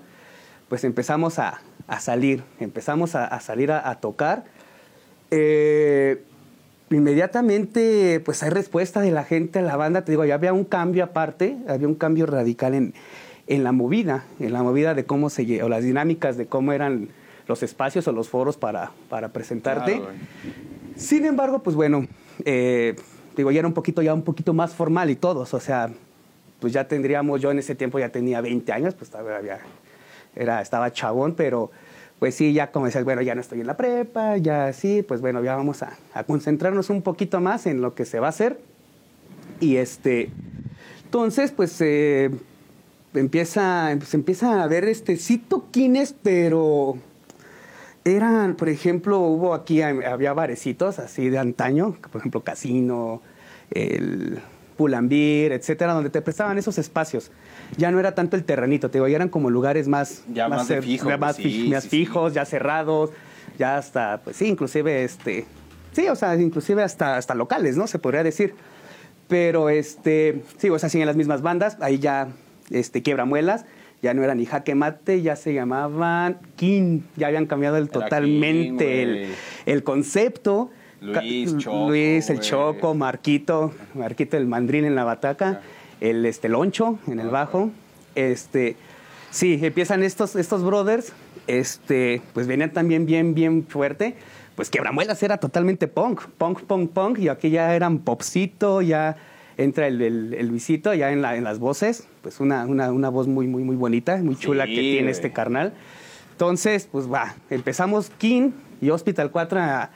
pues 0.68 0.84
empezamos 0.84 1.38
a, 1.38 1.62
a 1.86 2.00
salir, 2.00 2.42
empezamos 2.58 3.14
a, 3.14 3.40
salir 3.40 3.72
a, 3.72 3.88
a 3.88 4.00
tocar. 4.00 4.44
Eh, 5.30 6.22
inmediatamente, 6.90 8.20
pues 8.20 8.42
hay 8.42 8.50
respuesta 8.50 9.00
de 9.00 9.10
la 9.10 9.24
gente 9.24 9.60
a 9.60 9.62
la 9.62 9.76
banda. 9.76 10.04
Te 10.04 10.12
digo, 10.12 10.24
ya 10.24 10.34
había 10.34 10.52
un 10.52 10.64
cambio 10.64 11.04
aparte, 11.04 11.56
había 11.68 11.88
un 11.88 11.94
cambio 11.94 12.26
radical 12.26 12.74
en, 12.74 12.94
en 13.46 13.64
la 13.64 13.72
movida, 13.72 14.24
en 14.38 14.52
la 14.52 14.62
movida 14.62 14.94
de 14.94 15.04
cómo 15.04 15.30
se, 15.30 15.62
o 15.62 15.68
las 15.68 15.84
dinámicas 15.84 16.36
de 16.36 16.46
cómo 16.46 16.72
eran 16.72 17.08
los 17.46 17.62
espacios 17.62 18.06
o 18.08 18.12
los 18.12 18.28
foros 18.28 18.56
para, 18.56 18.92
para 19.08 19.28
presentarte. 19.28 19.96
Claro. 19.96 20.12
Sin 20.96 21.24
embargo, 21.24 21.62
pues 21.62 21.76
bueno, 21.76 22.06
eh, 22.44 22.94
digo, 23.36 23.50
ya 23.50 23.60
era 23.60 23.68
un 23.68 23.74
poquito, 23.74 24.02
ya 24.02 24.14
un 24.14 24.22
poquito 24.22 24.52
más 24.52 24.74
formal 24.74 25.10
y 25.10 25.16
todos, 25.16 25.54
o 25.54 25.60
sea, 25.60 25.90
pues 26.60 26.72
ya 26.72 26.86
tendríamos, 26.86 27.40
yo 27.40 27.50
en 27.50 27.58
ese 27.58 27.74
tiempo 27.74 27.98
ya 27.98 28.10
tenía 28.10 28.40
20 28.40 28.72
años, 28.72 28.94
pues 28.94 29.10
todavía 29.10 29.60
era, 30.36 30.60
estaba 30.60 30.92
chabón, 30.92 31.34
pero 31.34 31.70
pues 32.20 32.34
sí, 32.34 32.52
ya 32.52 32.70
como 32.70 32.84
decías, 32.84 33.02
bueno, 33.02 33.22
ya 33.22 33.34
no 33.34 33.40
estoy 33.40 33.62
en 33.62 33.66
la 33.66 33.78
prepa, 33.78 34.36
ya 34.36 34.74
sí, 34.74 35.02
pues 35.02 35.22
bueno, 35.22 35.42
ya 35.42 35.56
vamos 35.56 35.82
a, 35.82 35.96
concentrarnos 36.26 36.90
un 36.90 37.00
poquito 37.00 37.40
más 37.40 37.66
en 37.66 37.80
lo 37.80 37.94
que 37.94 38.04
se 38.04 38.20
va 38.20 38.26
a 38.26 38.30
hacer. 38.30 38.60
Y 39.58 39.76
este, 39.76 40.30
entonces, 41.04 41.50
pues 41.50 41.80
eh, 41.80 42.30
empieza, 43.14 43.94
pues, 43.96 44.12
empieza 44.12 44.62
a 44.62 44.66
ver 44.68 44.84
este, 44.84 45.16
sí 45.16 45.38
toquines, 45.38 46.14
pero 46.22 46.98
eran, 48.04 48.54
por 48.54 48.68
ejemplo, 48.68 49.18
hubo 49.20 49.54
aquí, 49.54 49.80
había 49.80 50.34
barecitos 50.34 50.98
así 50.98 51.30
de 51.30 51.38
antaño, 51.38 51.96
por 52.12 52.20
ejemplo, 52.20 52.42
Casino, 52.42 53.22
el 53.70 54.40
Pulambir, 54.76 55.52
etcétera, 55.52 55.94
donde 55.94 56.10
te 56.10 56.20
prestaban 56.20 56.58
esos 56.58 56.76
espacios. 56.76 57.30
Ya 57.76 57.90
no 57.90 58.00
era 58.00 58.14
tanto 58.14 58.36
el 58.36 58.44
terrenito, 58.44 58.90
te 58.90 58.98
digo, 58.98 59.08
ya 59.08 59.16
eran 59.16 59.28
como 59.28 59.50
lugares 59.50 59.88
más... 59.88 60.24
Ya 60.32 60.48
más 60.48 60.68
de 60.68 60.78
cer- 60.78 60.82
fijo, 60.82 61.08
ya 61.08 61.16
más, 61.18 61.36
pues, 61.36 61.46
sí, 61.52 61.62
fi- 61.62 61.68
más 61.70 61.82
sí, 61.84 61.88
sí. 61.90 61.96
fijos, 61.98 62.34
ya 62.34 62.44
cerrados, 62.44 63.10
ya 63.58 63.76
hasta, 63.76 64.20
pues 64.24 64.36
sí, 64.36 64.46
inclusive, 64.46 65.04
este... 65.04 65.46
Sí, 65.92 66.08
o 66.08 66.14
sea, 66.16 66.36
inclusive 66.36 66.82
hasta, 66.82 67.16
hasta 67.16 67.34
locales, 67.34 67.76
¿no? 67.76 67.86
Se 67.86 67.98
podría 67.98 68.22
decir. 68.22 68.54
Pero, 69.28 69.68
este, 69.70 70.42
sí, 70.58 70.68
o 70.70 70.78
sea, 70.78 70.88
siguen 70.88 71.06
las 71.06 71.16
mismas 71.16 71.42
bandas, 71.42 71.76
ahí 71.80 71.98
ya, 71.98 72.28
este, 72.70 73.02
quiebramuelas, 73.02 73.64
ya 74.02 74.14
no 74.14 74.22
era 74.24 74.34
ni 74.34 74.46
jaque 74.46 74.74
mate, 74.74 75.22
ya 75.22 75.36
se 75.36 75.52
llamaban 75.54 76.38
King, 76.56 77.00
ya 77.16 77.26
habían 77.28 77.46
cambiado 77.46 77.76
el, 77.76 77.88
totalmente 77.90 78.84
King, 78.84 78.92
el, 79.08 79.28
el 79.66 79.82
concepto. 79.84 80.70
Luis, 81.00 81.56
Choco, 81.58 81.88
Luis, 81.88 82.28
el. 82.30 82.40
Choco, 82.40 82.94
Marquito, 82.94 83.72
Marquito 83.94 84.36
el 84.36 84.46
mandrín 84.46 84.84
en 84.84 84.94
la 84.94 85.04
bataca, 85.04 85.60
el 86.00 86.26
este 86.26 86.48
Loncho 86.48 86.98
en 87.06 87.20
el 87.20 87.28
bajo. 87.28 87.70
Este, 88.14 88.76
sí, 89.30 89.58
empiezan 89.62 90.02
estos, 90.02 90.36
estos 90.36 90.64
brothers, 90.64 91.12
este, 91.46 92.22
pues 92.32 92.46
venían 92.46 92.72
también 92.72 93.06
bien, 93.06 93.34
bien 93.34 93.66
fuerte. 93.68 94.16
Pues 94.56 94.68
Quebramuelas 94.68 95.22
era 95.22 95.38
totalmente 95.38 95.88
punk, 95.88 96.22
punk, 96.36 96.62
punk, 96.62 96.90
punk, 96.90 97.18
y 97.18 97.28
aquí 97.28 97.50
ya 97.50 97.74
eran 97.74 98.00
popcito, 98.00 98.82
ya 98.82 99.16
entra 99.56 99.86
el, 99.86 100.00
el, 100.00 100.34
el 100.34 100.48
Luisito 100.48 100.94
ya 100.94 101.12
en, 101.12 101.22
la, 101.22 101.36
en 101.36 101.44
las 101.44 101.58
voces, 101.58 102.08
pues 102.22 102.40
una, 102.40 102.66
una, 102.66 102.92
una 102.92 103.08
voz 103.08 103.26
muy, 103.26 103.46
muy, 103.46 103.62
muy 103.62 103.76
bonita, 103.76 104.16
muy 104.18 104.36
chula 104.36 104.64
Sí, 104.64 104.74
que 104.74 104.80
tiene 104.80 105.10
este 105.10 105.32
carnal. 105.32 105.74
Entonces, 106.32 106.88
pues 106.90 107.10
va, 107.10 107.34
empezamos 107.50 108.10
King 108.18 108.50
y 108.80 108.90
Hospital 108.90 109.30
4 109.30 109.60
a, 109.60 109.90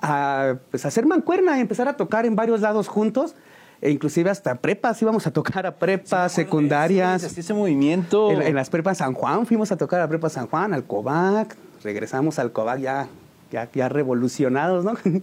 a, 0.00 0.54
pues, 0.70 0.84
a 0.84 0.88
hacer 0.88 1.06
mancuerna 1.06 1.56
y 1.58 1.60
empezar 1.60 1.88
a 1.88 1.96
tocar 1.96 2.26
en 2.26 2.36
varios 2.36 2.60
lados 2.60 2.88
juntos. 2.88 3.34
E 3.82 3.90
inclusive 3.90 4.30
hasta 4.30 4.54
prepas, 4.56 5.00
íbamos 5.02 5.26
a 5.26 5.30
tocar 5.32 5.66
a 5.66 5.76
prepas, 5.76 6.32
secundarias. 6.32 7.22
Así 7.24 7.40
ese 7.40 7.52
movimiento. 7.54 8.30
En, 8.32 8.42
en 8.42 8.54
las 8.54 8.70
prepas 8.70 8.98
San 8.98 9.12
Juan, 9.14 9.46
fuimos 9.46 9.70
a 9.72 9.76
tocar 9.76 10.00
a 10.00 10.08
prepa 10.08 10.30
San 10.30 10.46
Juan, 10.46 10.72
al 10.72 10.84
Covac, 10.84 11.54
regresamos 11.84 12.38
al 12.38 12.52
Covac 12.52 12.78
ya, 12.80 13.08
ya, 13.52 13.68
ya 13.72 13.88
revolucionados, 13.88 14.84
¿no? 14.84 14.94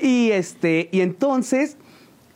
y, 0.00 0.30
este, 0.32 0.88
y 0.92 1.00
entonces, 1.02 1.76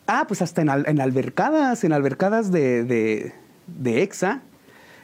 ah, 0.06 0.24
pues 0.28 0.42
hasta 0.42 0.62
en, 0.62 0.70
al- 0.70 0.88
en 0.88 1.00
albercadas, 1.00 1.82
en 1.84 1.92
albercadas 1.92 2.52
de, 2.52 2.84
de, 2.84 3.32
de 3.66 4.02
EXA. 4.02 4.42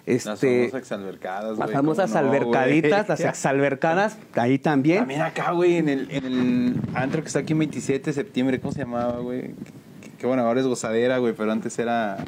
Las 0.07 0.27
Este, 0.27 0.59
famosas 0.69 0.81
exalbercadas, 0.83 1.59
las 1.59 1.71
famosas 1.71 2.11
¿cómo 2.13 2.23
no, 2.23 2.29
albercaditas, 2.29 3.09
las 3.09 3.21
exalbercadas, 3.23 4.19
ahí 4.35 4.59
también. 4.59 4.99
También 4.99 5.23
acá, 5.23 5.51
güey, 5.53 5.79
en 5.79 5.89
el, 5.89 6.11
en 6.11 6.25
el 6.27 6.81
antro 6.95 7.23
que 7.23 7.27
está 7.29 7.39
aquí 7.41 7.55
en 7.55 7.61
27 7.61 8.11
de 8.11 8.13
septiembre, 8.13 8.61
¿cómo 8.61 8.73
se 8.73 8.81
llamaba, 8.81 9.19
güey? 9.21 9.55
Que, 10.19 10.27
bueno, 10.27 10.43
ahora 10.47 10.61
es 10.61 10.67
gozadera, 10.67 11.19
güey, 11.19 11.35
pero 11.35 11.53
antes 11.53 11.79
era... 11.79 12.25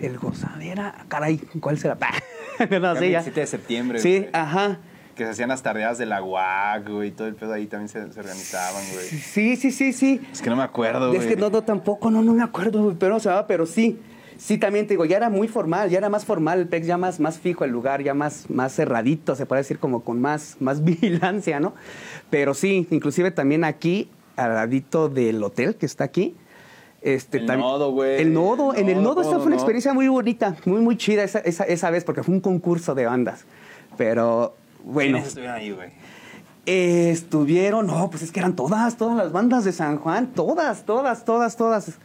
El 0.00 0.18
gozadera, 0.18 1.04
caray, 1.08 1.38
¿cuál 1.60 1.78
será? 1.78 1.96
no, 2.58 2.94
sé, 2.96 3.10
ya. 3.10 3.20
27 3.20 3.40
de 3.40 3.46
septiembre, 3.46 3.98
Sí, 4.00 4.18
güey. 4.18 4.30
ajá. 4.32 4.78
Que 5.14 5.24
se 5.24 5.30
hacían 5.30 5.48
las 5.48 5.62
tardeadas 5.62 5.96
de 5.98 6.06
la 6.06 6.22
UAC, 6.22 6.88
güey, 6.88 7.08
y 7.08 7.12
todo 7.12 7.28
el 7.28 7.36
pedo 7.36 7.52
ahí 7.52 7.66
también 7.66 7.88
se, 7.88 8.12
se 8.12 8.18
organizaban, 8.20 8.82
güey. 8.92 9.06
Sí, 9.06 9.56
sí, 9.56 9.70
sí, 9.70 9.92
sí. 9.92 10.20
Es 10.32 10.42
que 10.42 10.50
no 10.50 10.56
me 10.56 10.64
acuerdo, 10.64 11.08
güey. 11.08 11.20
Es 11.20 11.26
que 11.26 11.36
no, 11.36 11.50
no, 11.50 11.62
tampoco, 11.62 12.10
no, 12.10 12.20
no 12.22 12.32
me 12.34 12.42
acuerdo, 12.42 12.82
güey, 12.82 12.96
pero 12.98 13.14
no 13.14 13.20
se 13.20 13.28
llamaba, 13.28 13.46
pero 13.46 13.64
sí. 13.64 14.00
Sí, 14.36 14.58
también 14.58 14.88
te 14.88 14.94
digo, 14.94 15.04
ya 15.04 15.16
era 15.16 15.30
muy 15.30 15.46
formal, 15.46 15.88
ya 15.90 15.98
era 15.98 16.08
más 16.08 16.24
formal, 16.24 16.58
el 16.58 16.66
PEX 16.66 16.86
ya 16.88 16.98
más, 16.98 17.20
más 17.20 17.38
fijo 17.38 17.64
el 17.64 17.70
lugar, 17.70 18.02
ya 18.02 18.14
más, 18.14 18.50
más 18.50 18.74
cerradito, 18.74 19.36
se 19.36 19.46
puede 19.46 19.62
decir 19.62 19.78
como 19.78 20.02
con 20.02 20.20
más, 20.20 20.56
más 20.58 20.82
vigilancia, 20.84 21.60
¿no? 21.60 21.74
Pero 22.30 22.52
sí, 22.52 22.88
inclusive 22.90 23.30
también 23.30 23.62
aquí, 23.62 24.10
al 24.36 24.54
ladito 24.54 25.08
del 25.08 25.40
hotel 25.44 25.76
que 25.76 25.86
está 25.86 26.02
aquí. 26.02 26.34
Este, 27.04 27.36
El 27.36 27.46
nodo, 27.46 27.92
güey. 27.92 28.22
El 28.22 28.32
nodo, 28.32 28.74
en 28.74 28.88
el 28.88 28.96
Nodo, 28.96 29.10
nodo 29.10 29.20
esta 29.20 29.32
¿cómo 29.32 29.40
fue 29.40 29.46
una 29.48 29.56
experiencia 29.56 29.92
muy 29.92 30.08
bonita, 30.08 30.56
muy, 30.64 30.80
muy 30.80 30.96
chida 30.96 31.22
esa, 31.22 31.38
esa, 31.40 31.64
esa 31.64 31.90
vez, 31.90 32.02
porque 32.02 32.22
fue 32.22 32.34
un 32.34 32.40
concurso 32.40 32.94
de 32.94 33.04
bandas. 33.04 33.44
Pero, 33.98 34.56
bueno. 34.82 35.18
¿Quiénes 35.18 35.28
estuvieron 35.28 35.56
ahí, 35.56 35.70
güey? 35.70 35.90
Eh, 36.64 37.10
estuvieron, 37.10 37.86
no, 37.86 38.08
pues 38.08 38.22
es 38.22 38.32
que 38.32 38.40
eran 38.40 38.56
todas, 38.56 38.96
todas 38.96 39.18
las 39.18 39.32
bandas 39.32 39.64
de 39.64 39.72
San 39.72 39.98
Juan, 39.98 40.28
todas, 40.28 40.86
todas, 40.86 41.26
todas, 41.26 41.58
todas. 41.58 41.98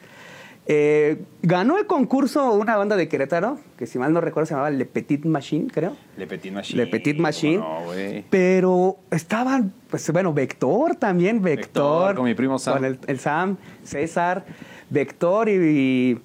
Eh, 0.72 1.24
ganó 1.42 1.78
el 1.80 1.88
concurso 1.88 2.54
una 2.54 2.76
banda 2.76 2.96
de 2.98 3.08
Querétaro, 3.08 3.58
que 3.78 3.88
si 3.88 3.98
mal 3.98 4.12
no 4.12 4.20
recuerdo 4.20 4.48
se 4.48 4.54
llamaba 4.54 4.70
Le 4.70 4.86
Petit 4.86 5.26
Machine, 5.26 5.68
creo. 5.74 5.96
Le 6.18 6.28
Petit 6.28 6.52
Machine. 6.52 6.84
Le 6.84 6.92
Petit 6.92 7.18
Machine. 7.18 7.58
¿cómo 7.58 7.80
No, 7.80 7.86
güey. 7.86 8.26
Pero 8.30 8.98
estaban, 9.10 9.74
pues 9.90 10.12
bueno, 10.12 10.34
Vector 10.34 10.96
también, 10.96 11.42
Vector. 11.42 12.10
Vector, 12.10 12.16
con 12.18 12.26
mi 12.26 12.36
primo 12.36 12.60
Sam. 12.60 12.76
Con 12.76 12.86
el, 12.86 13.00
el 13.08 13.20
Sam, 13.20 13.58
César, 13.84 14.46
Vector 14.90 15.50
y... 15.50 15.54
y, 15.54 16.22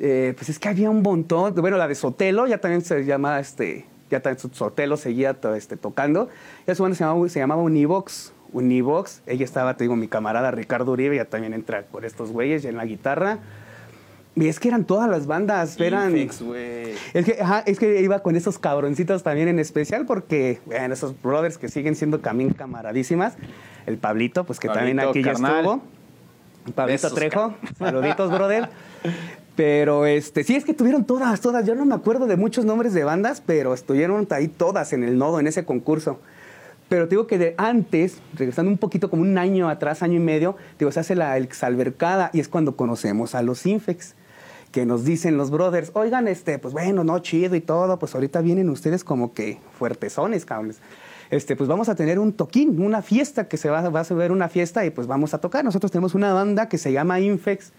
eh, 0.00 0.32
pues 0.36 0.48
es 0.48 0.58
que 0.58 0.68
había 0.68 0.90
un 0.90 1.02
montón. 1.02 1.54
Bueno, 1.54 1.76
la 1.76 1.86
de 1.86 1.94
Sotelo 1.94 2.46
ya 2.46 2.58
también 2.58 2.82
se 2.82 3.04
llama 3.04 3.38
este, 3.38 3.84
ya 4.10 4.20
también 4.20 4.52
Sotelo 4.52 4.96
seguía 4.96 5.36
este, 5.54 5.76
tocando. 5.76 6.28
Ya 6.66 6.74
su 6.74 6.82
banda 6.82 6.96
se 6.96 7.04
llamaba, 7.04 7.28
se 7.28 7.38
llamaba 7.40 7.62
Univox. 7.62 8.32
Univox, 8.52 9.22
ella 9.26 9.44
estaba, 9.44 9.76
te 9.76 9.84
digo, 9.84 9.96
mi 9.96 10.08
camarada 10.08 10.50
Ricardo 10.50 10.92
Uribe, 10.92 11.16
ya 11.16 11.24
también 11.24 11.54
entra 11.54 11.84
por 11.90 12.04
estos 12.04 12.32
güeyes, 12.32 12.62
ya 12.62 12.68
en 12.68 12.76
la 12.76 12.84
guitarra. 12.84 13.38
Y 14.34 14.48
es 14.48 14.60
que 14.60 14.68
eran 14.68 14.84
todas 14.84 15.10
las 15.10 15.26
bandas, 15.26 15.78
eran... 15.78 16.16
es, 16.16 16.38
que, 17.24 17.38
es 17.66 17.78
que 17.78 18.00
iba 18.00 18.22
con 18.22 18.34
esos 18.36 18.58
cabroncitos 18.58 19.22
también 19.22 19.48
en 19.48 19.58
especial 19.58 20.06
porque, 20.06 20.60
bueno, 20.64 20.94
esos 20.94 21.20
brothers 21.20 21.58
que 21.58 21.68
siguen 21.68 21.96
siendo 21.96 22.18
también 22.18 22.52
camaradísimas. 22.52 23.34
El 23.84 23.98
Pablito, 23.98 24.44
pues 24.44 24.58
que 24.58 24.68
también 24.68 25.00
aquí 25.00 25.22
ya 25.22 25.32
estuvo. 25.32 25.82
Pablito 26.74 27.10
Trejo, 27.10 27.54
saluditos, 27.78 28.30
brother. 28.30 28.68
Pero 29.56 30.06
este, 30.06 30.44
sí, 30.44 30.54
es 30.54 30.64
que 30.64 30.72
tuvieron 30.72 31.04
todas, 31.04 31.40
todas. 31.40 31.66
Yo 31.66 31.74
no 31.74 31.84
me 31.84 31.94
acuerdo 31.94 32.26
de 32.26 32.36
muchos 32.36 32.64
nombres 32.64 32.94
de 32.94 33.04
bandas, 33.04 33.42
pero 33.44 33.74
estuvieron 33.74 34.26
ahí 34.30 34.48
todas 34.48 34.92
en 34.92 35.04
el 35.04 35.18
nodo, 35.18 35.40
en 35.40 35.46
ese 35.46 35.64
concurso. 35.64 36.20
Pero 36.88 37.06
digo 37.06 37.26
que 37.26 37.38
de 37.38 37.54
antes, 37.58 38.18
regresando 38.34 38.70
un 38.70 38.78
poquito 38.78 39.10
como 39.10 39.22
un 39.22 39.36
año 39.38 39.68
atrás, 39.68 40.02
año 40.02 40.16
y 40.16 40.20
medio, 40.20 40.56
digo, 40.78 40.90
se 40.92 41.00
hace 41.00 41.14
la 41.14 41.36
exalbercada 41.36 42.30
y 42.32 42.40
es 42.40 42.48
cuando 42.48 42.76
conocemos 42.76 43.34
a 43.34 43.42
los 43.42 43.66
Infex 43.66 44.14
que 44.72 44.86
nos 44.86 45.04
dicen 45.04 45.36
los 45.36 45.50
brothers, 45.50 45.90
oigan, 45.94 46.26
este, 46.28 46.58
pues 46.58 46.72
bueno, 46.72 47.04
no, 47.04 47.18
chido 47.18 47.54
y 47.54 47.60
todo, 47.60 47.98
pues 47.98 48.14
ahorita 48.14 48.40
vienen 48.40 48.70
ustedes 48.70 49.04
como 49.04 49.34
que 49.34 49.60
fuertesones, 49.78 50.46
cabrones. 50.46 50.80
Este, 51.32 51.56
pues 51.56 51.66
vamos 51.66 51.88
a 51.88 51.94
tener 51.94 52.18
un 52.18 52.34
toquín, 52.34 52.78
una 52.78 53.00
fiesta, 53.00 53.48
que 53.48 53.56
se 53.56 53.70
va, 53.70 53.88
va 53.88 54.00
a 54.00 54.12
ver 54.12 54.32
una 54.32 54.50
fiesta 54.50 54.84
y 54.84 54.90
pues 54.90 55.06
vamos 55.06 55.32
a 55.32 55.38
tocar. 55.38 55.64
Nosotros 55.64 55.90
tenemos 55.90 56.14
una 56.14 56.34
banda 56.34 56.68
que 56.68 56.76
se 56.76 56.92
llama 56.92 57.20
Infex, 57.20 57.72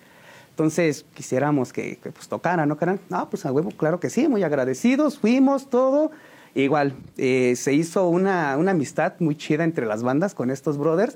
entonces 0.50 1.06
quisiéramos 1.14 1.72
que, 1.72 2.00
pues 2.02 2.28
tocaran, 2.28 2.68
¿no, 2.68 2.78
caran? 2.78 3.00
No, 3.10 3.30
pues 3.30 3.46
a 3.46 3.52
huevo, 3.52 3.70
claro 3.70 4.00
que 4.00 4.10
sí, 4.10 4.28
muy 4.28 4.42
agradecidos, 4.42 5.20
fuimos, 5.20 5.70
todo. 5.70 6.10
Igual, 6.56 6.96
eh, 7.18 7.54
se 7.56 7.74
hizo 7.74 8.08
una, 8.08 8.58
una 8.58 8.72
amistad 8.72 9.14
muy 9.20 9.36
chida 9.36 9.64
entre 9.64 9.86
las 9.86 10.02
bandas 10.02 10.34
con 10.34 10.50
estos 10.50 10.80
brothers. 10.80 11.16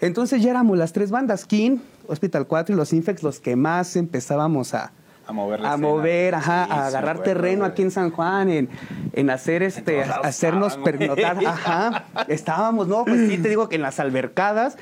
Entonces 0.00 0.42
ya 0.42 0.50
éramos 0.50 0.76
las 0.76 0.92
tres 0.92 1.12
bandas, 1.12 1.44
King, 1.44 1.78
Hospital 2.08 2.48
4 2.48 2.74
y 2.74 2.76
los 2.76 2.92
Infex, 2.92 3.22
los 3.22 3.38
que 3.38 3.54
más 3.54 3.94
empezábamos 3.94 4.74
a, 4.74 4.90
a 5.26 5.32
mover, 5.32 5.66
a, 5.66 5.76
mover 5.76 6.34
ajá, 6.36 6.64
a 6.64 6.86
agarrar 6.86 7.22
terreno 7.22 7.64
aquí 7.64 7.82
en 7.82 7.90
San 7.90 8.10
Juan, 8.10 8.48
en, 8.48 8.68
en 9.12 9.30
hacer 9.30 9.62
este, 9.62 10.02
hacernos 10.02 10.76
pernotar, 10.76 11.38
ajá, 11.46 12.04
estábamos, 12.28 12.86
no, 12.86 13.04
pues 13.04 13.28
sí 13.28 13.38
te 13.38 13.48
digo 13.48 13.68
que 13.68 13.76
en 13.76 13.82
las 13.82 13.98
albercadas 13.98 14.76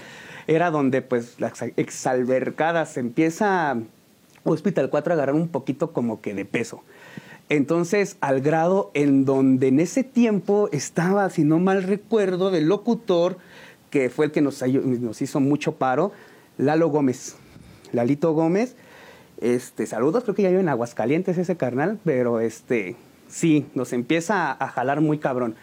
era 0.47 0.70
donde 0.70 1.01
pues 1.01 1.40
las 1.40 1.62
exalbercadas 1.76 2.97
empieza 2.99 3.78
Hospital 4.45 4.90
4 4.90 5.12
a 5.12 5.14
agarrar 5.14 5.34
un 5.34 5.49
poquito 5.49 5.92
como 5.92 6.20
que 6.20 6.34
de 6.34 6.45
peso. 6.45 6.82
Entonces, 7.49 8.16
al 8.20 8.40
grado 8.40 8.90
en 8.95 9.24
donde 9.24 9.68
en 9.68 9.80
ese 9.80 10.03
tiempo 10.03 10.68
estaba, 10.72 11.28
si 11.30 11.45
no 11.45 11.59
mal 11.59 11.82
recuerdo, 11.82 12.51
del 12.51 12.68
locutor, 12.68 13.38
que 13.90 14.11
fue 14.11 14.26
el 14.26 14.32
que 14.32 14.40
nos, 14.40 14.62
nos 14.62 15.22
hizo 15.22 15.40
mucho 15.40 15.76
paro, 15.76 16.12
Lalo 16.57 16.88
Gómez. 16.88 17.36
Lalito 17.92 18.32
Gómez, 18.32 18.76
este, 19.41 19.87
saludos, 19.87 20.24
creo 20.24 20.35
que 20.35 20.43
ya 20.43 20.49
vive 20.49 20.61
en 20.61 20.68
Aguascalientes 20.68 21.39
ese 21.39 21.57
carnal, 21.57 21.99
pero 22.05 22.41
este, 22.41 22.97
sí, 23.28 23.66
nos 23.74 23.93
empieza 23.93 24.53
a 24.53 24.68
jalar 24.68 25.01
muy 25.01 25.18
cabrón 25.18 25.57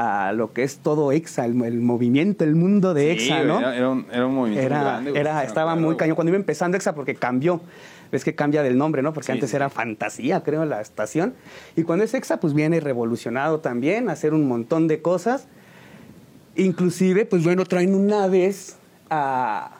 a 0.00 0.32
lo 0.32 0.54
que 0.54 0.62
es 0.62 0.78
todo 0.78 1.12
EXA, 1.12 1.44
el, 1.44 1.54
movimiento, 1.54 2.42
el 2.44 2.54
mundo 2.54 2.94
de 2.94 3.12
EXA, 3.12 3.42
¿no? 3.42 3.58
Era, 3.60 3.90
un, 3.90 4.06
era 4.10 4.26
un, 4.26 4.34
movimiento 4.34 4.70
grande. 4.70 5.12
Era, 5.14 5.44
estaba 5.44 5.76
muy 5.76 5.96
cañón. 5.96 6.14
Cuando 6.14 6.30
iba 6.30 6.38
empezando 6.38 6.78
EXA, 6.78 6.94
porque 6.94 7.14
cambió, 7.14 7.60
ves 8.10 8.24
que 8.24 8.34
cambia 8.34 8.62
del 8.62 8.78
nombre, 8.78 9.02
¿no? 9.02 9.12
Porque 9.12 9.32
antes 9.32 9.52
era 9.52 9.68
Fantasía, 9.68 10.42
creo, 10.42 10.64
la 10.64 10.80
estación. 10.80 11.34
Y 11.76 11.82
cuando 11.82 12.06
es 12.06 12.14
EXA, 12.14 12.40
pues 12.40 12.54
viene 12.54 12.80
revolucionado 12.80 13.60
también, 13.60 14.08
a 14.08 14.12
hacer 14.12 14.32
un 14.32 14.48
montón 14.48 14.88
de 14.88 15.02
cosas. 15.02 15.48
Inclusive, 16.56 17.26
pues 17.26 17.44
bueno, 17.44 17.66
traen 17.66 17.94
una 17.94 18.26
vez 18.26 18.78
a 19.10 19.79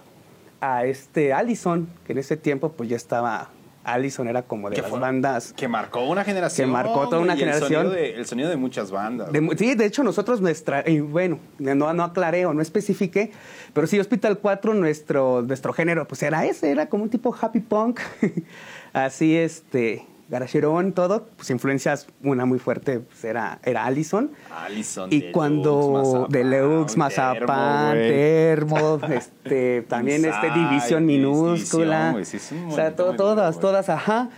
a 0.61 0.85
este 0.85 1.33
Allison, 1.33 1.89
que 2.07 2.13
en 2.13 2.19
ese 2.19 2.37
tiempo 2.37 2.73
pues 2.73 2.89
ya 2.89 2.97
estaba 2.97 3.51
Allison 3.83 4.29
era 4.29 4.43
como 4.43 4.69
de 4.69 4.81
las 4.81 4.91
bandas 4.91 5.53
que 5.55 5.67
marcó 5.67 6.03
una 6.07 6.23
generación 6.23 6.69
que 6.69 6.73
marcó 6.73 7.09
toda 7.09 7.21
una 7.21 7.37
generación. 7.37 7.93
el 7.97 8.27
sonido, 8.27 8.51
de, 8.51 8.57
muchas 8.57 8.91
bandas. 8.91 9.31
Sí 9.57 9.75
de 9.75 9.87
hecho 9.87 10.03
nosotros 10.03 10.41
nuestra 10.41 10.87
y 10.87 11.01
bueno 11.01 11.39
no 11.59 11.93
no 11.95 12.05
aclaré 12.05 12.45
o 12.45 12.53
no 12.53 12.61
especifiqué 12.61 13.33
pero 13.73 13.87
sí 13.87 13.99
Hospital 13.99 14.39
4 14.39 14.75
nuestro 14.75 15.43
nuestro 15.43 15.73
género 15.73 16.07
pues 16.07 16.23
era 16.23 16.45
ese 16.45 16.71
era 16.71 16.89
como 16.89 17.05
un 17.05 17.11
tipo 17.11 17.35
happy 17.39 17.61
punk. 17.61 18.01
Así 18.93 19.37
este 19.37 20.05
Garacherón, 20.31 20.93
todo, 20.93 21.27
pues 21.37 21.51
influencias, 21.51 22.07
una 22.23 22.47
muy 22.47 22.61
fuerte 22.61 23.01
pues, 23.01 23.25
era, 23.25 23.59
era 23.65 23.85
Allison. 23.85 24.31
Allison. 24.49 25.13
Y 25.13 25.33
cuando 25.33 26.29
Deluxe, 26.31 26.97
Mazapán, 26.97 27.99
Termo, 27.99 29.01
este, 29.11 29.83
también 29.83 30.25
este 30.25 30.51
División 30.53 31.05
Minúscula. 31.05 32.15
o 32.17 32.75
sea, 32.75 32.95
todas, 32.95 33.59
todas, 33.59 33.89
ajá. 33.89 34.31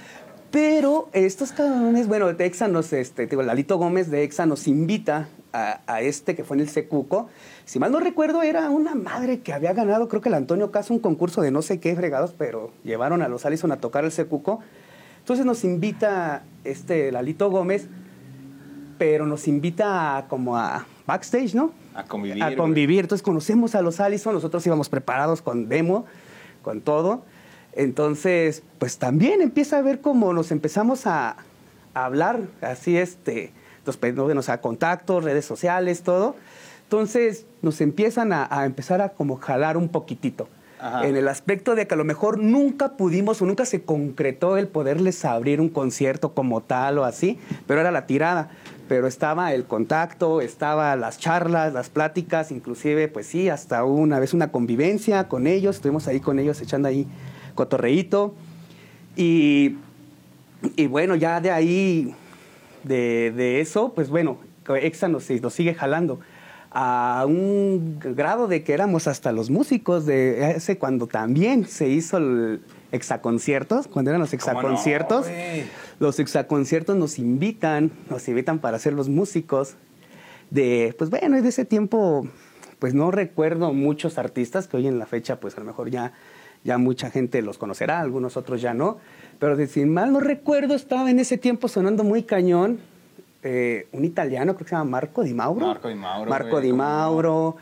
Pero 0.50 1.10
estos 1.12 1.52
cabrones, 1.52 2.08
bueno, 2.08 2.32
de 2.32 2.44
EXA 2.44 2.68
nos, 2.68 2.92
este, 2.94 3.26
digo, 3.26 3.42
Lalito 3.42 3.76
Gómez 3.76 4.10
de 4.10 4.22
EXA 4.22 4.46
nos 4.46 4.68
invita 4.68 5.28
a, 5.52 5.80
a, 5.86 6.00
este 6.00 6.34
que 6.34 6.42
fue 6.42 6.56
en 6.56 6.62
el 6.62 6.68
Secuco. 6.70 7.28
Si 7.66 7.78
mal 7.78 7.92
no 7.92 8.00
recuerdo, 8.00 8.42
era 8.42 8.70
una 8.70 8.94
madre 8.94 9.40
que 9.40 9.52
había 9.52 9.74
ganado, 9.74 10.08
creo 10.08 10.22
que 10.22 10.30
el 10.30 10.34
Antonio 10.34 10.70
Caso, 10.70 10.94
un 10.94 11.00
concurso 11.00 11.42
de 11.42 11.50
no 11.50 11.60
sé 11.60 11.80
qué 11.80 11.94
fregados, 11.94 12.34
pero 12.36 12.70
llevaron 12.82 13.20
a 13.20 13.28
los 13.28 13.44
Allison 13.44 13.72
a 13.72 13.76
tocar 13.76 14.04
el 14.04 14.12
Secuco. 14.12 14.60
Entonces 15.22 15.46
nos 15.46 15.62
invita 15.62 16.42
este 16.64 17.12
Lalito 17.12 17.48
Gómez, 17.48 17.86
pero 18.98 19.24
nos 19.24 19.46
invita 19.46 20.26
como 20.28 20.56
a 20.56 20.84
backstage, 21.06 21.54
¿no? 21.54 21.70
A 21.94 22.02
convivir. 22.02 22.42
A 22.42 22.56
convivir. 22.56 23.00
Entonces 23.00 23.22
conocemos 23.22 23.76
a 23.76 23.82
los 23.82 24.00
Allison, 24.00 24.34
nosotros 24.34 24.66
íbamos 24.66 24.88
preparados 24.88 25.40
con 25.40 25.68
demo, 25.68 26.06
con 26.62 26.80
todo. 26.80 27.22
Entonces, 27.72 28.64
pues 28.80 28.98
también 28.98 29.42
empieza 29.42 29.78
a 29.78 29.82
ver 29.82 30.00
cómo 30.00 30.32
nos 30.32 30.50
empezamos 30.50 31.06
a, 31.06 31.36
hablar, 31.94 32.40
así 32.60 32.96
este, 32.96 33.52
nos 33.86 34.48
a 34.48 34.60
contactos, 34.60 35.22
redes 35.22 35.44
sociales, 35.44 36.02
todo. 36.02 36.34
Entonces 36.82 37.46
nos 37.62 37.80
empiezan 37.80 38.32
a, 38.32 38.48
a 38.50 38.66
empezar 38.66 39.00
a 39.00 39.10
como 39.10 39.36
jalar 39.36 39.76
un 39.76 39.88
poquitito 39.88 40.48
en 41.02 41.16
el 41.16 41.28
aspecto 41.28 41.74
de 41.74 41.86
que 41.86 41.94
a 41.94 41.96
lo 41.96 42.04
mejor 42.04 42.38
nunca 42.38 42.96
pudimos 42.96 43.40
o 43.40 43.46
nunca 43.46 43.64
se 43.64 43.82
concretó 43.82 44.56
el 44.56 44.66
poderles 44.66 45.24
abrir 45.24 45.60
un 45.60 45.68
concierto 45.68 46.34
como 46.34 46.60
tal 46.60 46.98
o 46.98 47.04
así, 47.04 47.38
pero 47.66 47.80
era 47.80 47.90
la 47.90 48.06
tirada. 48.06 48.50
Pero 48.88 49.06
estaba 49.06 49.54
el 49.54 49.64
contacto, 49.64 50.40
estaba 50.40 50.94
las 50.96 51.18
charlas, 51.18 51.72
las 51.72 51.88
pláticas, 51.88 52.50
inclusive, 52.50 53.08
pues 53.08 53.26
sí, 53.26 53.48
hasta 53.48 53.84
una 53.84 54.18
vez 54.18 54.34
una 54.34 54.50
convivencia 54.50 55.28
con 55.28 55.46
ellos, 55.46 55.76
estuvimos 55.76 56.08
ahí 56.08 56.20
con 56.20 56.38
ellos 56.38 56.60
echando 56.60 56.88
ahí 56.88 57.06
cotorreíto. 57.54 58.34
Y, 59.16 59.76
y 60.76 60.86
bueno, 60.88 61.14
ya 61.14 61.40
de 61.40 61.50
ahí, 61.52 62.14
de, 62.82 63.32
de 63.34 63.60
eso, 63.60 63.92
pues 63.94 64.10
bueno, 64.10 64.38
Exa 64.68 65.08
nos, 65.08 65.30
nos 65.30 65.54
sigue 65.54 65.74
jalando 65.74 66.20
a 66.74 67.24
un 67.26 67.98
grado 68.00 68.48
de 68.48 68.64
que 68.64 68.72
éramos 68.72 69.06
hasta 69.06 69.30
los 69.30 69.50
músicos 69.50 70.06
de 70.06 70.52
ese 70.52 70.78
cuando 70.78 71.06
también 71.06 71.66
se 71.66 71.88
hizo 71.88 72.16
el 72.16 72.62
exaconciertos, 72.92 73.88
cuando 73.88 74.10
eran 74.10 74.20
los 74.20 74.32
exaconciertos. 74.32 75.26
los 75.98 76.18
exaconciertos 76.18 76.96
nos 76.96 77.18
invitan, 77.18 77.90
nos 78.10 78.28
invitan 78.28 78.58
para 78.58 78.78
ser 78.78 78.92
los 78.92 79.08
músicos 79.08 79.74
de, 80.50 80.94
pues 80.98 81.10
bueno, 81.10 81.40
de 81.40 81.48
ese 81.48 81.64
tiempo, 81.64 82.26
pues 82.78 82.94
no 82.94 83.10
recuerdo 83.10 83.72
muchos 83.72 84.18
artistas 84.18 84.68
que 84.68 84.76
hoy 84.76 84.86
en 84.86 84.98
la 84.98 85.06
fecha, 85.06 85.40
pues 85.40 85.56
a 85.56 85.60
lo 85.60 85.66
mejor 85.66 85.90
ya, 85.90 86.12
ya 86.64 86.76
mucha 86.76 87.10
gente 87.10 87.40
los 87.40 87.56
conocerá, 87.56 88.00
algunos 88.00 88.36
otros 88.36 88.60
ya 88.60 88.74
no. 88.74 88.98
Pero 89.38 89.56
si 89.66 89.84
mal 89.86 90.12
no 90.12 90.20
recuerdo, 90.20 90.74
estaba 90.74 91.10
en 91.10 91.18
ese 91.18 91.38
tiempo 91.38 91.68
sonando 91.68 92.04
muy 92.04 92.22
cañón 92.22 92.80
eh, 93.42 93.88
un 93.92 94.04
italiano, 94.04 94.54
creo 94.54 94.64
que 94.64 94.70
se 94.70 94.76
llama 94.76 94.90
Marco 94.90 95.22
Di 95.22 95.34
Mauro. 95.34 95.66
Marco 95.66 95.88
Di 95.88 95.94
Mauro. 95.94 96.30
Marco 96.30 96.60
Di 96.60 96.72
Mauro. 96.72 97.56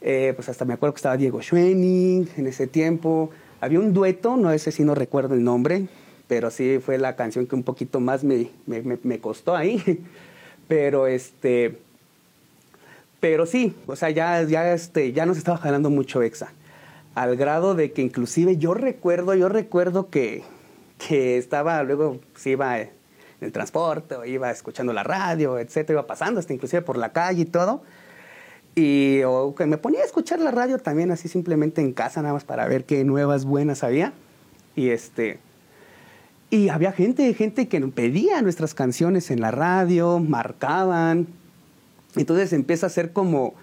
Eh, 0.00 0.32
pues 0.34 0.48
hasta 0.48 0.64
me 0.64 0.74
acuerdo 0.74 0.94
que 0.94 0.98
estaba 0.98 1.16
Diego 1.16 1.40
Schwenning 1.40 2.28
en 2.36 2.46
ese 2.46 2.66
tiempo. 2.66 3.30
Había 3.60 3.78
un 3.78 3.92
dueto, 3.92 4.36
no 4.36 4.56
sé 4.58 4.72
si 4.72 4.84
no 4.84 4.94
recuerdo 4.94 5.34
el 5.34 5.44
nombre, 5.44 5.86
pero 6.26 6.50
sí 6.50 6.80
fue 6.84 6.98
la 6.98 7.14
canción 7.14 7.46
que 7.46 7.54
un 7.54 7.62
poquito 7.62 8.00
más 8.00 8.24
me, 8.24 8.50
me, 8.66 8.82
me, 9.02 9.18
costó 9.20 9.54
ahí. 9.54 10.04
pero 10.68 11.06
este. 11.06 11.78
Pero 13.20 13.46
sí, 13.46 13.76
o 13.86 13.94
sea, 13.94 14.10
ya, 14.10 14.42
ya, 14.42 14.72
este, 14.74 15.12
ya 15.12 15.26
nos 15.26 15.38
estaba 15.38 15.56
jalando 15.56 15.90
mucho 15.90 16.22
EXA. 16.22 16.52
Al 17.14 17.36
grado 17.36 17.76
de 17.76 17.92
que 17.92 18.02
inclusive 18.02 18.56
yo 18.56 18.74
recuerdo, 18.74 19.34
yo 19.34 19.48
recuerdo 19.48 20.10
que, 20.10 20.42
que 20.98 21.38
estaba, 21.38 21.80
luego 21.84 22.18
se 22.34 22.50
iba 22.50 22.78
el 23.42 23.52
transporte, 23.52 24.16
o 24.16 24.24
iba 24.24 24.50
escuchando 24.50 24.92
la 24.92 25.02
radio, 25.02 25.58
etcétera, 25.58 26.00
iba 26.00 26.06
pasando 26.06 26.40
hasta 26.40 26.52
inclusive 26.52 26.82
por 26.82 26.96
la 26.96 27.12
calle 27.12 27.42
y 27.42 27.44
todo. 27.46 27.82
Y 28.74 29.22
o 29.24 29.54
me 29.66 29.76
ponía 29.76 30.00
a 30.00 30.04
escuchar 30.04 30.40
la 30.40 30.50
radio 30.50 30.78
también 30.78 31.10
así 31.10 31.28
simplemente 31.28 31.80
en 31.82 31.92
casa, 31.92 32.22
nada 32.22 32.34
más 32.34 32.44
para 32.44 32.66
ver 32.66 32.84
qué 32.84 33.04
nuevas 33.04 33.44
buenas 33.44 33.84
había. 33.84 34.12
Y 34.74 34.88
este 34.88 35.38
Y 36.50 36.68
había 36.70 36.92
gente, 36.92 37.32
gente 37.34 37.68
que 37.68 37.80
pedía 37.88 38.40
nuestras 38.40 38.74
canciones 38.74 39.30
en 39.30 39.40
la 39.40 39.50
radio, 39.50 40.18
marcaban. 40.18 41.26
Entonces 42.16 42.52
empieza 42.52 42.86
a 42.86 42.90
ser 42.90 43.12
como, 43.12 43.54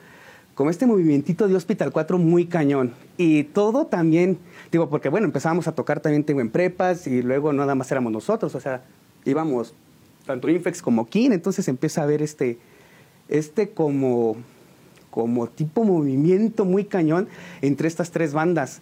como 0.53 0.69
este 0.69 0.85
movimientito 0.85 1.47
de 1.47 1.55
Hospital 1.55 1.91
4 1.91 2.17
muy 2.19 2.45
cañón. 2.45 2.93
Y 3.17 3.45
todo 3.45 3.87
también, 3.87 4.37
digo, 4.71 4.89
porque 4.89 5.09
bueno, 5.09 5.25
empezábamos 5.25 5.67
a 5.67 5.73
tocar 5.73 5.99
también 6.01 6.23
tengo 6.23 6.41
en 6.41 6.51
prepas 6.51 7.07
y 7.07 7.21
luego 7.23 7.51
nada 7.53 7.73
más 7.75 7.91
éramos 7.91 8.11
nosotros, 8.11 8.53
o 8.55 8.59
sea, 8.59 8.83
íbamos 9.25 9.73
tanto 10.25 10.47
Infex 10.49 10.81
como 10.81 11.09
Kin, 11.09 11.33
entonces 11.33 11.67
empieza 11.67 12.01
a 12.01 12.03
haber 12.03 12.21
este, 12.21 12.59
este 13.29 13.69
como, 13.69 14.35
como 15.09 15.47
tipo 15.47 15.83
movimiento 15.83 16.65
muy 16.65 16.85
cañón 16.85 17.27
entre 17.61 17.87
estas 17.87 18.11
tres 18.11 18.33
bandas. 18.33 18.81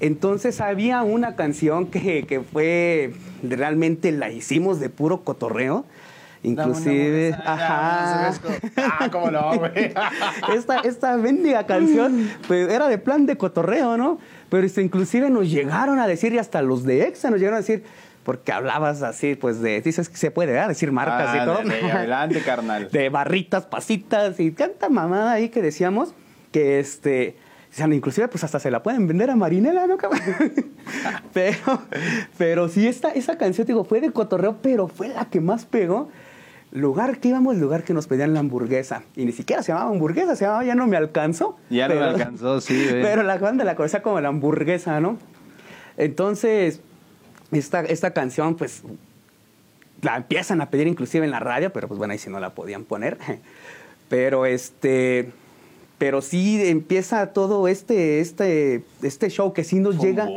Entonces 0.00 0.60
había 0.60 1.02
una 1.02 1.36
canción 1.36 1.86
que, 1.86 2.24
que 2.26 2.40
fue, 2.40 3.12
realmente 3.42 4.12
la 4.12 4.30
hicimos 4.30 4.80
de 4.80 4.88
puro 4.88 5.22
cotorreo. 5.22 5.84
Inclusive, 6.42 7.34
ajá. 7.44 8.32
Ah, 8.76 9.08
cómo 9.10 9.30
no, 9.30 9.58
güey. 9.58 9.92
esta, 10.54 10.78
esta 10.80 11.16
mendiga 11.16 11.66
canción, 11.66 12.30
pues 12.46 12.70
era 12.70 12.88
de 12.88 12.98
plan 12.98 13.26
de 13.26 13.36
cotorreo, 13.36 13.96
¿no? 13.96 14.18
Pero 14.48 14.64
este, 14.64 14.80
inclusive 14.82 15.28
nos 15.28 15.50
llegaron 15.50 15.98
a 15.98 16.06
decir, 16.06 16.32
y 16.32 16.38
hasta 16.38 16.62
los 16.62 16.84
de 16.84 17.08
EXA 17.08 17.30
nos 17.30 17.40
llegaron 17.40 17.56
a 17.56 17.60
decir, 17.60 17.82
porque 18.26 18.50
hablabas 18.50 19.02
así, 19.02 19.36
pues 19.36 19.60
de, 19.60 19.80
dices 19.80 20.08
que 20.08 20.16
se 20.16 20.32
puede 20.32 20.50
¿verdad? 20.50 20.66
decir 20.66 20.90
marcas 20.90 21.36
y 21.36 21.44
todo. 21.44 21.58
Adelante, 21.92 22.40
carnal. 22.40 22.90
de 22.90 23.08
barritas, 23.08 23.66
pasitas 23.66 24.40
y 24.40 24.50
tanta 24.50 24.88
mamada 24.88 25.30
ahí 25.30 25.48
que 25.48 25.62
decíamos 25.62 26.12
que 26.50 26.80
este. 26.80 27.36
Inclusive 27.78 28.26
pues 28.26 28.42
hasta 28.42 28.58
se 28.58 28.72
la 28.72 28.82
pueden 28.82 29.06
vender 29.06 29.30
a 29.30 29.36
Marinela, 29.36 29.86
¿no? 29.86 29.96
cabrón? 29.96 30.20
pero, 31.32 31.82
pero 32.36 32.68
sí, 32.68 32.88
esta, 32.88 33.10
esa 33.10 33.38
canción, 33.38 33.64
te 33.64 33.74
digo, 33.74 33.84
fue 33.84 34.00
de 34.00 34.10
cotorreo, 34.10 34.56
pero 34.60 34.88
fue 34.88 35.06
la 35.06 35.26
que 35.26 35.40
más 35.40 35.64
pegó. 35.64 36.08
Lugar 36.72 37.18
que 37.18 37.28
íbamos, 37.28 37.56
lugar 37.58 37.84
que 37.84 37.94
nos 37.94 38.08
pedían 38.08 38.34
la 38.34 38.40
hamburguesa. 38.40 39.04
Y 39.14 39.24
ni 39.24 39.30
siquiera 39.30 39.62
se 39.62 39.70
llamaba 39.70 39.90
hamburguesa, 39.90 40.34
se 40.34 40.46
llamaba 40.46 40.64
Ya 40.64 40.74
no 40.74 40.88
me 40.88 40.96
alcanzó. 40.96 41.58
Ya 41.70 41.86
no 41.86 41.94
me 41.94 42.00
Pero- 42.00 42.10
alcanzó, 42.12 42.60
sí, 42.60 42.88
güey. 42.90 43.02
Pero 43.02 43.22
la 43.22 43.38
banda 43.38 43.62
la 43.62 43.76
conocía 43.76 44.02
como 44.02 44.20
la 44.20 44.30
hamburguesa, 44.30 45.00
¿no? 45.00 45.16
Entonces, 45.96 46.80
esta, 47.52 47.80
esta 47.80 48.12
canción, 48.12 48.56
pues, 48.56 48.82
la 50.02 50.16
empiezan 50.16 50.60
a 50.60 50.70
pedir 50.70 50.86
inclusive 50.86 51.24
en 51.24 51.30
la 51.30 51.40
radio, 51.40 51.72
pero 51.72 51.88
pues 51.88 51.98
bueno, 51.98 52.12
ahí 52.12 52.18
sí 52.18 52.30
no 52.30 52.40
la 52.40 52.54
podían 52.54 52.84
poner. 52.84 53.18
Pero 54.08 54.46
este, 54.46 55.32
pero 55.98 56.22
sí 56.22 56.62
empieza 56.62 57.32
todo 57.32 57.68
este, 57.68 58.20
este, 58.20 58.84
este 59.02 59.30
show 59.30 59.52
que 59.52 59.64
sí 59.64 59.80
nos 59.80 59.98
llega, 59.98 60.28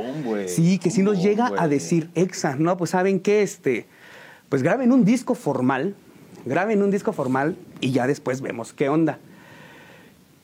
sí, 0.47 0.79
que 0.79 0.89
sí 0.89 1.03
nos 1.03 1.21
llega 1.21 1.51
a 1.55 1.67
decir 1.67 2.09
exa, 2.15 2.55
¿no? 2.55 2.77
Pues 2.77 2.91
saben 2.91 3.19
que 3.19 3.43
este, 3.43 3.85
pues 4.47 4.63
graben 4.63 4.91
un 4.91 5.03
disco 5.03 5.35
formal, 5.35 5.95
graben 6.45 6.81
un 6.81 6.91
disco 6.91 7.11
formal 7.11 7.57
y 7.81 7.91
ya 7.91 8.07
después 8.07 8.41
vemos 8.41 8.73
qué 8.73 8.89
onda. 8.89 9.19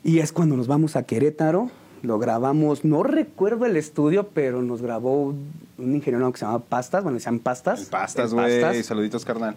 Y 0.03 0.19
es 0.19 0.31
cuando 0.31 0.57
nos 0.57 0.67
vamos 0.67 0.95
a 0.95 1.03
Querétaro, 1.03 1.71
lo 2.05 2.19
grabamos, 2.19 2.85
no 2.85 3.03
recuerdo 3.03 3.65
el 3.65 3.75
estudio, 3.75 4.29
pero 4.33 4.61
nos 4.61 4.81
grabó 4.81 5.35
un 5.77 5.95
ingeniero 5.95 6.31
que 6.31 6.39
se 6.39 6.45
llama 6.45 6.59
Pastas, 6.59 7.03
bueno, 7.03 7.19
se 7.19 7.25
llaman 7.25 7.39
Pastas. 7.39 7.81
El 7.81 7.87
Pastas, 7.87 8.33
güey. 8.33 8.61
Pastas. 8.61 8.85
Saluditos, 8.85 9.25
carnal. 9.25 9.55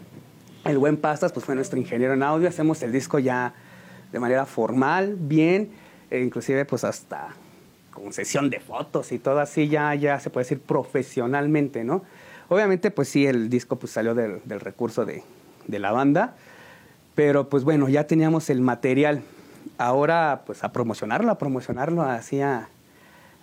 El 0.64 0.78
buen 0.78 0.96
Pastas, 0.96 1.32
pues 1.32 1.46
fue 1.46 1.54
nuestro 1.54 1.78
ingeniero 1.78 2.14
en 2.14 2.22
audio, 2.22 2.48
hacemos 2.48 2.82
el 2.82 2.92
disco 2.92 3.18
ya 3.18 3.54
de 4.12 4.18
manera 4.18 4.46
formal, 4.46 5.16
bien, 5.18 5.70
e 6.10 6.20
inclusive 6.20 6.64
pues 6.64 6.84
hasta 6.84 7.28
con 7.92 8.12
sesión 8.12 8.50
de 8.50 8.60
fotos 8.60 9.12
y 9.12 9.18
todo 9.18 9.40
así, 9.40 9.68
ya, 9.68 9.94
ya 9.94 10.20
se 10.20 10.30
puede 10.30 10.44
decir 10.44 10.60
profesionalmente, 10.60 11.84
¿no? 11.84 12.02
Obviamente, 12.48 12.90
pues 12.90 13.08
sí, 13.08 13.26
el 13.26 13.50
disco 13.50 13.76
pues 13.76 13.92
salió 13.92 14.14
del, 14.14 14.40
del 14.44 14.60
recurso 14.60 15.04
de, 15.04 15.22
de 15.66 15.78
la 15.78 15.92
banda, 15.92 16.34
pero 17.14 17.48
pues 17.48 17.64
bueno, 17.64 17.88
ya 17.88 18.06
teníamos 18.06 18.48
el 18.50 18.60
material. 18.60 19.22
Ahora, 19.76 20.42
pues 20.46 20.64
a 20.64 20.72
promocionarlo, 20.72 21.30
a 21.30 21.38
promocionarlo, 21.38 22.02
así 22.02 22.40
a, 22.40 22.68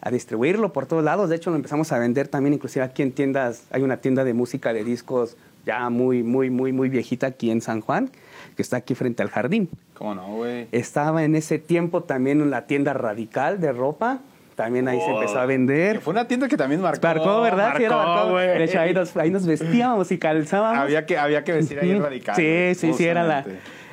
a 0.01 0.11
distribuirlo 0.11 0.73
por 0.73 0.86
todos 0.86 1.03
lados. 1.03 1.30
De 1.30 1.36
hecho, 1.36 1.49
lo 1.49 1.55
empezamos 1.55 1.91
a 1.91 1.99
vender 1.99 2.28
también, 2.28 2.53
inclusive 2.53 2.84
aquí 2.84 3.01
en 3.01 3.11
tiendas, 3.11 3.63
hay 3.71 3.84
una 3.84 3.97
tienda 3.97 4.23
de 4.23 4.34
música 4.34 4.73
de 4.73 4.84
discos 4.84 5.38
ya 5.65 5.89
muy, 5.89 6.23
muy, 6.23 6.49
muy, 6.49 6.71
muy 6.71 6.89
viejita 6.89 7.28
aquí 7.28 7.49
en 7.49 7.59
San 7.61 7.82
Juan, 7.82 8.09
que 8.55 8.61
está 8.61 8.78
aquí 8.78 8.93
frente 8.95 9.23
al 9.23 9.30
jardín. 9.30 9.69
¿Cómo 9.95 10.13
no, 10.13 10.28
güey? 10.36 10.67
Estaba 10.71 11.23
en 11.23 11.36
ese 11.36 11.57
tiempo 11.57 12.03
también 12.03 12.41
en 12.41 12.51
la 12.51 12.67
tienda 12.67 12.93
radical 12.93 13.59
de 13.59 13.71
ropa, 13.71 14.19
también 14.55 14.88
ahí 14.88 14.99
se 14.99 15.11
Oh, 15.11 15.15
empezó 15.15 15.39
a 15.39 15.45
vender. 15.45 16.01
Fue 16.01 16.11
una 16.13 16.28
tienda 16.28 16.47
que 16.47 16.55
también 16.55 16.82
marcó. 16.82 17.01
Marcó, 17.01 17.41
¿verdad? 17.41 17.73
Sí, 17.78 17.84
era 17.84 17.97
Marcó. 17.97 18.38
De 18.38 18.63
hecho, 18.63 18.80
ahí 18.80 18.93
nos, 18.93 19.17
ahí 19.17 19.30
nos 19.32 19.45
vestíamos 19.45 20.11
y 20.11 20.17
calzábamos. 20.17 20.84
Había 20.84 21.05
que, 21.05 21.17
había 21.17 21.43
que 21.43 21.51
vestir 21.51 21.80
ahí 21.80 21.97
radical. 21.99 22.36
Sí, 22.36 22.73
sí, 22.76 22.93
sí, 22.93 23.05
era 23.05 23.23
la... 23.23 23.45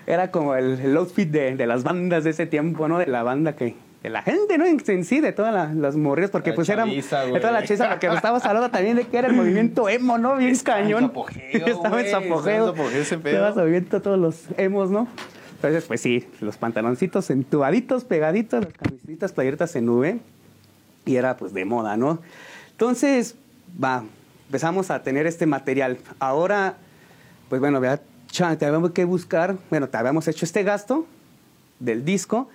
Era 0.06 0.30
como 0.30 0.54
el, 0.56 0.80
el 0.80 0.96
outfit 0.96 1.28
de, 1.30 1.56
de 1.56 1.66
las 1.66 1.84
bandas 1.84 2.24
de 2.24 2.30
ese 2.30 2.46
tiempo, 2.46 2.88
¿no? 2.88 2.98
De 2.98 3.06
la 3.06 3.22
banda 3.22 3.54
que... 3.56 3.74
De 4.02 4.10
la 4.10 4.22
gente, 4.22 4.58
¿no? 4.58 4.66
En, 4.66 5.04
sí, 5.04 5.20
de 5.20 5.30
todas 5.32 5.54
la- 5.54 5.72
las 5.72 5.94
morrillas, 5.94 6.30
porque 6.32 6.50
La 6.50 6.56
pues 6.56 6.68
eran... 6.68 6.90
De 6.90 7.02
toda 7.40 7.52
la 7.52 7.62
chiza, 7.62 7.88
porque 7.88 8.08
estábamos 8.08 8.44
hablando 8.44 8.68
también 8.68 8.96
de 8.96 9.04
que 9.04 9.16
era 9.16 9.28
el 9.28 9.34
movimiento 9.34 9.88
emo, 9.88 10.18
¿no? 10.18 10.36
Bien 10.36 10.56
cañón. 10.58 11.04
en 11.04 11.10
su 11.10 11.10
apogeo, 11.12 11.66
Estaba 11.68 12.00
en 12.00 12.06
su 12.10 12.16
güey, 12.18 12.26
apogeo. 12.26 12.38
estaba 12.38 12.56
en 12.58 12.64
su 12.64 12.70
apogeo 12.82 13.00
ese 13.02 13.18
pedo. 13.18 13.32
Estaba 13.34 13.48
en 13.48 13.54
su 13.54 13.60
movimiento 13.60 14.02
todos 14.02 14.18
los 14.18 14.44
emos, 14.56 14.90
¿no? 14.90 15.06
Entonces, 15.54 15.84
pues 15.84 16.00
sí, 16.00 16.26
los 16.40 16.56
pantaloncitos 16.56 17.30
entubaditos, 17.30 18.02
pegaditos, 18.02 18.64
las 18.64 18.72
camisetitas, 18.72 19.32
playeritas 19.32 19.76
en 19.76 19.86
nube. 19.86 20.18
Y 21.04 21.14
era 21.14 21.36
pues 21.36 21.54
de 21.54 21.64
moda, 21.64 21.96
¿no? 21.96 22.18
Entonces, 22.72 23.36
va, 23.82 24.02
empezamos 24.46 24.90
a 24.90 25.04
tener 25.04 25.28
este 25.28 25.46
material. 25.46 25.98
Ahora, 26.18 26.74
pues 27.48 27.60
bueno, 27.60 27.78
vea, 27.78 28.00
cha, 28.32 28.56
tenemos 28.56 28.90
que 28.90 29.04
buscar, 29.04 29.56
bueno, 29.70 29.88
te 29.88 29.96
habíamos 29.98 30.26
hecho 30.26 30.44
este 30.44 30.64
gasto 30.64 31.06
del 31.78 32.04
disco, 32.04 32.48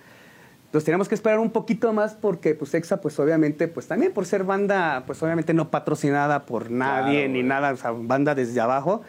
pues 0.72 0.84
tenemos 0.84 1.08
que 1.08 1.14
esperar 1.14 1.38
un 1.38 1.50
poquito 1.50 1.92
más 1.94 2.14
porque 2.14 2.54
pues 2.54 2.74
EXA 2.74 3.00
pues 3.00 3.18
obviamente 3.18 3.68
pues 3.68 3.86
también 3.86 4.12
por 4.12 4.26
ser 4.26 4.44
banda 4.44 5.04
pues 5.06 5.22
obviamente 5.22 5.54
no 5.54 5.70
patrocinada 5.70 6.44
por 6.44 6.70
nadie 6.70 7.20
Claro, 7.20 7.32
ni 7.32 7.42
nada, 7.42 7.72
o 7.72 7.76
sea, 7.76 7.92
banda 7.92 8.34
desde 8.34 8.60
abajo, 8.60 9.02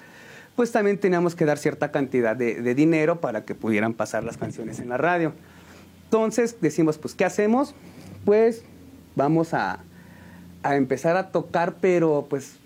pues 0.56 0.72
también 0.72 1.00
teníamos 1.00 1.36
que 1.36 1.44
dar 1.44 1.58
cierta 1.58 1.92
cantidad 1.92 2.36
de, 2.36 2.62
de 2.62 2.76
dinero 2.76 3.20
para 3.20 3.44
que 3.44 3.56
pudieran 3.56 3.94
pasar 3.94 4.24
las 4.24 4.38
canciones 4.38 4.80
en 4.80 4.90
la 4.90 4.98
radio. 4.98 5.34
Entonces 6.06 6.58
decimos 6.62 6.98
pues 6.98 7.16
¿qué 7.16 7.26
hacemos? 7.26 7.74
Pues 8.24 8.64
vamos 9.16 9.54
a, 9.54 9.80
a 10.64 10.76
empezar 10.76 11.18
a 11.18 11.32
tocar 11.32 11.78
pero 11.82 12.28
pues 12.30 12.58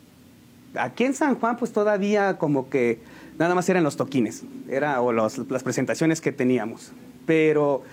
aquí 0.76 1.06
en 1.06 1.14
San 1.14 1.36
Juan 1.36 1.58
pues 1.58 1.72
todavía 1.72 2.38
como 2.38 2.70
que 2.70 3.00
nada 3.40 3.56
más 3.56 3.68
eran 3.70 3.84
los 3.84 3.98
toquines, 3.98 4.44
era 4.70 5.02
o 5.02 5.12
los- 5.12 5.38
las 5.50 5.64
presentaciones 5.64 6.22
que 6.22 6.32
teníamos, 6.32 6.92
pero 7.26 7.84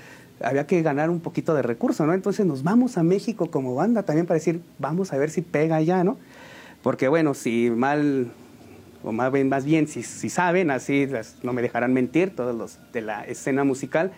había 0.43 0.66
que 0.66 0.80
ganar 0.82 1.11
un 1.11 1.20
poquito 1.20 1.55
de 1.55 1.62
recurso, 1.62 2.07
¿no? 2.07 2.14
Entonces 2.14 2.47
nos 2.47 2.62
vamos 2.62 2.97
a 2.99 3.03
México 3.03 3.51
como 3.51 3.74
banda 3.74 4.03
también 4.05 4.26
para 4.26 4.36
decir, 4.38 4.61
vamos 4.78 5.12
a 5.12 5.18
ver 5.18 5.30
si 5.30 5.43
pega 5.43 5.80
ya, 5.82 6.03
¿no? 6.05 6.16
Porque 6.82 7.09
bueno, 7.09 7.34
si 7.34 7.70
mal, 7.70 8.28
o 9.05 9.12
más 9.12 9.30
bien, 9.32 9.49
más 9.51 9.64
bien 9.66 9.86
si, 9.86 10.03
si 10.03 10.30
saben, 10.30 10.70
así 10.70 11.07
las- 11.07 11.36
no 11.43 11.53
me 11.53 11.61
dejarán 11.62 11.93
mentir 11.93 12.34
todos 12.34 12.55
los 12.57 12.78
de 12.93 13.03
la 13.03 13.22
escena 13.24 13.64
musical, 13.64 14.12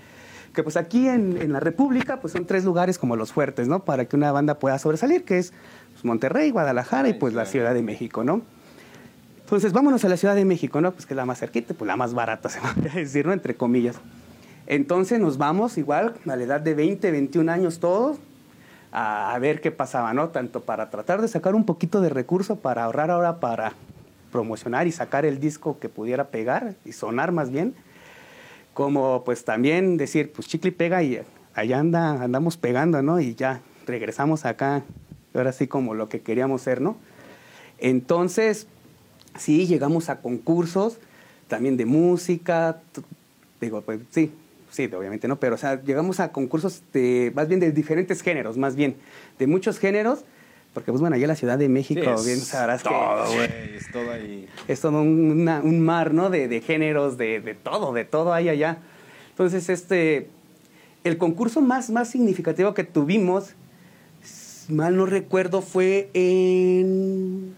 que 0.55 0.63
pues 0.63 0.77
aquí 0.77 1.09
en, 1.09 1.41
en 1.41 1.53
la 1.53 1.61
República 1.61 2.21
pues 2.21 2.35
son 2.35 2.47
tres 2.47 2.65
lugares 2.65 2.99
como 2.99 3.17
los 3.17 3.33
fuertes, 3.33 3.67
¿no? 3.69 3.85
Para 3.85 4.05
que 4.05 4.15
una 4.17 4.31
banda 4.33 4.59
pueda 4.59 4.79
sobresalir, 4.79 5.25
que 5.25 5.39
es 5.39 5.53
pues, 5.93 6.05
Monterrey, 6.05 6.51
Guadalajara 6.51 7.09
y 7.09 7.15
pues 7.15 7.33
la. 7.35 7.47
Ciudad 7.47 7.75
de 7.75 7.83
México, 7.83 8.23
¿no? 8.23 8.43
Entonces, 9.53 9.75
vámonos 9.75 10.03
a 10.03 10.09
la 10.09 10.17
Ciudad 10.17 10.35
de 10.35 10.47
México, 10.47 10.81
¿no? 10.81 10.93
Pues 10.93 11.05
que 11.05 11.13
es 11.13 11.17
la 11.17 11.27
más 11.27 11.39
cerquita, 11.39 11.75
pues 11.75 11.87
la 11.87 11.95
más 11.95 12.15
barata, 12.15 12.49
se 12.49 12.59
va 12.59 12.71
a 12.71 12.95
decir, 12.95 13.27
¿no? 13.27 13.35
Entre 13.35 13.55
comillas. 13.55 13.97
Entonces 14.67 15.21
nos 15.21 15.37
vamos 15.37 15.77
igual 15.77 16.15
a 16.27 16.37
la 16.37 16.43
edad 16.43 16.63
de 16.63 16.73
20, 16.73 17.11
21 17.11 17.53
años 17.53 17.79
todos 17.79 18.17
a, 18.93 19.39
ver 19.43 19.61
qué 19.61 19.71
pasaba, 19.71 20.15
¿no? 20.15 20.31
Tanto 20.31 20.63
para 20.63 20.89
tratar 20.89 21.21
de 21.21 21.29
sacar 21.29 21.55
un 21.55 21.67
poquito 21.67 22.01
de 22.01 22.09
recurso 22.09 22.57
para 22.57 22.85
ahorrar 22.85 23.11
ahora 23.11 23.41
para 23.41 23.75
promocionar 24.31 24.87
y 24.87 24.93
sacar 24.93 25.27
el 25.27 25.39
disco 25.39 25.79
que 25.79 25.91
pudiera 25.91 26.29
pegar 26.29 26.73
y 26.87 26.93
sonar 26.93 27.31
más 27.31 27.51
bien, 27.51 27.75
como 28.73 29.23
pues 29.23 29.45
también 29.45 29.99
decir, 29.99 30.33
pues 30.33 30.49
chicle 30.49 30.73
pega 30.73 31.03
y 31.03 31.21
allá 31.53 31.79
anda, 31.79 32.23
andamos 32.23 32.57
pegando, 32.57 33.03
¿no? 33.03 33.21
Y 33.21 33.35
ya 33.35 33.61
regresamos 33.87 34.47
acá, 34.47 34.83
ahora 35.35 35.53
sí 35.53 35.67
como 35.69 35.93
lo 35.93 36.09
que 36.09 36.23
queríamos 36.23 36.63
ser, 36.63 36.81
¿no? 36.81 36.97
Entonces, 37.77 38.67
sí, 39.39 39.67
llegamos 39.67 40.09
a 40.09 40.21
concursos 40.21 40.99
también 41.49 41.77
de 41.77 41.85
música, 41.87 42.81
digo, 43.61 43.81
pues 43.83 44.01
sí, 44.11 44.33
sí, 44.71 44.85
obviamente 44.97 45.29
no, 45.29 45.37
pero 45.39 45.55
o 45.55 45.59
sea, 45.59 45.83
llegamos 45.83 46.19
a 46.21 46.33
concursos 46.33 46.83
de, 46.93 47.31
más 47.35 47.49
bien 47.49 47.61
de 47.61 47.73
diferentes 47.73 48.23
géneros, 48.23 48.57
más 48.57 48.75
bien, 48.77 48.97
de 49.39 49.47
muchos 49.47 49.79
géneros, 49.79 50.21
porque 50.75 50.91
pues 50.91 51.01
bueno, 51.03 51.17
allá 51.17 51.25
en 51.25 51.29
la 51.29 51.37
Ciudad 51.37 51.59
de 51.59 51.69
México, 51.69 52.17
Sí, 52.19 52.25
bien 52.27 52.41
sabrás 52.41 52.83
que 52.83 52.89
todo, 52.89 53.35
güey. 53.35 53.77
Es 53.77 53.89
todo 53.93 54.11
ahí. 54.11 54.49
es 54.69 54.81
todo 54.81 55.03
un, 55.03 55.31
una- 55.43 55.61
un 55.61 55.81
mar, 55.81 56.15
¿no? 56.15 56.31
De, 56.31 56.49
de 56.49 56.61
géneros, 56.63 57.19
de, 57.19 57.41
de 57.41 57.55
todo, 57.55 57.93
de 57.93 58.05
todo 58.07 58.33
hay 58.33 58.49
allá. 58.49 58.79
Entonces, 59.31 59.69
este, 59.69 60.29
el 61.05 61.19
concurso 61.19 61.61
más, 61.61 61.91
más 61.91 62.09
significativo 62.09 62.73
que 62.73 62.85
tuvimos, 62.85 63.51
mal 64.71 64.97
no 64.97 65.05
recuerdo, 65.05 65.61
fue 65.61 66.09
en, 66.15 67.55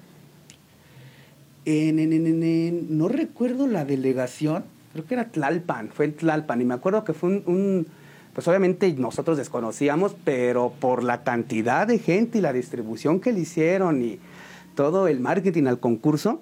En, 1.67 1.99
en, 1.99 2.13
en, 2.13 2.43
en, 2.43 2.99
no 2.99 3.09
recuerdo 3.09 3.67
la 3.67 3.85
delegación, 3.85 4.65
creo 4.93 5.07
que 5.07 5.15
era 5.15 5.29
Tlalpan, 5.29 5.89
fue 5.89 6.05
en 6.07 6.15
Tlalpan, 6.15 6.61
y 6.61 6.65
me 6.65 6.75
acuerdo 6.75 7.05
que 7.05 7.15
fue 7.15 7.43
un, 7.47 7.87
pues 8.35 8.49
obviamente 8.49 8.93
nosotros 8.95 9.39
desconocíamos, 9.39 10.17
pero 10.25 10.73
por 10.79 11.05
la 11.05 11.23
cantidad 11.23 11.87
de 11.87 11.99
gente 11.99 12.39
y 12.39 12.41
la 12.41 12.53
distribución 12.53 13.21
que 13.21 13.33
le 13.33 13.41
hicieron 13.41 14.03
y 14.03 14.19
todo 14.75 15.07
el 15.09 15.21
marketing 15.21 15.67
al 15.67 15.79
concurso, 15.79 16.41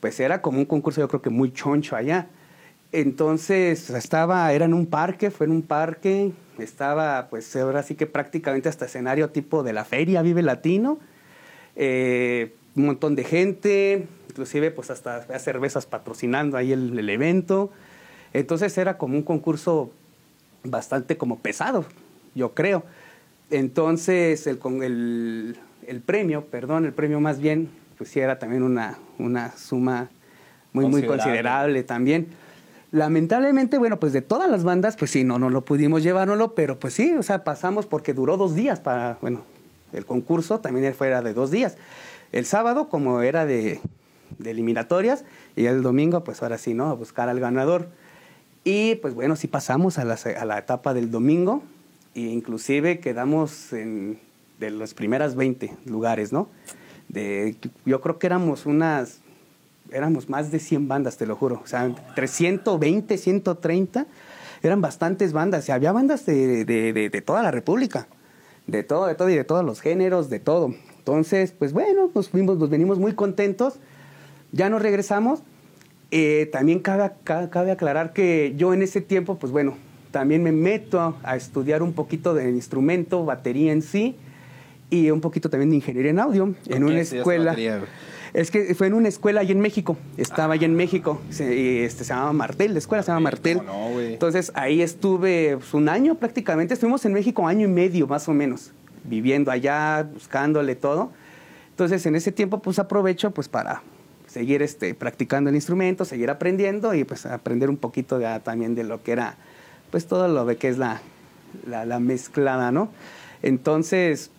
pues 0.00 0.20
era 0.20 0.40
como 0.40 0.58
un 0.58 0.66
concurso 0.66 1.00
yo 1.00 1.08
creo 1.08 1.22
que 1.22 1.30
muy 1.30 1.52
choncho 1.52 1.96
allá. 1.96 2.28
Entonces 2.92 3.90
estaba, 3.90 4.52
era 4.52 4.64
en 4.64 4.72
un 4.72 4.86
parque, 4.86 5.30
fue 5.30 5.46
en 5.46 5.52
un 5.52 5.62
parque, 5.62 6.32
estaba 6.58 7.26
pues 7.28 7.54
ahora 7.56 7.82
sí 7.82 7.96
que 7.96 8.06
prácticamente 8.06 8.68
hasta 8.68 8.86
escenario 8.86 9.30
tipo 9.30 9.64
de 9.64 9.72
la 9.72 9.84
feria 9.84 10.22
Vive 10.22 10.42
Latino, 10.42 10.98
eh, 11.74 12.54
un 12.76 12.86
montón 12.86 13.16
de 13.16 13.24
gente, 13.24 14.06
inclusive 14.36 14.70
pues 14.70 14.90
hasta 14.90 15.22
cervezas 15.38 15.86
patrocinando 15.86 16.58
ahí 16.58 16.70
el, 16.70 16.98
el, 16.98 17.08
evento. 17.08 17.72
Entonces 18.34 18.76
era 18.76 18.98
como 18.98 19.16
un 19.16 19.22
concurso 19.22 19.90
bastante 20.62 21.16
como 21.16 21.38
pesado, 21.38 21.86
yo 22.34 22.52
creo. 22.52 22.84
Entonces 23.50 24.46
el, 24.46 24.58
el, 24.82 25.56
el 25.86 26.00
premio, 26.02 26.44
perdón, 26.44 26.84
el 26.84 26.92
premio 26.92 27.18
más 27.18 27.40
bien, 27.40 27.70
pues 27.96 28.10
sí 28.10 28.20
era 28.20 28.38
también 28.38 28.62
una, 28.62 28.98
una 29.18 29.56
suma 29.56 30.10
muy, 30.74 30.84
considerable. 30.84 31.08
muy 31.08 31.24
considerable 31.24 31.82
también. 31.82 32.26
Lamentablemente, 32.92 33.78
bueno, 33.78 33.98
pues 33.98 34.12
de 34.12 34.20
todas 34.20 34.50
las 34.50 34.64
bandas, 34.64 34.96
pues 34.96 35.10
sí, 35.10 35.24
no, 35.24 35.38
no 35.38 35.48
lo 35.48 35.64
pudimos 35.64 36.02
llevárnoslo, 36.02 36.54
pero 36.54 36.78
pues 36.78 36.92
sí, 36.92 37.14
o 37.14 37.22
sea, 37.22 37.42
pasamos 37.42 37.86
porque 37.86 38.12
duró 38.12 38.36
dos 38.36 38.54
días 38.54 38.80
para, 38.80 39.16
bueno, 39.22 39.42
el 39.94 40.04
concurso 40.04 40.60
también 40.60 40.94
fuera 40.94 41.22
de 41.22 41.32
dos 41.32 41.50
días. 41.50 41.78
El 42.32 42.44
sábado, 42.44 42.88
como 42.90 43.22
era 43.22 43.46
de, 43.46 43.80
de 44.38 44.50
eliminatorias, 44.50 45.24
y 45.54 45.66
el 45.66 45.82
domingo, 45.82 46.24
pues 46.24 46.42
ahora 46.42 46.58
sí, 46.58 46.74
¿no? 46.74 46.90
A 46.90 46.94
buscar 46.94 47.28
al 47.28 47.40
ganador. 47.40 47.88
Y 48.64 48.96
pues 48.96 49.14
bueno, 49.14 49.36
sí 49.36 49.46
pasamos 49.46 49.98
a 49.98 50.04
la, 50.04 50.14
a 50.14 50.44
la 50.44 50.58
etapa 50.58 50.94
del 50.94 51.10
domingo, 51.10 51.62
e 52.14 52.20
inclusive 52.20 53.00
quedamos 53.00 53.72
en 53.72 54.18
de 54.58 54.70
las 54.70 54.94
primeras 54.94 55.34
20 55.34 55.76
lugares, 55.84 56.32
¿no? 56.32 56.48
De, 57.08 57.56
yo 57.84 58.00
creo 58.00 58.18
que 58.18 58.26
éramos 58.26 58.66
unas 58.66 59.20
éramos 59.92 60.28
más 60.28 60.50
de 60.50 60.58
100 60.58 60.88
bandas, 60.88 61.16
te 61.16 61.26
lo 61.26 61.36
juro. 61.36 61.60
O 61.62 61.66
sea, 61.66 61.84
entre 61.84 62.26
120, 62.26 63.16
130, 63.18 64.06
eran 64.62 64.80
bastantes 64.80 65.32
bandas. 65.32 65.68
Y 65.68 65.72
había 65.72 65.92
bandas 65.92 66.26
de, 66.26 66.64
de, 66.64 66.92
de, 66.92 67.10
de, 67.10 67.22
toda 67.22 67.42
la 67.42 67.50
República, 67.50 68.08
de 68.66 68.82
todo, 68.82 69.06
de 69.06 69.14
todo 69.14 69.30
y 69.30 69.36
de 69.36 69.44
todos 69.44 69.64
los 69.64 69.80
géneros, 69.80 70.28
de 70.28 70.40
todo. 70.40 70.74
Entonces, 70.98 71.52
pues 71.52 71.72
bueno, 71.72 72.10
nos, 72.14 72.28
fuimos, 72.30 72.58
nos 72.58 72.68
venimos 72.68 72.98
muy 72.98 73.14
contentos. 73.14 73.74
Ya 74.52 74.68
nos 74.70 74.82
regresamos. 74.82 75.42
Eh, 76.10 76.48
también 76.52 76.80
cabe, 76.80 77.10
cabe 77.24 77.70
aclarar 77.70 78.12
que 78.12 78.54
yo 78.56 78.72
en 78.72 78.82
ese 78.82 79.00
tiempo, 79.00 79.38
pues 79.38 79.52
bueno, 79.52 79.76
también 80.10 80.42
me 80.42 80.52
meto 80.52 81.16
a 81.22 81.36
estudiar 81.36 81.82
un 81.82 81.92
poquito 81.92 82.32
de 82.32 82.48
instrumento, 82.50 83.24
batería 83.24 83.72
en 83.72 83.82
sí, 83.82 84.16
y 84.88 85.10
un 85.10 85.20
poquito 85.20 85.50
también 85.50 85.70
de 85.70 85.76
ingeniería 85.76 86.10
en 86.10 86.18
audio, 86.18 86.54
en 86.66 86.84
una 86.84 87.00
escuela. 87.00 87.56
Es 88.32 88.50
que 88.50 88.74
fue 88.74 88.86
en 88.86 88.94
una 88.94 89.08
escuela 89.08 89.40
allá 89.40 89.52
en 89.52 89.60
México. 89.60 89.96
Estaba 90.16 90.54
allá 90.54 90.66
en 90.66 90.74
México. 90.74 91.20
Se, 91.30 91.84
este, 91.84 92.04
se 92.04 92.12
llamaba 92.12 92.32
Martel, 92.32 92.72
la 92.72 92.78
escuela 92.78 93.02
se 93.02 93.08
llama 93.08 93.20
Martel. 93.20 93.62
No, 93.64 94.00
Entonces 94.00 94.52
ahí 94.54 94.82
estuve 94.82 95.56
pues, 95.56 95.72
un 95.74 95.88
año 95.88 96.16
prácticamente. 96.16 96.74
Estuvimos 96.74 97.04
en 97.06 97.14
México 97.14 97.46
año 97.46 97.66
y 97.66 97.70
medio 97.70 98.06
más 98.06 98.28
o 98.28 98.34
menos, 98.34 98.72
viviendo 99.04 99.50
allá, 99.50 100.08
buscándole 100.12 100.74
todo. 100.76 101.12
Entonces 101.70 102.04
en 102.04 102.14
ese 102.14 102.30
tiempo 102.30 102.60
pues 102.60 102.78
aprovecho 102.78 103.30
pues 103.30 103.48
para 103.48 103.82
seguir 104.36 104.60
este, 104.60 104.94
practicando 104.94 105.48
el 105.48 105.56
instrumento, 105.56 106.04
seguir 106.04 106.28
aprendiendo 106.28 106.92
y 106.92 107.04
pues 107.04 107.24
aprender 107.24 107.70
un 107.70 107.78
poquito 107.78 108.18
de, 108.18 108.38
también 108.40 108.74
de 108.74 108.84
lo 108.84 109.02
que 109.02 109.12
era 109.12 109.36
pues 109.90 110.06
todo 110.06 110.28
lo 110.28 110.44
de 110.44 110.58
que 110.58 110.68
es 110.68 110.76
la, 110.76 111.00
la, 111.66 111.86
la 111.86 112.00
mezclada, 112.00 112.70
¿no? 112.70 112.90
Entonces, 113.40 114.30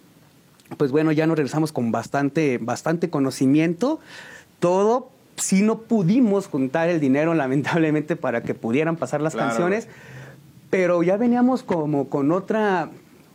pues 0.78 0.92
bueno, 0.92 1.12
ya 1.14 1.26
nos 1.26 1.36
regresamos 1.36 1.72
con 1.72 1.92
bastante, 1.92 2.60
bastante 2.60 3.10
conocimiento. 3.10 4.00
Todo, 4.60 5.10
si 5.36 5.64
no 5.64 5.80
pudimos 5.80 6.46
juntar 6.46 6.90
el 6.90 7.00
dinero, 7.00 7.34
lamentablemente, 7.34 8.16
para 8.16 8.44
que 8.44 8.54
pudieran 8.54 8.98
pasar 8.98 9.22
las 9.22 9.34
claro. 9.34 9.50
canciones, 9.50 9.88
pero 10.70 11.02
ya 11.02 11.18
veníamos 11.18 11.64
como 11.64 12.08
con 12.08 12.32
otra, 12.32 12.92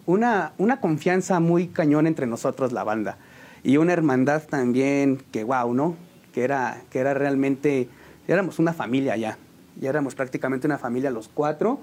una, 0.07 0.53
una 0.59 0.81
confianza 0.81 1.41
muy 1.41 1.67
cañón 1.67 2.07
entre 2.07 2.29
nosotros, 2.29 2.71
la 2.71 2.85
banda. 2.85 3.19
Y 3.65 3.79
una 3.79 3.95
hermandad 3.95 4.45
también 4.49 5.21
que, 5.33 5.43
wow, 5.43 5.75
¿no? 5.75 5.97
Que 6.33 6.45
era, 6.45 6.83
que 6.91 6.99
era 6.99 7.15
realmente, 7.15 7.89
éramos 8.29 8.59
una 8.59 8.73
familia 8.73 9.17
ya. 9.17 9.39
Ya 9.81 9.91
éramos 9.91 10.15
prácticamente 10.15 10.67
una 10.67 10.79
familia 10.79 11.11
los 11.11 11.29
cuatro. 11.29 11.81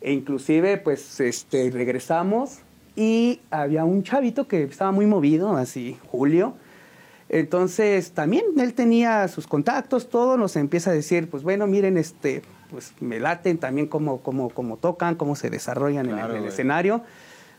E 0.00 0.12
inclusive, 0.12 0.78
pues, 0.78 1.20
este, 1.20 1.70
regresamos 1.70 2.60
y 2.98 3.40
había 3.50 3.84
un 3.84 4.02
chavito 4.02 4.48
que 4.48 4.64
estaba 4.64 4.90
muy 4.90 5.06
movido, 5.06 5.56
así, 5.56 5.96
Julio. 6.10 6.54
Entonces, 7.28 8.10
también 8.10 8.44
él 8.58 8.74
tenía 8.74 9.28
sus 9.28 9.46
contactos, 9.46 10.08
todo, 10.08 10.36
nos 10.36 10.56
empieza 10.56 10.90
a 10.90 10.94
decir, 10.94 11.28
pues 11.30 11.44
bueno, 11.44 11.68
miren, 11.68 11.96
este, 11.96 12.42
pues 12.70 12.94
me 13.00 13.20
laten 13.20 13.58
también 13.58 13.86
cómo, 13.86 14.20
cómo, 14.20 14.50
cómo 14.50 14.78
tocan, 14.78 15.14
cómo 15.14 15.36
se 15.36 15.48
desarrollan 15.48 16.06
claro, 16.06 16.32
en 16.32 16.38
el, 16.38 16.42
el 16.44 16.48
escenario. 16.48 17.02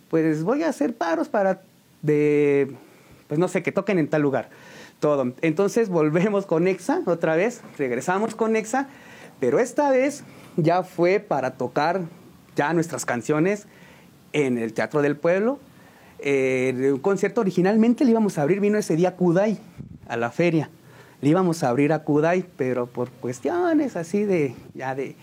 Pues 0.09 0.43
voy 0.43 0.63
a 0.63 0.69
hacer 0.69 0.93
paros 0.93 1.29
para, 1.29 1.61
de, 2.01 2.75
pues 3.27 3.39
no 3.39 3.47
sé, 3.47 3.63
que 3.63 3.71
toquen 3.71 3.97
en 3.97 4.09
tal 4.09 4.21
lugar. 4.21 4.49
Todo. 4.99 5.33
Entonces 5.41 5.89
volvemos 5.89 6.45
con 6.45 6.67
Exa 6.67 7.01
otra 7.05 7.35
vez, 7.35 7.61
regresamos 7.77 8.35
con 8.35 8.55
Exa, 8.55 8.87
pero 9.39 9.59
esta 9.59 9.91
vez 9.91 10.23
ya 10.57 10.83
fue 10.83 11.19
para 11.19 11.51
tocar 11.51 12.01
ya 12.55 12.73
nuestras 12.73 13.05
canciones 13.05 13.67
en 14.33 14.57
el 14.57 14.73
Teatro 14.73 15.01
del 15.01 15.15
Pueblo. 15.15 15.59
Eh, 16.19 16.91
un 16.93 16.99
concierto 16.99 17.39
originalmente 17.41 18.03
le 18.03 18.11
íbamos 18.11 18.37
a 18.37 18.41
abrir, 18.41 18.59
vino 18.59 18.77
ese 18.77 18.97
día 18.97 19.15
Kudai 19.15 19.57
a 20.09 20.17
la 20.17 20.31
feria. 20.31 20.69
Le 21.21 21.29
íbamos 21.29 21.63
a 21.63 21.69
abrir 21.69 21.93
a 21.93 22.03
Kudai, 22.03 22.45
pero 22.57 22.87
por 22.87 23.09
cuestiones 23.09 23.95
así 23.95 24.23
de, 24.23 24.55
ya 24.73 24.95
de, 24.95 25.15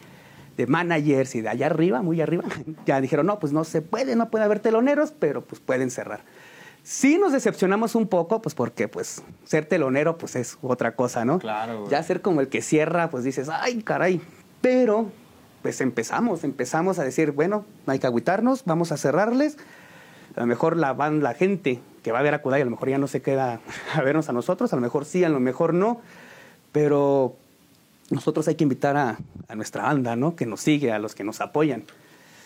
de 0.57 0.66
managers 0.66 1.35
y 1.35 1.43
de 1.43 1.49
allá 1.51 1.66
arriba, 1.66 2.03
muy 2.03 2.20
arriba, 2.20 2.45
ya 2.87 3.01
dijeron, 3.01 3.27
no, 3.27 3.39
pues 3.39 3.53
no 3.53 3.64
se 3.64 3.83
puede, 3.83 4.16
no 4.16 4.31
puede 4.31 4.45
haber 4.45 4.61
teloneros, 4.61 5.12
pero 5.12 5.43
pues 5.43 5.61
pueden 5.61 5.91
cerrar. 5.91 6.20
Sí 6.87 7.18
nos 7.18 7.32
decepcionamos 7.32 7.97
un 7.97 8.07
poco, 8.07 8.41
pues 8.41 8.55
porque 8.55 8.87
pues 8.87 9.20
ser 9.45 9.66
telonero 9.66 10.18
pues 10.18 10.37
es 10.37 10.57
otra 10.62 10.95
cosa, 10.95 11.24
¿no? 11.24 11.41
Claro. 11.41 11.80
Güey. 11.80 11.91
Ya 11.91 12.01
ser 12.05 12.22
como 12.22 12.41
el 12.41 12.47
que 12.47 12.62
cierra, 12.62 13.11
pues 13.11 13.24
dices, 13.24 13.49
ay, 13.49 13.82
caray. 13.82 14.20
Pero 14.61 15.11
pues 15.62 15.80
empezamos, 15.80 16.45
empezamos 16.45 17.01
a 17.01 17.03
decir, 17.03 17.32
bueno, 17.32 17.64
no 17.89 17.93
hay 17.93 17.99
que 17.99 18.07
agüitarnos, 18.07 18.64
vamos 18.66 18.93
a 18.93 18.99
cerrarles. 18.99 19.57
A 20.37 20.41
lo 20.43 20.47
mejor 20.47 20.76
la, 20.76 20.93
van, 20.93 21.24
la 21.24 21.34
gente 21.34 21.80
que 22.05 22.12
va 22.12 22.20
a 22.20 22.22
ver 22.22 22.34
a 22.34 22.41
Kudai, 22.41 22.62
a 22.62 22.64
lo 22.64 22.70
mejor 22.70 22.89
ya 22.89 22.99
no 22.99 23.09
se 23.09 23.20
queda 23.20 23.59
a 23.93 24.03
vernos 24.03 24.28
a 24.28 24.32
nosotros, 24.32 24.72
a 24.72 24.76
lo 24.76 24.82
mejor 24.82 25.07
sí, 25.07 25.24
a 25.24 25.28
lo 25.28 25.41
mejor 25.41 25.74
no, 25.74 26.01
pero 26.70 27.34
nosotros 28.11 28.47
hay 28.47 28.55
que 28.55 28.62
invitar 28.62 28.97
a, 28.97 29.18
a 29.49 29.57
nuestra 29.57 29.82
banda, 29.82 30.14
¿no? 30.14 30.37
Que 30.37 30.47
nos 30.47 30.61
sigue, 30.61 30.93
a 30.93 31.01
los 31.01 31.16
que 31.16 31.24
nos 31.24 31.41
apoyan. 31.41 31.82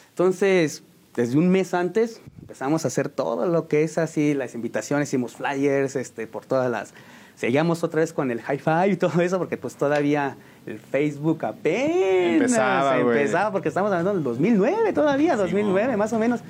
Entonces, 0.08 0.82
desde 1.14 1.38
un 1.38 1.48
mes 1.48 1.74
antes 1.74 2.20
empezamos 2.40 2.84
a 2.84 2.88
hacer 2.88 3.08
todo 3.08 3.46
lo 3.46 3.68
que 3.68 3.82
es 3.82 3.98
así, 3.98 4.34
las 4.34 4.54
invitaciones, 4.54 5.08
hicimos 5.08 5.36
flyers 5.36 5.96
este, 5.96 6.26
por 6.26 6.46
todas 6.46 6.70
las... 6.70 6.94
Seguíamos 7.36 7.82
otra 7.84 8.00
vez 8.00 8.12
con 8.12 8.30
el 8.30 8.40
hi-fi 8.40 8.92
y 8.92 8.96
todo 8.96 9.20
eso, 9.22 9.38
porque 9.38 9.56
pues 9.56 9.76
todavía 9.76 10.36
el 10.66 10.78
Facebook 10.78 11.44
apenas 11.44 12.34
empezaba, 12.34 12.98
empezaba 12.98 13.52
porque 13.52 13.68
estamos 13.68 13.90
hablando 13.90 14.12
del 14.12 14.22
2009 14.22 14.92
todavía, 14.92 15.36
2009 15.36 15.92
sí, 15.92 15.96
más 15.96 16.12
o 16.12 16.18
menos. 16.18 16.40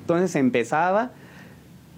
Entonces 0.00 0.34
empezaba 0.34 1.12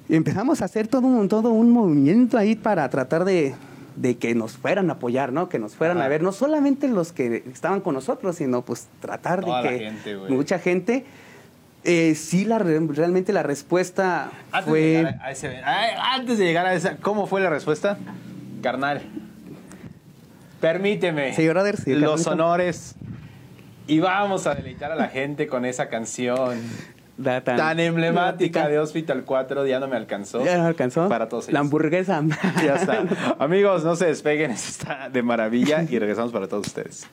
y 0.08 0.16
empezamos 0.16 0.60
a 0.60 0.66
hacer 0.66 0.86
todo 0.86 1.06
un, 1.06 1.28
todo 1.28 1.50
un 1.50 1.70
movimiento 1.70 2.36
ahí 2.36 2.56
para 2.56 2.88
tratar 2.90 3.24
de, 3.24 3.54
de 3.96 4.16
que 4.16 4.34
nos 4.34 4.56
fueran 4.56 4.90
a 4.90 4.94
apoyar, 4.94 5.32
¿no? 5.32 5.48
Que 5.48 5.58
nos 5.58 5.74
fueran 5.74 5.98
Ajá. 5.98 6.06
a 6.06 6.08
ver, 6.08 6.22
no 6.22 6.32
solamente 6.32 6.88
los 6.88 7.12
que 7.12 7.42
estaban 7.52 7.80
con 7.80 7.94
nosotros, 7.94 8.36
sino 8.36 8.62
pues 8.62 8.86
tratar 9.00 9.44
Toda 9.44 9.62
de 9.62 9.68
que 9.68 9.84
gente, 9.84 10.16
mucha 10.28 10.58
gente... 10.58 11.04
Eh, 11.88 12.16
sí, 12.16 12.44
la, 12.44 12.58
realmente 12.58 13.32
la 13.32 13.44
respuesta 13.44 14.30
antes 14.50 14.68
fue... 14.68 14.80
De 14.80 15.16
a 15.22 15.30
ese, 15.30 15.62
antes 15.64 16.36
de 16.36 16.44
llegar 16.44 16.66
a 16.66 16.74
esa, 16.74 16.96
¿cómo 16.96 17.28
fue 17.28 17.40
la 17.40 17.48
respuesta? 17.48 17.96
Carnal, 18.60 19.02
permíteme 20.60 21.32
sí, 21.34 21.46
brother, 21.48 21.76
sí, 21.76 21.94
los 21.94 22.26
honores 22.26 22.96
y 23.86 24.00
vamos 24.00 24.48
a 24.48 24.56
deleitar 24.56 24.90
a 24.90 24.96
la 24.96 25.08
gente 25.08 25.46
con 25.46 25.64
esa 25.64 25.88
canción 25.88 26.58
tan, 27.22 27.44
tan, 27.44 27.80
emblemática 27.80 28.68
de 28.68 28.78
Hospital 28.78 29.24
4, 29.24 29.66
ya 29.66 29.78
no 29.78 29.86
me 29.86 29.96
alcanzó. 29.96 30.44
Ya 30.44 30.56
no 30.56 30.64
me 30.64 30.68
alcanzó. 30.68 31.08
Para 31.08 31.28
todos 31.28 31.44
ellos. 31.44 31.54
La 31.54 31.60
hamburguesa. 31.60 32.22
Ya 32.64 32.74
está. 32.74 33.04
Amigos, 33.38 33.84
no 33.84 33.96
se 33.96 34.06
despeguen, 34.06 34.50
está 34.50 35.08
de 35.08 35.22
maravilla 35.22 35.84
y 35.88 35.98
regresamos 35.98 36.32
para 36.32 36.48
todos 36.48 36.66
ustedes. 36.66 37.06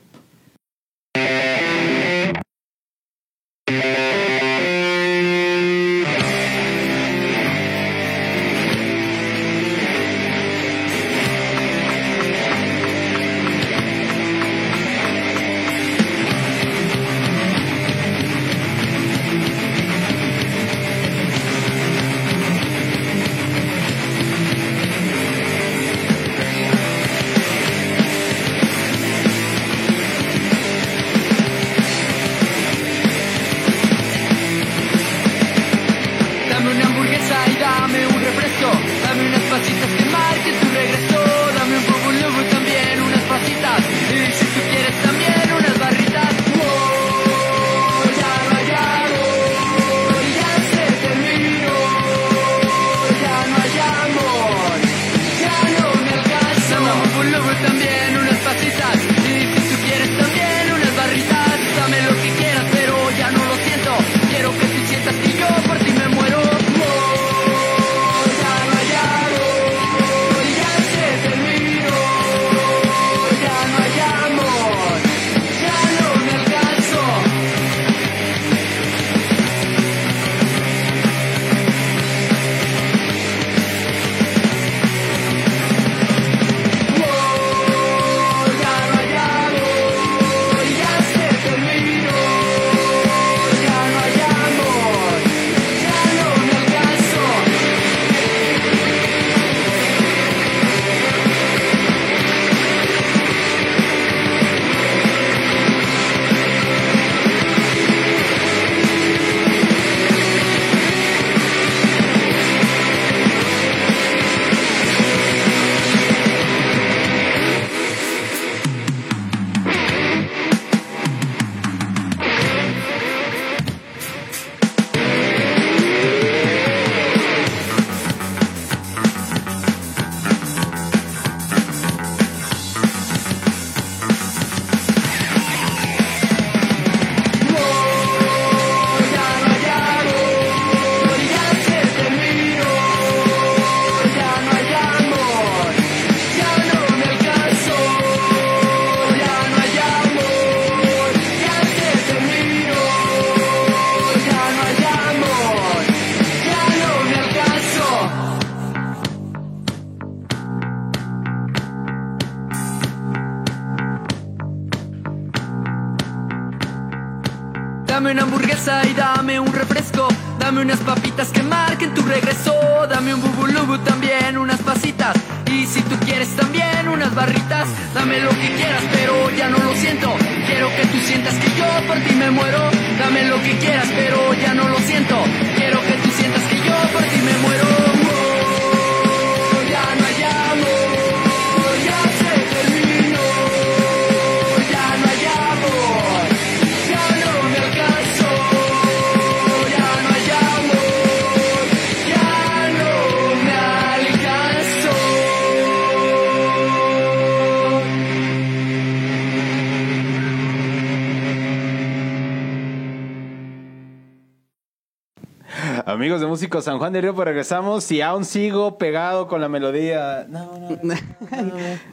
Amigos 215.86 216.20
de 216.20 216.26
Músicos 216.26 216.64
San 216.64 216.78
Juan 216.78 216.92
del 216.94 217.02
Río, 217.02 217.14
pues 217.14 217.26
regresamos 217.26 217.90
y 217.92 218.00
aún 218.00 218.24
sigo 218.24 218.78
pegado 218.78 219.28
con 219.28 219.40
la 219.42 219.48
melodía. 219.50 220.26
No, 220.28 220.58
no, 220.58 220.78
no. 220.82 220.94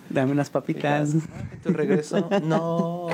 Dame 0.09 0.31
unas 0.31 0.49
papitas. 0.49 1.09
Tu 1.63 1.73
regreso. 1.73 2.29
No. 2.43 3.07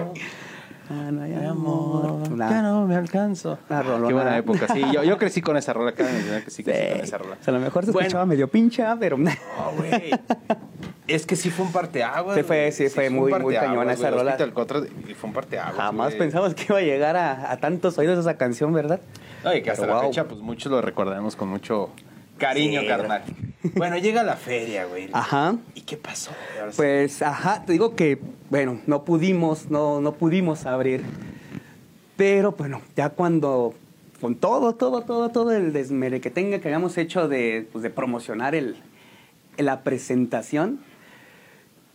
Ah, 0.89 1.11
no 1.11 1.23
hay 1.23 1.33
amor, 1.33 2.29
ya 2.37 2.61
no 2.61 2.85
me 2.87 2.95
alcanzo. 2.95 3.57
Una 3.69 3.83
rolona. 3.83 4.07
Qué 4.07 4.13
buena 4.13 4.37
época. 4.37 4.67
Sí, 4.73 4.81
yo, 4.93 5.03
yo 5.03 5.17
crecí 5.17 5.41
con 5.41 5.57
esa 5.57 5.73
rola. 5.73 5.91
Cada 5.91 6.11
mencionar 6.13 6.43
que 6.45 6.51
sí 6.51 6.63
crecí 6.63 6.93
con 6.93 7.01
esa 7.03 7.17
rola. 7.17 7.37
O 7.41 7.43
sea, 7.43 7.53
a 7.53 7.57
lo 7.57 7.63
mejor 7.63 7.83
se 7.85 7.91
Bueno. 7.91 8.05
escuchaba 8.07 8.25
medio 8.25 8.47
pincha, 8.47 8.95
pero 8.97 9.17
No, 9.17 9.31
güey. 9.75 10.11
Es 11.07 11.25
que 11.25 11.35
sí 11.35 11.49
fue 11.49 11.65
un 11.65 11.71
parteaguas. 11.73 12.37
Sí 12.37 12.43
fue- 12.43 12.71
sí 12.71 12.87
fue 12.89 13.09
muy- 13.09 13.33
muy 13.33 13.55
cañona 13.55 13.93
esa 13.93 14.11
rola. 14.11 14.37
Contra 14.53 14.79
y 15.07 15.13
fue 15.13 15.27
un 15.29 15.33
parteaguas. 15.33 15.75
jamás 15.75 16.07
güey. 16.09 16.19
pensamos 16.19 16.53
que 16.53 16.65
iba 16.69 16.77
a 16.77 16.81
llegar 16.81 17.17
a, 17.17 17.51
a 17.51 17.57
tantos 17.57 17.97
oídos 17.97 18.17
esa 18.19 18.37
canción, 18.37 18.71
¿verdad? 18.71 19.01
No, 19.43 19.55
y 19.55 19.61
que 19.61 19.71
hasta 19.71 19.83
Pero 19.83 19.93
la 19.95 20.01
wow. 20.01 20.09
fecha, 20.09 20.27
pues 20.27 20.41
muchos 20.41 20.71
lo 20.71 20.81
recordamos 20.81 21.35
con 21.35 21.49
mucho 21.49 21.91
cariño, 22.37 22.81
Sí, 22.81 22.87
carnal. 22.87 23.23
Bueno, 23.75 23.97
llega 23.97 24.23
la 24.23 24.35
feria, 24.35 24.85
güey. 24.85 25.09
Ajá. 25.13 25.55
¿Y 25.75 25.81
qué 25.81 25.97
pasó? 25.97 26.31
Pues, 26.75 27.21
ajá, 27.21 27.63
te 27.65 27.73
digo 27.73 27.95
que, 27.95 28.19
bueno, 28.49 28.79
no 28.87 29.03
pudimos, 29.03 29.69
no, 29.69 30.01
no 30.01 30.13
pudimos 30.13 30.65
abrir. 30.65 31.03
Pero, 32.15 32.53
bueno, 32.53 32.81
ya 32.95 33.09
cuando, 33.09 33.73
con 34.21 34.35
todo, 34.35 34.75
todo, 34.75 35.01
todo, 35.01 35.29
todo 35.29 35.51
el 35.51 35.73
desmere 35.73 36.21
que 36.21 36.29
tenga 36.29 36.59
que 36.59 36.67
habíamos 36.67 36.97
hecho 36.97 37.27
de, 37.27 37.67
pues, 37.71 37.83
de 37.83 37.89
promocionar 37.89 38.55
el, 38.55 38.77
la 39.57 39.81
presentación, 39.83 40.79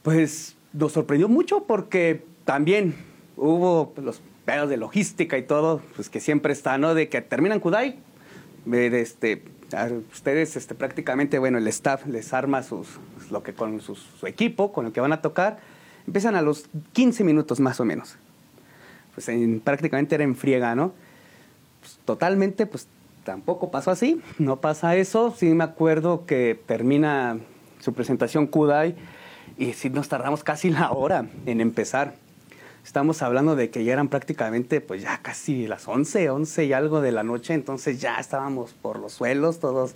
pues 0.03 0.57
nos 0.73 0.93
sorprendió 0.93 1.29
mucho 1.29 1.65
porque 1.65 2.25
también 2.45 2.95
hubo 3.37 3.91
pues, 3.91 4.05
los 4.05 4.23
pedos 4.45 4.69
de 4.69 4.77
logística 4.77 5.39
y 5.39 5.43
todo, 5.43 5.81
pues 5.97 6.09
que 6.09 6.21
siempre 6.21 6.53
está, 6.53 6.79
¿no? 6.79 6.95
De 6.95 7.09
que 7.09 7.21
terminan 7.23 7.61
Kudai, 7.61 7.99
este, 8.73 9.45
ustedes 10.13 10.57
este, 10.57 10.75
prácticamente, 10.75 11.39
bueno, 11.39 11.59
el 11.59 11.67
staff 11.69 12.07
les 12.07 12.33
arma 12.33 12.63
sus, 12.63 12.89
lo 13.31 13.43
que 13.43 13.55
con 13.55 13.81
sus- 13.81 14.07
su 14.19 14.27
equipo, 14.27 14.73
con 14.73 14.87
el 14.87 14.93
que 14.93 15.01
van 15.01 15.13
a 15.13 15.23
tocar, 15.23 15.59
empiezan 16.07 16.35
a 16.37 16.43
los 16.43 16.67
15 16.93 17.25
minutos 17.25 17.61
más 17.61 17.81
o 17.81 17.85
menos. 17.85 18.17
Pues 19.15 19.29
en- 19.29 19.61
prácticamente 19.61 20.15
era 20.15 20.25
en 20.25 20.35
friega, 20.37 20.75
¿no? 20.75 20.93
Pues, 21.81 21.99
totalmente, 22.05 22.67
pues 22.67 22.87
tampoco 23.25 23.71
pasó 23.71 23.91
así, 23.91 24.21
no 24.39 24.61
pasa 24.61 24.97
eso. 24.97 25.35
Sí 25.37 25.47
me 25.55 25.65
acuerdo 25.65 26.27
que 26.27 26.59
termina 26.67 27.39
su 27.81 27.93
presentación 27.93 28.47
Kudai 28.47 28.95
y 29.59 29.73
sí 29.75 29.91
nos 29.91 30.09
tardamos 30.09 30.43
casi 30.45 30.71
la 30.71 30.91
hora 30.93 31.27
en 31.47 31.61
empezar. 31.61 32.15
Estamos 32.85 33.23
hablando 33.23 33.55
de 33.57 33.71
que 33.71 33.85
ya 33.85 33.93
eran 33.93 34.09
prácticamente, 34.09 34.81
pues 34.81 35.03
ya 35.03 35.19
casi 35.23 35.67
las 35.67 35.87
11, 35.87 36.31
11 36.31 36.65
y 36.65 36.73
algo 36.73 37.01
de 37.01 37.13
la 37.13 37.23
noche, 37.23 37.55
entonces 37.55 38.01
ya 38.01 38.17
estábamos 38.19 38.73
por 38.73 38.99
los 38.99 39.13
suelos, 39.13 39.61
todos 39.61 39.95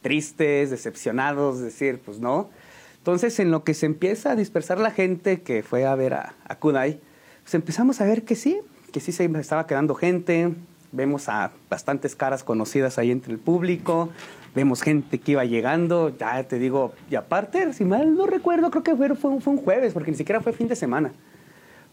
tristes, 0.00 0.70
decepcionados, 0.70 1.58
decir, 1.60 1.98
pues 2.04 2.20
no. 2.20 2.50
Entonces, 2.98 3.38
en 3.40 3.50
lo 3.50 3.64
que 3.64 3.74
se 3.74 3.86
empieza 3.86 4.32
a 4.32 4.36
dispersar 4.36 4.78
la 4.78 4.90
gente 4.92 5.40
que 5.42 5.62
fue 5.62 5.86
a 5.86 5.94
ver 5.96 6.14
a, 6.14 6.34
a 6.46 6.54
Kudai, 6.56 7.00
pues 7.42 7.54
empezamos 7.54 8.00
a 8.00 8.04
ver 8.04 8.22
que 8.22 8.36
sí, 8.36 8.60
que 8.92 9.00
sí 9.00 9.10
se 9.12 9.24
estaba 9.24 9.66
quedando 9.66 9.94
gente, 9.94 10.52
vemos 10.92 11.28
a 11.28 11.50
bastantes 11.68 12.14
caras 12.14 12.44
conocidas 12.44 12.96
ahí 12.98 13.10
entre 13.10 13.32
el 13.32 13.38
público, 13.38 14.10
vemos 14.54 14.82
gente 14.82 15.18
que 15.18 15.32
iba 15.32 15.44
llegando, 15.44 16.16
ya 16.16 16.44
te 16.44 16.58
digo, 16.60 16.92
y 17.10 17.16
aparte, 17.16 17.72
si 17.72 17.84
mal 17.84 18.14
no 18.14 18.26
recuerdo, 18.26 18.70
creo 18.70 18.84
que 18.84 18.94
fue, 18.94 19.14
fue, 19.16 19.30
un- 19.32 19.40
fue 19.42 19.52
un 19.54 19.58
jueves, 19.62 19.92
porque 19.92 20.10
ni 20.12 20.16
siquiera 20.16 20.40
fue 20.40 20.52
fin 20.52 20.68
de 20.68 20.76
semana, 20.76 21.12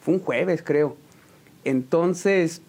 fue 0.05 0.13
un 0.13 0.19
jueves, 0.21 0.61
creo. 0.63 0.95
Entonces, 1.65 2.61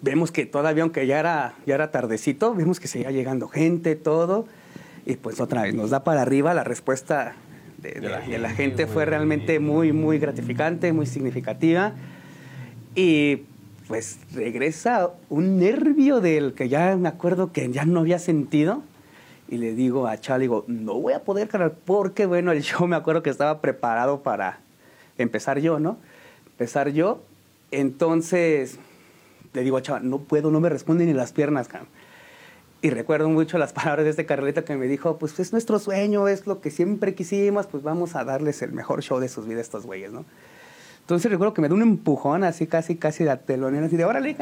vemos 0.00 0.30
que 0.30 0.46
todavía, 0.46 0.84
aunque 0.84 1.06
ya 1.06 1.18
era, 1.18 1.54
ya 1.66 1.74
era 1.74 1.90
tardecito, 1.90 2.54
vemos 2.54 2.78
que 2.80 2.88
seguía 2.88 3.10
llegando 3.10 3.48
gente, 3.48 3.96
todo. 3.96 4.46
Y 5.04 5.16
pues 5.16 5.40
otra 5.40 5.62
vez, 5.62 5.74
nos 5.74 5.90
da 5.90 6.04
para 6.04 6.22
arriba 6.22 6.54
la 6.54 6.62
respuesta 6.64 7.34
de, 7.78 7.90
de- 7.92 8.00
De 8.00 8.08
la 8.08 8.20
de 8.20 8.38
la 8.38 8.50
gente. 8.50 8.86
Fue 8.86 9.04
realmente 9.06 9.58
muy, 9.58 9.92
muy 9.92 10.18
gratificante, 10.18 10.92
muy 10.92 11.06
significativa. 11.06 11.94
Y 12.94 13.42
pues 13.88 14.20
regresa 14.32 15.10
un 15.30 15.58
nervio 15.58 16.20
del 16.20 16.54
que 16.54 16.68
ya 16.68 16.96
me 16.96 17.08
acuerdo 17.08 17.50
que 17.52 17.70
ya 17.72 17.84
no 17.84 18.00
había 18.00 18.18
sentido. 18.20 18.82
Y 19.48 19.56
le 19.58 19.74
digo 19.74 20.06
a 20.06 20.16
Chal, 20.16 20.40
digo, 20.42 20.64
no 20.68 20.94
voy 20.94 21.12
a 21.12 21.24
poder, 21.24 21.48
carnal, 21.48 21.72
porque 21.84 22.24
bueno, 22.26 22.52
el 22.52 22.62
show 22.62 22.86
me 22.86 22.94
acuerdo 22.94 23.22
que 23.24 23.30
estaba 23.30 23.60
preparado 23.60 24.22
para 24.22 24.60
empezar 25.18 25.58
yo, 25.58 25.80
¿no? 25.80 25.98
Empezar 26.60 26.90
yo. 26.90 27.22
Entonces, 27.70 28.76
le 29.54 29.62
digo 29.62 29.78
a 29.78 29.82
Chava, 29.82 30.00
no 30.00 30.18
puedo, 30.18 30.50
no 30.50 30.60
me 30.60 30.68
responden 30.68 31.06
ni 31.06 31.14
las 31.14 31.32
piernas. 31.32 31.70
Y 32.82 32.90
recuerdo 32.90 33.30
mucho 33.30 33.56
las 33.56 33.72
palabras 33.72 34.04
de 34.04 34.10
este 34.10 34.26
carnalito 34.26 34.62
que 34.62 34.76
me 34.76 34.86
dijo, 34.86 35.16
pues 35.16 35.40
es 35.40 35.52
nuestro 35.52 35.78
sueño, 35.78 36.28
es 36.28 36.46
lo 36.46 36.60
que 36.60 36.70
siempre 36.70 37.14
quisimos, 37.14 37.66
pues 37.66 37.82
vamos 37.82 38.14
a 38.14 38.24
darles 38.24 38.60
el 38.60 38.72
mejor 38.72 39.00
show 39.00 39.20
de 39.20 39.30
sus 39.30 39.46
vidas 39.46 39.60
a 39.60 39.62
estos 39.62 39.86
güeyes, 39.86 40.12
¿no? 40.12 40.26
Entonces 41.00 41.30
recuerdo 41.30 41.54
que 41.54 41.62
me 41.62 41.70
da 41.70 41.74
un 41.74 41.80
empujón 41.80 42.44
así, 42.44 42.66
casi, 42.66 42.96
casi 42.96 43.24
de 43.24 43.34
telonera, 43.38 43.86
así 43.86 43.96
de, 43.96 44.04
órale. 44.04 44.36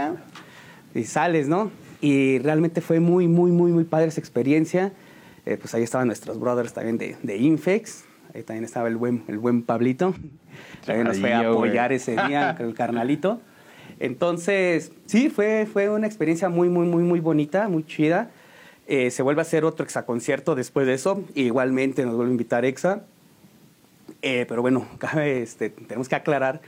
Y 0.96 1.04
sales, 1.04 1.46
¿no? 1.46 1.70
Y 2.00 2.40
realmente 2.40 2.80
fue 2.80 2.98
muy, 2.98 3.28
muy, 3.28 3.52
muy, 3.52 3.70
muy 3.70 3.84
padre 3.84 4.08
esa 4.08 4.18
experiencia. 4.18 4.92
Eh, 5.46 5.56
pues 5.56 5.72
ahí 5.72 5.84
estaban 5.84 6.08
nuestros 6.08 6.40
brothers 6.40 6.72
también 6.72 6.98
de, 6.98 7.16
de 7.22 7.36
Infex. 7.36 8.07
Ahí 8.34 8.42
también 8.42 8.64
estaba 8.64 8.88
el 8.88 8.96
buen, 8.96 9.24
el 9.28 9.38
buen 9.38 9.62
Pablito. 9.62 10.14
También 10.84 11.06
nos 11.06 11.18
fue 11.18 11.32
a 11.32 11.40
apoyar 11.50 11.92
ese 11.92 12.12
día, 12.12 12.56
el 12.58 12.74
carnalito. 12.74 13.40
Entonces, 14.00 14.92
sí, 15.06 15.28
fue, 15.30 15.66
fue 15.70 15.88
una 15.90 16.06
experiencia 16.06 16.48
muy, 16.48 16.68
muy, 16.68 16.86
muy, 16.86 17.02
muy 17.02 17.20
bonita, 17.20 17.68
muy 17.68 17.84
chida. 17.84 18.30
Eh, 18.86 19.10
se 19.10 19.22
vuelve 19.22 19.40
a 19.40 19.42
hacer 19.42 19.64
otro 19.64 19.84
exaconcierto 19.84 20.54
después 20.54 20.86
de 20.86 20.94
eso. 20.94 21.22
Igualmente 21.34 22.04
nos 22.04 22.14
vuelve 22.14 22.30
a 22.30 22.32
invitar 22.32 22.64
Exa. 22.64 23.02
Eh, 24.22 24.46
pero 24.48 24.62
bueno, 24.62 24.86
este, 25.24 25.70
tenemos 25.70 26.08
que 26.08 26.14
aclarar 26.16 26.60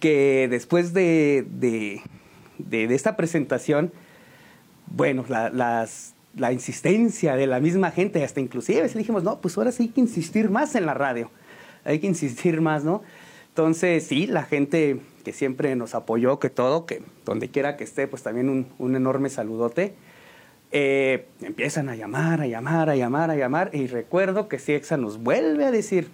que 0.00 0.48
después 0.50 0.92
de, 0.92 1.46
de, 1.48 2.00
de- 2.58 2.86
de 2.88 2.94
esta 2.94 3.16
presentación, 3.16 3.92
bueno, 4.86 5.24
la, 5.28 5.50
las- 5.50 6.14
la 6.36 6.52
insistencia 6.52 7.36
de 7.36 7.46
la 7.46 7.60
misma 7.60 7.90
gente, 7.90 8.24
hasta 8.24 8.40
inclusive, 8.40 8.82
le 8.82 8.94
dijimos, 8.94 9.22
no, 9.22 9.40
pues 9.40 9.56
ahora 9.58 9.72
sí 9.72 9.84
hay 9.84 9.88
que 9.90 10.00
insistir 10.00 10.50
más 10.50 10.74
en 10.74 10.86
la 10.86 10.94
radio, 10.94 11.30
hay 11.84 11.98
que 11.98 12.06
insistir 12.06 12.60
más, 12.60 12.84
¿no? 12.84 13.02
Entonces, 13.48 14.04
sí, 14.04 14.26
la 14.26 14.44
gente 14.44 15.00
que 15.24 15.32
siempre 15.32 15.76
nos 15.76 15.94
apoyó, 15.94 16.38
que 16.38 16.48
todo, 16.48 16.86
que 16.86 17.02
donde 17.24 17.48
quiera 17.48 17.76
que 17.76 17.84
esté, 17.84 18.08
pues 18.08 18.22
también 18.22 18.48
un, 18.48 18.66
un 18.78 18.96
enorme 18.96 19.28
saludote. 19.28 19.94
Eh, 20.74 21.26
empiezan 21.42 21.90
a 21.90 21.96
llamar, 21.96 22.40
a 22.40 22.46
llamar, 22.46 22.88
a 22.88 22.96
llamar, 22.96 23.30
a 23.30 23.36
llamar, 23.36 23.70
y 23.74 23.88
recuerdo 23.88 24.48
que 24.48 24.58
Ciexa 24.58 24.96
nos 24.96 25.22
vuelve 25.22 25.66
a 25.66 25.70
decir, 25.70 26.08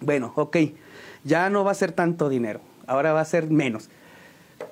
bueno, 0.00 0.32
ok, 0.36 0.56
ya 1.24 1.50
no 1.50 1.64
va 1.64 1.72
a 1.72 1.74
ser 1.74 1.92
tanto 1.92 2.30
dinero, 2.30 2.60
ahora 2.86 3.12
va 3.12 3.20
a 3.20 3.26
ser 3.26 3.50
menos. 3.50 3.90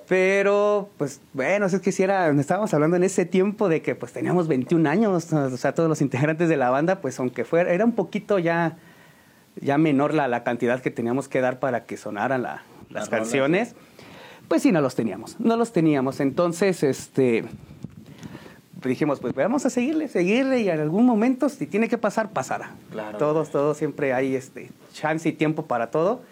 Pero, 0.08 0.88
pues, 0.98 1.20
bueno, 1.32 1.66
es 1.66 1.78
que 1.80 1.90
si 1.92 2.02
era, 2.02 2.28
estábamos 2.30 2.72
hablando 2.74 2.96
en 2.96 3.02
ese 3.02 3.24
tiempo 3.24 3.68
de 3.68 3.82
que 3.82 3.94
pues 3.96 4.12
teníamos 4.12 4.46
21 4.46 4.86
años, 4.88 5.32
o 5.32 5.56
sea, 5.56 5.74
todos 5.74 5.88
los 5.88 6.00
integrantes 6.00 6.48
de 6.48 6.56
la 6.56 6.70
banda, 6.70 7.00
pues 7.00 7.18
aunque 7.18 7.44
fuera, 7.44 7.72
era 7.72 7.84
un 7.84 7.92
poquito 7.92 8.38
ya, 8.38 8.76
ya 9.60 9.78
menor 9.78 10.14
la, 10.14 10.28
la 10.28 10.44
cantidad 10.44 10.80
que 10.80 10.90
teníamos 10.92 11.28
que 11.28 11.40
dar 11.40 11.58
para 11.58 11.86
que 11.86 11.96
sonaran 11.96 12.42
la- 12.42 12.62
las 12.90 13.08
canciones, 13.08 13.74
pues 14.48 14.62
sí, 14.62 14.70
no 14.70 14.80
los 14.80 14.94
teníamos, 14.94 15.40
no 15.40 15.56
los 15.56 15.72
teníamos. 15.72 16.20
Entonces, 16.20 16.84
este, 16.84 17.44
dijimos, 18.84 19.18
pues 19.18 19.34
vamos 19.34 19.66
a 19.66 19.70
seguirle, 19.70 20.06
seguirle 20.06 20.60
y 20.60 20.68
en 20.70 20.78
algún 20.78 21.04
momento, 21.04 21.48
si 21.48 21.66
tiene 21.66 21.88
que 21.88 21.98
pasar, 21.98 22.30
pasará. 22.30 22.70
Claro. 22.92 23.18
Todos, 23.18 23.50
todos, 23.50 23.76
siempre 23.76 24.12
hay 24.12 24.36
este, 24.36 24.70
chance 24.92 25.28
y 25.28 25.32
tiempo 25.32 25.66
para 25.66 25.90
todo. 25.90 26.22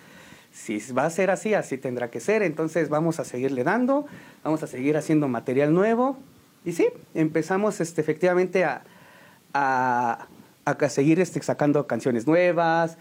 Si 0.55 0.79
va 0.93 1.05
a 1.05 1.11
ser 1.11 1.33
así, 1.33 1.53
así 1.53 1.77
tendrá 1.79 2.11
que 2.11 2.21
ser. 2.21 2.43
Entonces 2.43 2.89
vamos 2.89 3.19
a 3.19 3.25
seguirle 3.25 3.65
dando, 3.65 4.07
vamos 4.45 4.63
a 4.63 4.69
seguir 4.69 4.97
haciendo 4.97 5.27
material 5.27 5.75
nuevo. 5.75 6.17
Y 6.65 6.73
sí, 6.73 6.87
empezamos 7.13 7.81
este, 7.81 8.01
efectivamente 8.01 8.65
a, 8.65 8.85
a, 9.53 10.29
a 10.65 10.89
seguir 10.89 11.19
este, 11.19 11.43
sacando 11.43 11.89
canciones 11.89 12.29
nuevas, 12.29 12.99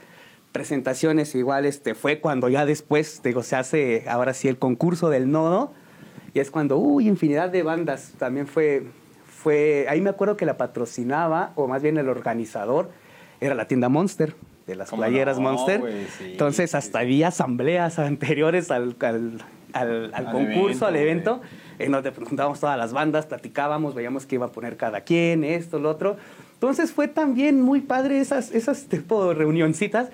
presentaciones 0.51 1.35
igual. 1.35 1.65
Este, 1.67 1.93
fue 1.93 2.19
cuando 2.19 2.49
ya 2.49 2.65
después, 2.65 3.21
digo, 3.23 3.43
se 3.43 3.55
hace 3.55 4.05
ahora 4.09 4.33
sí 4.33 4.47
el 4.47 4.57
concurso 4.57 5.11
del 5.11 5.31
nodo. 5.31 5.73
Y 6.33 6.39
es 6.39 6.49
cuando, 6.49 6.77
uy, 6.77 7.07
infinidad 7.07 7.51
de 7.51 7.61
bandas. 7.61 8.13
También 8.17 8.47
fue, 8.47 8.87
fue, 9.27 9.85
ahí 9.89 10.01
me 10.01 10.09
acuerdo 10.09 10.37
que 10.37 10.47
la 10.47 10.57
patrocinaba, 10.57 11.53
o 11.55 11.67
más 11.67 11.83
bien 11.83 11.99
el 11.99 12.09
organizador, 12.09 12.89
era 13.39 13.53
la 13.53 13.67
tienda 13.67 13.89
Monster 13.89 14.35
de 14.67 14.75
las 14.75 14.91
playeras 14.91 15.37
no, 15.37 15.51
Monster. 15.51 15.81
Sí, 16.17 16.31
Entonces, 16.31 16.73
hasta 16.75 16.99
había 16.99 17.27
asambleas 17.29 17.99
anteriores 17.99 18.71
al, 18.71 18.95
al, 19.01 20.11
al- 20.13 20.31
concurso, 20.31 20.49
evento, 20.53 20.85
al 20.87 20.95
evento, 20.95 21.41
en 21.79 21.91
donde 21.91 22.11
pues, 22.11 22.27
juntábamos 22.27 22.59
todas 22.59 22.77
las 22.77 22.93
bandas, 22.93 23.25
platicábamos, 23.25 23.93
veíamos 23.95 24.25
qué 24.25 24.35
iba 24.35 24.45
a 24.45 24.51
poner 24.51 24.77
cada 24.77 25.01
quien, 25.01 25.43
esto, 25.43 25.79
lo 25.79 25.89
otro. 25.89 26.17
Entonces, 26.53 26.91
fue 26.93 27.07
también 27.07 27.61
muy 27.61 27.81
padre 27.81 28.19
esas, 28.19 28.51
esas 28.51 28.85
tipo 28.85 29.27
de 29.27 29.33
reunioncitas, 29.33 30.09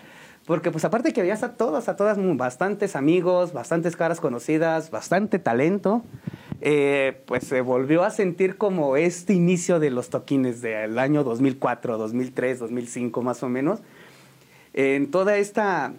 porque 0.46 0.72
pues 0.72 0.84
aparte 0.84 1.14
que 1.14 1.22
veías 1.22 1.44
a 1.44 1.54
todos, 1.54 1.90
a 1.90 1.96
todas, 1.96 2.18
bastantes 2.36 2.96
amigos, 2.96 3.54
bastantes 3.54 3.96
caras 3.96 4.20
conocidas, 4.20 4.90
bastante 4.90 5.38
talento, 5.38 6.04
eh, 6.62 7.22
pues 7.28 7.44
se 7.44 7.62
volvió 7.62 8.04
a 8.04 8.10
sentir 8.10 8.58
como 8.58 8.98
este 8.98 9.34
inicio 9.34 9.80
de 9.80 9.92
los 9.92 10.10
toquines 10.10 10.62
del 10.62 10.98
año 10.98 11.24
2004, 11.24 12.00
2003, 12.00 12.60
2005 12.60 13.22
más 13.22 13.44
o 13.44 13.50
menos, 13.50 13.82
en 14.80 15.12
toda 15.12 15.36
esta, 15.36 15.92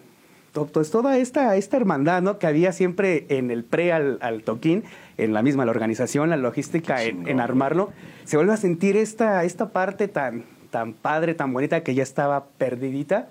pues 0.73 0.89
toda 0.89 1.17
esta, 1.17 1.55
esta 1.55 1.77
hermandad 1.77 2.23
¿no? 2.23 2.39
que 2.39 2.47
había 2.47 2.71
siempre 2.71 3.27
en 3.29 3.51
el 3.51 3.63
pre 3.63 3.93
al, 3.93 4.17
al 4.21 4.41
toquín, 4.41 4.83
en 5.17 5.33
la 5.33 5.43
misma 5.43 5.65
la 5.65 5.71
organización, 5.71 6.31
la 6.31 6.37
logística, 6.37 7.03
en, 7.03 7.27
en 7.27 7.39
armarlo, 7.39 7.91
se 8.23 8.37
vuelve 8.37 8.53
a 8.53 8.57
sentir 8.57 8.97
esta, 8.97 9.43
esta 9.43 9.69
parte 9.69 10.07
tan, 10.07 10.45
tan 10.71 10.93
padre, 10.93 11.35
tan 11.35 11.53
bonita 11.53 11.83
que 11.83 11.93
ya 11.93 12.01
estaba 12.01 12.45
perdidita, 12.57 13.29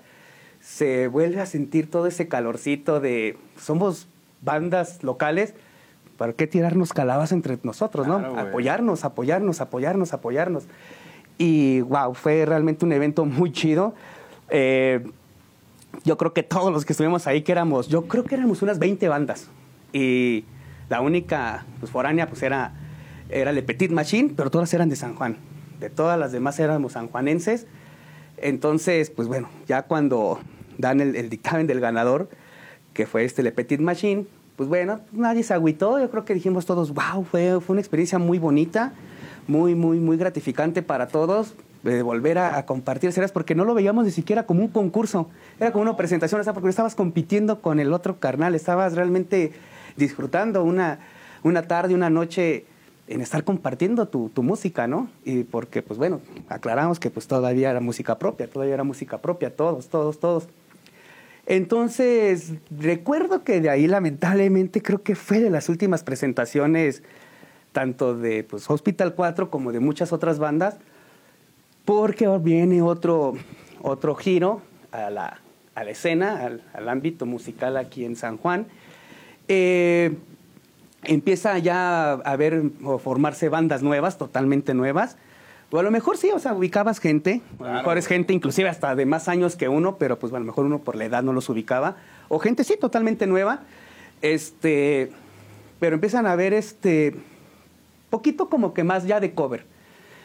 se 0.61 1.09
vuelve 1.09 1.41
a 1.41 1.45
sentir 1.45 1.91
todo 1.91 2.07
ese 2.07 2.29
calorcito 2.29 3.01
de 3.01 3.37
somos 3.57 4.07
bandas 4.39 5.03
locales, 5.03 5.53
¿para 6.17 6.31
qué 6.31 6.47
tirarnos 6.47 6.93
calabas 6.93 7.33
entre 7.33 7.57
nosotros, 7.63 8.07
no? 8.07 8.15
Apoyarnos, 8.39 9.03
apoyarnos, 9.03 9.59
apoyarnos, 9.59 10.13
apoyarnos. 10.13 10.63
Y 11.37 11.81
wow, 11.81 12.13
fue 12.13 12.45
realmente 12.45 12.85
un 12.85 12.93
evento 12.93 13.25
muy 13.25 13.51
chido. 13.51 13.95
Eh, 14.49 15.03
yo 16.03 16.17
creo 16.17 16.33
que 16.33 16.43
todos 16.43 16.71
los 16.71 16.85
que 16.85 16.93
estuvimos 16.93 17.27
ahí, 17.27 17.41
que 17.41 17.51
éramos, 17.51 17.87
yo 17.87 18.07
creo 18.07 18.23
que 18.23 18.35
éramos 18.35 18.61
unas 18.61 18.79
20 18.79 19.07
bandas. 19.07 19.49
Y 19.93 20.45
la 20.89 21.01
única 21.01 21.65
pues, 21.79 21.91
foránea 21.91 22.27
pues 22.27 22.43
era, 22.43 22.73
era 23.29 23.51
Le 23.51 23.61
Petit 23.63 23.91
Machine, 23.91 24.33
pero 24.35 24.49
todas 24.49 24.73
eran 24.73 24.89
de 24.89 24.95
San 24.95 25.15
Juan. 25.15 25.37
De 25.79 25.89
todas 25.89 26.19
las 26.19 26.31
demás 26.31 26.59
éramos 26.59 26.93
sanjuanenses. 26.93 27.67
Entonces, 28.37 29.09
pues 29.09 29.27
bueno, 29.27 29.49
ya 29.67 29.83
cuando 29.83 30.39
dan 30.77 31.01
el, 31.01 31.29
dictamen 31.29 31.67
del 31.67 31.79
ganador, 31.79 32.29
que 32.93 33.05
fue 33.05 33.23
este 33.23 33.43
Le 33.43 33.51
Petit 33.51 33.79
Machine, 33.79 34.25
pues 34.55 34.67
bueno, 34.67 34.99
nadie 35.11 35.43
se 35.43 35.53
agüitó. 35.53 35.99
Yo 35.99 36.09
creo 36.09 36.25
que 36.25 36.33
dijimos 36.33 36.65
todos, 36.65 36.93
wow, 36.93 37.23
fue, 37.23 37.59
fue 37.61 37.73
una 37.73 37.81
experiencia 37.81 38.19
muy 38.19 38.39
bonita, 38.39 38.93
muy, 39.47 39.75
muy, 39.75 39.99
muy 39.99 40.17
gratificante 40.17 40.81
para 40.81 41.07
todos. 41.07 41.55
De 41.83 42.03
volver 42.03 42.37
a, 42.37 42.63
compartir 42.65 43.11
porque 43.33 43.55
no 43.55 43.65
lo 43.65 43.73
veíamos 43.73 44.05
ni 44.05 44.11
siquiera 44.11 44.45
como 44.45 44.61
un 44.61 44.67
concurso, 44.67 45.29
era 45.59 45.71
como 45.71 45.81
una 45.81 45.97
presentación, 45.97 46.39
o 46.39 46.43
sea, 46.43 46.53
porque 46.53 46.69
estabas 46.69 46.93
compitiendo 46.93 47.59
con 47.59 47.79
el 47.79 47.91
otro 47.91 48.19
carnal, 48.19 48.53
estabas 48.53 48.93
realmente 48.93 49.51
disfrutando 49.97 50.63
una, 50.63 50.99
una 51.41 51.63
tarde, 51.63 51.95
una 51.95 52.11
noche 52.11 52.65
en 53.07 53.21
estar 53.21 53.43
compartiendo 53.43 54.07
tu, 54.07 54.29
tu 54.29 54.43
música, 54.43 54.87
¿no? 54.87 55.09
Y 55.25 55.43
porque, 55.43 55.81
pues 55.81 55.97
bueno, 55.97 56.21
aclaramos 56.49 56.99
que 56.99 57.09
pues 57.09 57.27
todavía 57.27 57.71
era 57.71 57.79
música 57.79 58.19
propia, 58.19 58.47
todavía 58.47 58.75
era 58.75 58.83
música 58.83 59.17
propia, 59.17 59.55
todos, 59.55 59.89
todos, 59.89 60.19
todos. 60.19 60.47
Entonces, 61.47 62.53
recuerdo 62.69 63.43
que 63.43 63.59
de 63.59 63.69
ahí 63.69 63.87
lamentablemente 63.87 64.81
creo 64.81 65.01
que 65.01 65.15
fue 65.15 65.39
de 65.39 65.49
las 65.49 65.67
últimas 65.67 66.03
presentaciones 66.03 67.03
tanto 67.71 68.15
de 68.15 68.43
pues, 68.43 68.69
Hospital 68.69 69.15
4 69.15 69.49
como 69.49 69.71
de 69.71 69.79
muchas 69.79 70.13
otras 70.13 70.39
bandas, 70.39 70.77
porque 71.91 72.25
viene 72.39 72.81
otro, 72.81 73.33
otro 73.81 74.15
giro 74.15 74.61
a 74.93 75.09
la, 75.09 75.41
a 75.75 75.83
la 75.83 75.91
escena, 75.91 76.45
al, 76.45 76.63
al 76.71 76.87
ámbito 76.87 77.25
musical 77.25 77.75
aquí 77.75 78.05
en 78.05 78.15
San 78.15 78.37
Juan. 78.37 78.65
Eh, 79.49 80.15
empieza 81.03 81.57
ya 81.59 82.13
a 82.13 82.35
ver 82.37 82.63
o 82.85 82.97
formarse 82.97 83.49
bandas 83.49 83.83
nuevas, 83.83 84.17
totalmente 84.17 84.73
nuevas. 84.73 85.17
O 85.69 85.79
a 85.79 85.83
lo 85.83 85.91
mejor 85.91 86.15
sí, 86.15 86.29
o 86.33 86.39
sea, 86.39 86.53
ubicabas 86.53 86.99
gente, 86.99 87.41
a 87.59 87.63
lo 87.63 87.73
mejor 87.73 87.97
es 87.97 88.07
gente 88.07 88.31
inclusive 88.31 88.69
hasta 88.69 88.95
de 88.95 89.05
más 89.05 89.27
años 89.27 89.57
que 89.57 89.67
uno, 89.67 89.97
pero 89.97 90.17
pues 90.17 90.31
a 90.31 90.39
lo 90.39 90.45
mejor 90.45 90.63
uno 90.63 90.79
por 90.79 90.95
la 90.95 91.03
edad 91.03 91.23
no 91.23 91.33
los 91.33 91.49
ubicaba. 91.49 91.97
O 92.29 92.39
gente 92.39 92.63
sí, 92.63 92.77
totalmente 92.79 93.27
nueva. 93.27 93.63
Este, 94.21 95.11
pero 95.81 95.95
empiezan 95.95 96.25
a 96.25 96.37
ver 96.37 96.53
este, 96.53 97.17
poquito 98.09 98.47
como 98.47 98.73
que 98.73 98.85
más 98.85 99.03
ya 99.03 99.19
de 99.19 99.33
cover. 99.33 99.65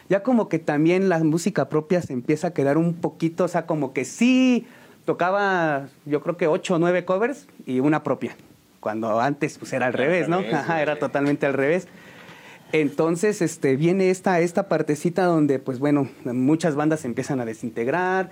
Ya 0.09 0.23
como 0.23 0.47
que 0.47 0.59
también 0.59 1.09
la 1.09 1.19
música 1.23 1.69
propia 1.69 2.01
se 2.01 2.13
empieza 2.13 2.47
a 2.47 2.53
quedar 2.53 2.77
un 2.77 2.93
poquito, 2.93 3.43
o 3.43 3.47
sea, 3.47 3.65
como 3.65 3.93
que 3.93 4.05
sí 4.05 4.65
tocaba, 5.05 5.87
yo 6.05 6.21
creo 6.21 6.37
que 6.37 6.47
ocho 6.47 6.75
o 6.75 6.79
nueve 6.79 7.05
covers 7.05 7.47
y 7.65 7.79
una 7.79 8.03
propia. 8.03 8.35
Cuando 8.79 9.19
antes 9.19 9.57
pues 9.57 9.73
era 9.73 9.87
al 9.87 9.93
revés, 9.93 10.29
¿no? 10.29 10.39
Ajá, 10.53 10.81
era 10.81 10.97
totalmente 10.99 11.45
al 11.45 11.53
revés. 11.53 11.87
Entonces, 12.71 13.41
este, 13.41 13.75
viene 13.75 14.09
esta, 14.09 14.39
esta 14.41 14.67
partecita 14.67 15.23
donde, 15.23 15.59
pues 15.59 15.79
bueno, 15.79 16.09
muchas 16.25 16.75
bandas 16.75 17.01
se 17.01 17.07
empiezan 17.07 17.39
a 17.39 17.45
desintegrar. 17.45 18.29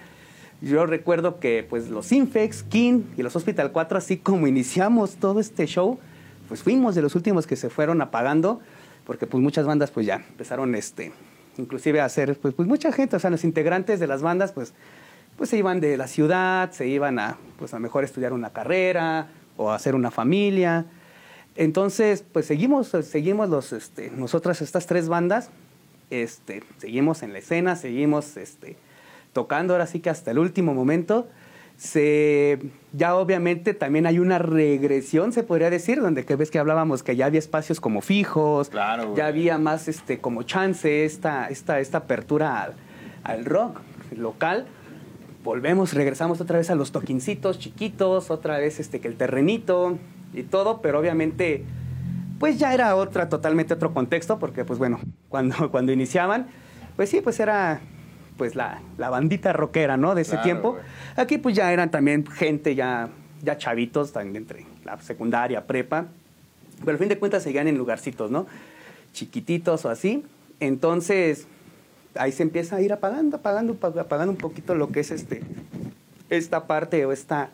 Yo 0.61 0.85
recuerdo 0.85 1.39
que, 1.39 1.65
pues, 1.67 1.89
los 1.89 2.11
Infex, 2.11 2.63
King 2.63 3.03
y 3.17 3.23
los 3.23 3.35
Hospital 3.35 3.71
4, 3.71 3.97
así 3.97 4.17
como 4.17 4.47
iniciamos 4.47 5.15
todo 5.15 5.39
este 5.39 5.65
show, 5.67 5.99
pues 6.47 6.63
fuimos 6.63 6.95
de 6.95 7.01
los 7.01 7.15
últimos 7.15 7.47
que 7.47 7.55
se 7.55 7.69
fueron 7.69 8.01
apagando, 8.01 8.59
porque 9.05 9.27
pues 9.27 9.41
muchas 9.41 9.65
bandas, 9.65 9.91
pues 9.91 10.05
ya 10.05 10.15
empezaron, 10.15 10.75
este, 10.75 11.11
inclusive 11.57 12.01
hacer, 12.01 12.37
pues, 12.37 12.53
pues 12.53 12.67
mucha 12.67 12.91
gente, 12.91 13.15
o 13.15 13.19
sea, 13.19 13.29
los 13.29 13.43
integrantes 13.43 13.99
de 13.99 14.07
las 14.07 14.21
bandas, 14.21 14.51
pues, 14.51 14.73
pues 15.37 15.49
se 15.49 15.57
iban 15.57 15.79
de 15.79 15.97
la 15.97 16.07
ciudad, 16.07 16.71
se 16.71 16.87
iban 16.87 17.19
a, 17.19 17.37
pues 17.57 17.73
a 17.73 17.79
mejor 17.79 18.03
estudiar 18.03 18.33
una 18.33 18.51
carrera 18.51 19.27
o 19.57 19.71
a 19.71 19.75
hacer 19.75 19.95
una 19.95 20.11
familia. 20.11 20.85
Entonces, 21.55 22.23
pues 22.31 22.45
seguimos, 22.45 22.89
seguimos 23.03 23.49
los, 23.49 23.73
este, 23.73 24.11
nosotras 24.11 24.61
estas 24.61 24.87
tres 24.87 25.07
bandas, 25.07 25.49
este, 26.09 26.63
seguimos 26.77 27.23
en 27.23 27.33
la 27.33 27.39
escena, 27.39 27.75
seguimos 27.75 28.37
este, 28.37 28.77
tocando 29.33 29.73
ahora 29.73 29.87
sí 29.87 29.99
que 29.99 30.09
hasta 30.09 30.31
el 30.31 30.39
último 30.39 30.73
momento. 30.73 31.27
Se, 31.77 32.59
ya 32.93 33.15
obviamente 33.15 33.73
también 33.73 34.05
hay 34.05 34.19
una 34.19 34.39
regresión, 34.39 35.33
se 35.33 35.43
podría 35.43 35.69
decir, 35.69 36.01
donde 36.01 36.25
que 36.25 36.35
ves 36.35 36.49
que 36.49 36.59
hablábamos 36.59 37.03
que 37.03 37.15
ya 37.15 37.25
había 37.25 37.39
espacios 37.39 37.81
como 37.81 38.01
fijos, 38.01 38.69
Claro, 38.69 39.13
ya 39.15 39.27
había 39.27 39.57
más 39.57 39.87
este, 39.87 40.19
como 40.19 40.43
chance, 40.43 41.03
esta, 41.03 41.47
esta, 41.49 41.79
esta 41.79 41.99
apertura 41.99 42.63
al, 42.63 42.73
al 43.23 43.45
rock 43.45 43.81
local. 44.15 44.67
Volvemos, 45.43 45.93
regresamos 45.93 46.41
otra 46.41 46.57
vez 46.57 46.69
a 46.69 46.75
los 46.75 46.91
toquincitos 46.91 47.59
chiquitos, 47.59 48.31
otra 48.31 48.57
vez 48.57 48.79
este, 48.79 48.99
que 48.99 49.07
el 49.07 49.15
terrenito 49.15 49.97
y 50.33 50.43
todo, 50.43 50.81
pero 50.81 50.99
obviamente 50.99 51.65
pues 52.39 52.59
ya 52.59 52.73
era 52.73 52.95
otra, 52.95 53.29
totalmente 53.29 53.73
otro 53.73 53.93
contexto, 53.93 54.39
porque 54.39 54.65
pues 54.65 54.79
bueno, 54.79 54.99
cuando, 55.29 55.71
cuando 55.71 55.91
iniciaban, 55.91 56.47
pues 56.95 57.09
sí, 57.09 57.21
pues 57.21 57.39
era 57.39 57.81
pues 58.37 58.55
la, 58.55 58.81
la 58.97 59.09
bandita 59.09 59.53
rockera, 59.53 59.97
¿no? 59.97 60.15
De 60.15 60.21
ese 60.23 60.31
Claro, 60.31 60.43
tiempo. 60.43 60.77
Aquí 61.15 61.37
pues 61.37 61.55
ya 61.55 61.71
eran 61.71 61.89
también 61.91 62.25
gente, 62.25 62.75
ya, 62.75 63.09
ya 63.43 63.57
chavitos, 63.57 64.11
también 64.11 64.35
entre 64.37 64.65
la 64.83 64.99
secundaria, 65.01 65.65
prepa, 65.65 66.07
pero 66.81 66.91
al 66.91 66.97
fin 66.97 67.07
de 67.09 67.17
cuentas 67.17 67.43
seguían 67.43 67.67
en 67.67 67.77
lugarcitos, 67.77 68.29
¿no? 68.31 68.45
Chiquititos 69.13 69.85
o 69.85 69.89
así. 69.89 70.23
Entonces, 70.59 71.47
ahí 72.15 72.31
se 72.31 72.43
empieza 72.43 72.75
a 72.77 72.81
ir 72.81 72.91
apagando, 72.93 73.37
apagando, 73.37 73.75
pa- 73.75 73.87
apagando 73.99 74.31
un 74.31 74.37
poquito 74.37 74.75
lo 74.75 74.89
que 74.91 74.99
es 75.01 75.11
este, 75.11 75.41
esta 76.29 76.67
parte 76.67 77.05
o 77.05 77.11
esta, 77.13 77.49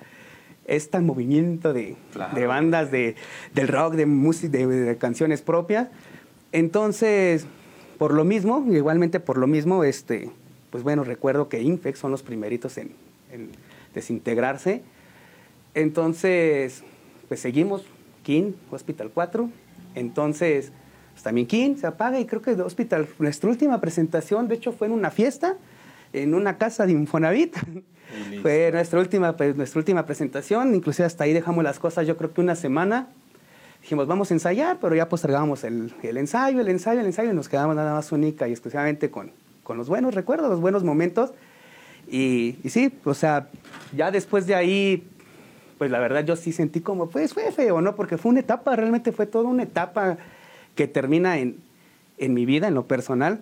este 0.65 0.99
movimiento 0.99 1.73
de, 1.73 1.95
Claro. 2.13 2.35
de 2.35 2.47
bandas 2.47 2.89
de, 2.91 3.15
del 3.53 3.67
rock, 3.67 3.93
de, 3.93 4.05
música, 4.07 4.57
de, 4.57 4.65
de 4.67 4.97
canciones 4.97 5.41
propias. 5.43 5.87
Entonces, 6.51 7.45
por 7.97 8.13
lo 8.13 8.23
mismo, 8.23 8.65
igualmente 8.71 9.19
por 9.19 9.37
lo 9.37 9.47
mismo, 9.47 9.83
este, 9.83 10.29
pues 10.71 10.83
bueno, 10.83 11.03
recuerdo 11.03 11.49
que 11.49 11.61
Infex 11.61 11.99
son 11.99 12.11
los 12.11 12.23
primeritos 12.23 12.77
en, 12.77 12.91
en 13.31 13.49
desintegrarse. 13.93 14.81
Entonces, 15.73 16.83
pues 17.27 17.39
seguimos, 17.39 17.83
King, 18.23 18.53
Hospital 18.71 19.11
4. 19.13 19.49
Entonces, 19.95 20.71
pues 21.11 21.23
también 21.23 21.47
King 21.47 21.75
se 21.75 21.87
apaga 21.87 22.19
y 22.19 22.25
creo 22.25 22.41
que 22.41 22.51
Hospital, 22.53 23.07
nuestra 23.19 23.49
última 23.49 23.79
presentación, 23.79 24.47
de 24.47 24.55
hecho, 24.55 24.71
fue 24.71 24.87
en 24.87 24.93
una 24.93 25.11
fiesta 25.11 25.57
en 26.13 26.33
una 26.33 26.57
casa 26.57 26.85
de 26.85 26.93
Infonavit. 26.93 27.55
Fue 28.41 28.71
nuestra 28.73 28.99
última, 28.99 29.37
pues, 29.37 29.55
nuestra 29.55 29.79
última 29.79 30.05
presentación, 30.05 30.75
inclusive 30.75 31.05
hasta 31.05 31.23
ahí 31.23 31.33
dejamos 31.33 31.63
las 31.63 31.79
cosas, 31.79 32.05
yo 32.05 32.17
creo 32.17 32.33
que 32.33 32.41
una 32.41 32.55
semana. 32.55 33.07
Dijimos, 33.81 34.05
vamos 34.05 34.29
a 34.29 34.33
ensayar, 34.35 34.77
pero 34.79 34.95
ya 34.95 35.09
postergábamos 35.09 35.63
el, 35.63 35.93
el 36.03 36.17
ensayo, 36.17 36.61
el 36.61 36.67
ensayo, 36.67 36.99
el 36.99 37.05
ensayo, 37.07 37.31
y 37.31 37.33
nos 37.33 37.49
quedamos 37.49 37.75
nada 37.75 37.93
más 37.93 38.11
única 38.11 38.47
y 38.47 38.51
exclusivamente 38.51 39.09
con, 39.09 39.31
con 39.71 39.77
los 39.77 39.87
buenos 39.87 40.13
recuerdos, 40.13 40.49
los 40.49 40.59
buenos 40.59 40.83
momentos. 40.83 41.31
Y, 42.09 42.57
sí, 42.67 42.91
o 43.05 43.13
sea, 43.13 43.47
ya 43.95 44.11
después 44.11 44.45
de 44.45 44.53
ahí, 44.53 45.07
pues 45.77 45.89
la 45.89 45.99
verdad 45.99 46.25
yo 46.25 46.35
sí 46.35 46.51
sentí 46.51 46.81
como, 46.81 47.09
pues 47.09 47.33
fue 47.33 47.49
feo, 47.53 47.79
¿no? 47.79 47.95
Porque 47.95 48.17
fue 48.17 48.31
una 48.31 48.41
etapa, 48.41 48.75
realmente 48.75 49.13
fue 49.13 49.27
toda 49.27 49.45
una 49.45 49.63
etapa 49.63 50.17
que 50.75 50.89
termina 50.89 51.37
en, 51.37 51.55
en 52.17 52.33
mi 52.33 52.45
vida, 52.45 52.67
en 52.67 52.73
lo 52.73 52.85
personal. 52.85 53.39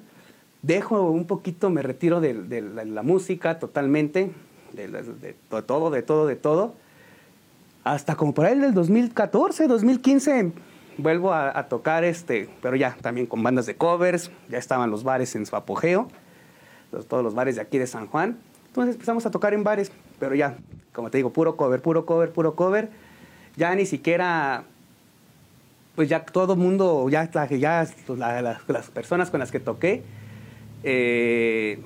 Dejo 0.62 1.10
un 1.10 1.26
poquito, 1.26 1.72
me 1.72 1.82
retiro 1.82 2.22
de, 2.22 2.62
la, 2.86 3.02
música 3.02 3.58
totalmente, 3.58 4.30
de, 4.74 5.36
todo, 5.66 5.90
de 5.90 6.04
todo, 6.04 6.28
de 6.28 6.36
todo. 6.36 6.76
Hasta 7.84 8.16
como 8.16 8.36
por 8.36 8.46
ahí 8.46 8.60
del 8.60 8.76
2014, 8.76 9.66
2015, 9.66 10.52
vuelvo 11.02 11.34
a, 11.34 11.58
a 11.58 11.68
tocar, 11.68 12.04
este, 12.04 12.50
pero 12.62 12.76
ya 12.76 12.96
también 13.02 13.26
con 13.28 13.42
bandas 13.44 13.66
de 13.66 13.76
covers, 13.76 14.32
ya 14.50 14.58
estaban 14.58 14.92
los 14.92 15.04
bares 15.04 15.36
en 15.36 15.46
su 15.46 15.56
apogeo, 15.56 16.08
los- 16.92 17.08
todos 17.08 17.24
los 17.24 17.34
bares 17.36 17.56
de 17.56 17.62
aquí 17.62 17.78
de 17.78 17.88
San 17.88 18.08
Juan. 18.08 18.38
Entonces 18.68 18.96
empezamos 18.96 19.26
a 19.26 19.32
tocar 19.32 19.54
en 19.54 19.64
bares, 19.64 19.92
pero 20.20 20.36
ya, 20.36 20.58
como 20.94 21.10
te 21.10 21.18
digo, 21.18 21.32
puro 21.32 21.56
cover, 21.56 21.82
puro 21.82 22.06
cover, 22.06 22.32
puro 22.32 22.56
cover. 22.56 22.90
Ya 23.58 23.74
ni 23.76 23.86
siquiera 23.86 24.64
pues 25.96 26.08
ya 26.08 26.24
todo 26.24 26.54
el 26.54 26.60
mundo, 26.60 27.10
ya, 27.10 27.30
ya 27.30 27.86
la- 28.08 28.42
la- 28.42 28.62
las 28.68 28.90
personas 28.90 29.30
con 29.30 29.42
las 29.42 29.52
que 29.52 29.60
toqué, 29.60 30.02
eh, 30.84 31.82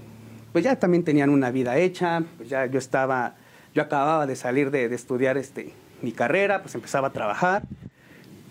pues 0.51 0.63
ya 0.63 0.75
también 0.77 1.03
tenían 1.03 1.31
una 1.31 1.49
vida 1.49 1.77
hecha, 1.77 2.21
pues 2.37 2.47
ya 2.49 2.67
yo 2.67 2.77
estaba, 2.77 3.33
yo 3.73 3.81
acababa 3.81 4.27
de 4.27 4.35
salir 4.35 4.69
de, 4.69 4.87
de 4.87 4.95
estudiar 4.95 5.37
este, 5.37 5.73
mi 6.03 6.11
carrera, 6.11 6.61
pues 6.61 6.75
empezaba 6.75 7.07
a 7.07 7.11
trabajar 7.11 7.63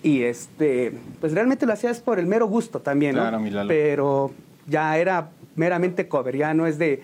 y 0.03 0.25
este, 0.25 0.93
pues 1.21 1.33
realmente 1.33 1.67
lo 1.67 1.73
hacías 1.73 2.01
por 2.01 2.19
el 2.19 2.27
mero 2.27 2.47
gusto 2.47 2.81
también, 2.81 3.15
¿no? 3.15 3.23
Claro, 3.23 3.41
mi 3.41 3.51
Lalo. 3.51 3.69
Pero 3.69 4.33
ya 4.67 4.99
era 4.99 5.31
meramente 5.55 6.09
cover, 6.09 6.37
ya 6.37 6.55
no 6.55 6.67
es 6.67 6.79
de, 6.79 7.03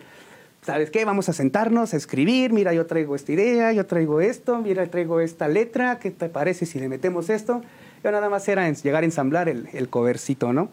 ¿sabes 0.62 0.90
qué? 0.90 1.05
Vamos 1.05 1.28
a 1.28 1.32
sentarnos 1.32 1.94
a 1.94 1.96
escribir, 1.96 2.53
mira, 2.53 2.72
yo 2.72 2.86
traigo 2.86 3.14
esta 3.14 3.32
idea, 3.32 3.72
yo 3.72 3.86
traigo 3.86 4.20
esto, 4.20 4.59
mira, 4.59 4.86
traigo 4.86 5.20
esta 5.20 5.49
letra, 5.49 5.99
¿qué 5.99 6.11
te 6.11 6.28
parece 6.28 6.66
si 6.66 6.80
le 6.80 6.88
metemos 6.88 7.30
esto? 7.30 7.62
Yo 8.03 8.11
nada 8.11 8.28
más 8.28 8.49
era 8.49 8.70
llegar 8.70 9.03
a 9.03 9.07
ensamblar 9.07 9.49
el, 9.49 9.68
el 9.72 9.88
covercito, 9.88 10.53
¿no? 10.53 10.68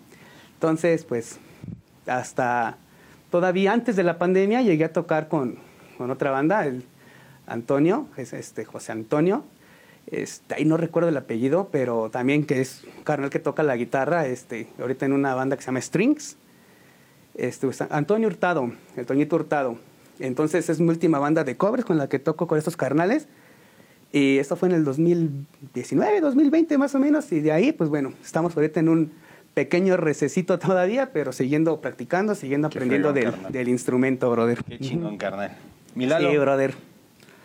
Entonces, 0.53 1.03
pues, 1.05 1.39
hasta 2.07 2.77
todavía 3.29 3.73
antes 3.73 3.95
de 3.95 4.03
la 4.03 4.17
pandemia 4.17 4.61
llegué 4.61 4.85
a 4.85 4.93
tocar 4.93 5.27
con, 5.27 5.57
con 5.97 6.11
otra 6.11 6.31
banda, 6.31 6.65
el 6.65 6.83
Antonio, 7.47 8.07
es 8.17 8.33
este 8.33 8.65
José 8.65 8.91
Antonio, 8.93 9.43
este, 10.07 10.55
ahí 10.55 10.65
no 10.65 10.77
recuerdo 10.77 11.09
el 11.09 11.17
apellido, 11.17 11.69
pero 11.71 12.09
también 12.09 12.45
que 12.45 12.61
es 12.61 12.83
un 12.97 13.03
carnal 13.03 13.29
que 13.29 13.39
toca 13.39 13.63
la 13.63 13.75
guitarra, 13.75 14.27
este, 14.27 14.67
ahorita 14.79 15.05
en 15.05 15.13
una 15.13 15.33
banda 15.33 15.55
que 15.55 15.63
se 15.63 15.67
llama 15.67 15.81
Strings, 15.81 16.37
este, 17.35 17.67
pues, 17.67 17.81
Antonio 17.81 18.27
Hurtado, 18.27 18.71
el 18.95 19.05
Toñito 19.05 19.35
Hurtado. 19.35 19.77
Entonces 20.19 20.69
es 20.69 20.79
mi 20.79 20.89
última 20.89 21.19
banda 21.19 21.43
de 21.43 21.57
covers 21.57 21.83
con 21.83 21.97
la 21.97 22.07
que 22.07 22.19
toco 22.19 22.47
con 22.47 22.57
estos 22.57 22.77
carnales. 22.77 23.27
Y 24.11 24.37
esto 24.37 24.55
fue 24.55 24.69
en 24.69 24.75
el 24.75 24.85
2019, 24.85 26.21
2020 26.21 26.77
más 26.77 26.95
o 26.95 26.99
menos. 26.99 27.29
Y 27.33 27.41
de 27.41 27.51
ahí, 27.51 27.73
pues 27.73 27.89
bueno, 27.89 28.13
estamos 28.23 28.55
ahorita 28.55 28.79
en 28.79 28.87
un 28.87 29.11
pequeño 29.53 29.97
recesito 29.97 30.57
todavía, 30.59 31.11
pero 31.11 31.33
siguiendo 31.33 31.81
practicando, 31.81 32.35
siguiendo 32.35 32.69
Qué 32.69 32.77
aprendiendo 32.77 33.11
del, 33.11 33.33
del 33.49 33.67
instrumento, 33.67 34.31
brother. 34.31 34.63
Qué 34.63 34.79
chingón, 34.79 35.17
carnal. 35.17 35.57
Milalo, 35.95 36.31
Sí, 36.31 36.37
brother. 36.37 36.75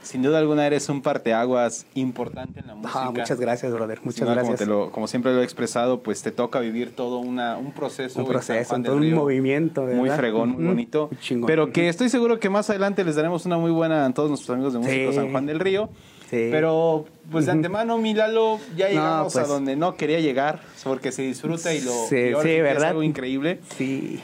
Sin 0.03 0.23
duda 0.23 0.39
alguna 0.39 0.67
eres 0.67 0.89
un 0.89 1.03
parteaguas 1.03 1.87
importante 1.95 2.61
en 2.61 2.67
la 2.67 2.75
música. 2.75 3.03
Ah, 3.05 3.11
muchas 3.11 3.39
gracias, 3.39 3.73
brother. 3.73 4.01
Muchas 4.03 4.29
gracias. 4.29 4.45
Como, 4.47 4.57
te 4.57 4.67
lo- 4.67 4.91
como 4.91 5.07
siempre 5.07 5.33
lo 5.35 5.41
he 5.41 5.45
expresado, 5.45 6.01
pues 6.03 6.23
te 6.23 6.31
toca 6.33 6.59
vivir 6.61 6.95
todo 6.97 7.19
una, 7.19 7.57
un 7.59 7.73
proceso. 7.73 8.19
Un 8.21 8.27
en 8.27 8.33
proceso, 8.33 8.81
todo 8.83 8.97
un 8.97 9.13
movimiento, 9.13 9.83
Muy 9.83 10.11
fregón, 10.11 10.51
muy 10.51 10.65
bonito. 10.65 11.09
Muy 11.11 11.21
chingón. 11.21 11.47
Pero 11.47 11.73
que 11.73 11.89
estoy 11.89 12.09
seguro 12.09 12.41
que 12.41 12.49
más 12.51 12.71
adelante 12.71 13.05
les 13.05 13.17
daremos 13.17 13.45
una 13.47 13.59
muy 13.59 13.71
buena 13.71 14.05
a 14.07 14.13
todos 14.15 14.29
nuestros 14.31 14.55
amigos 14.55 14.73
de 14.73 14.79
Músicos 14.81 15.15
Sí. 15.15 15.21
San 15.21 15.31
Juan 15.31 15.47
del 15.47 15.61
Río. 15.61 15.91
Sí. 16.31 16.49
Pero, 16.53 17.07
pues 17.33 17.47
de 17.47 17.53
antemano, 17.53 17.99
mi 17.99 18.15
Lalo, 18.15 18.61
ya 18.77 18.87
No, 18.87 18.91
llegamos 18.93 19.35
a 19.37 19.41
pues. 19.41 19.49
donde 19.49 19.75
no 19.75 19.97
quería 19.97 20.21
llegar, 20.21 20.61
porque 20.85 21.11
se 21.11 21.23
disfruta 21.23 21.75
y 21.75 21.81
lo 21.81 21.91
Sí, 22.09 22.17
y 22.17 22.33
ahora 22.33 22.43
sí, 22.43 22.49
que 22.49 22.57
es 22.59 22.63
¿verdad? 22.63 22.89
algo 22.91 23.03
increíble. 23.03 23.59
Sí. 23.77 24.21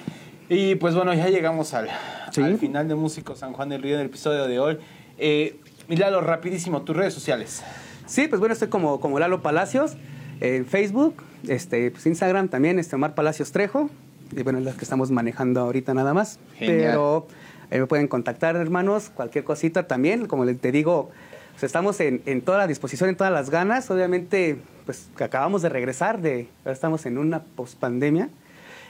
Y 0.49 0.77
pues 0.77 0.95
bueno, 0.95 1.13
ya 1.15 1.29
llegamos 1.29 1.75
al, 1.75 1.89
al 1.91 2.59
final 2.59 2.87
de 2.87 2.95
Músicos 2.95 3.41
San 3.41 3.53
Juan 3.55 3.69
del 3.71 3.83
Río 3.83 3.97
del 3.99 4.07
episodio 4.07 4.47
de 4.47 4.59
hoy. 4.61 4.79
Eh, 5.19 5.57
mi 5.89 5.97
Lalo, 5.97 6.21
rapidísimo, 6.21 6.83
tus 6.83 6.97
redes 6.97 7.15
sociales. 7.15 7.63
Sí, 8.07 8.29
pues 8.29 8.41
bueno, 8.41 8.53
estoy 8.53 8.69
como, 8.69 9.01
como 9.01 9.19
Lalo 9.19 9.43
Palacios 9.43 9.97
en 10.41 10.67
Facebook, 10.67 11.23
este, 11.49 11.91
pues 11.91 12.07
Instagram 12.07 12.49
también, 12.49 12.79
este 12.79 12.97
Omar 12.97 13.15
Palacios 13.15 13.53
Trejo. 13.53 13.91
Y 14.37 14.43
bueno, 14.43 14.59
es 14.59 14.65
las 14.65 14.75
que 14.75 14.85
estamos 14.85 15.11
manejando 15.11 15.61
ahorita 15.61 15.95
nada 15.95 16.13
más. 16.13 16.39
Genial. 16.57 16.91
Pero 16.91 17.27
ahí 17.71 17.79
me 17.79 17.87
pueden 17.87 18.09
contactar, 18.09 18.57
hermanos, 18.57 19.11
cualquier 19.15 19.45
cosita 19.45 19.87
también. 19.87 20.27
Como 20.27 20.45
les 20.45 20.59
te 20.59 20.73
digo, 20.73 21.11
pues 21.53 21.65
estamos 21.65 22.01
en, 22.01 22.23
en 22.27 22.43
toda 22.43 22.59
la 22.59 22.67
disposición, 22.67 23.09
en 23.09 23.17
todas 23.17 23.33
las 23.33 23.51
ganas. 23.51 23.91
Obviamente, 23.91 24.59
pues 24.85 25.09
que 25.17 25.25
acabamos 25.25 25.63
de 25.63 25.69
regresar, 25.69 26.21
de, 26.21 26.49
ahora 26.61 26.73
estamos 26.73 27.07
en 27.07 27.19
una 27.19 27.43
pospandemia. 27.43 28.29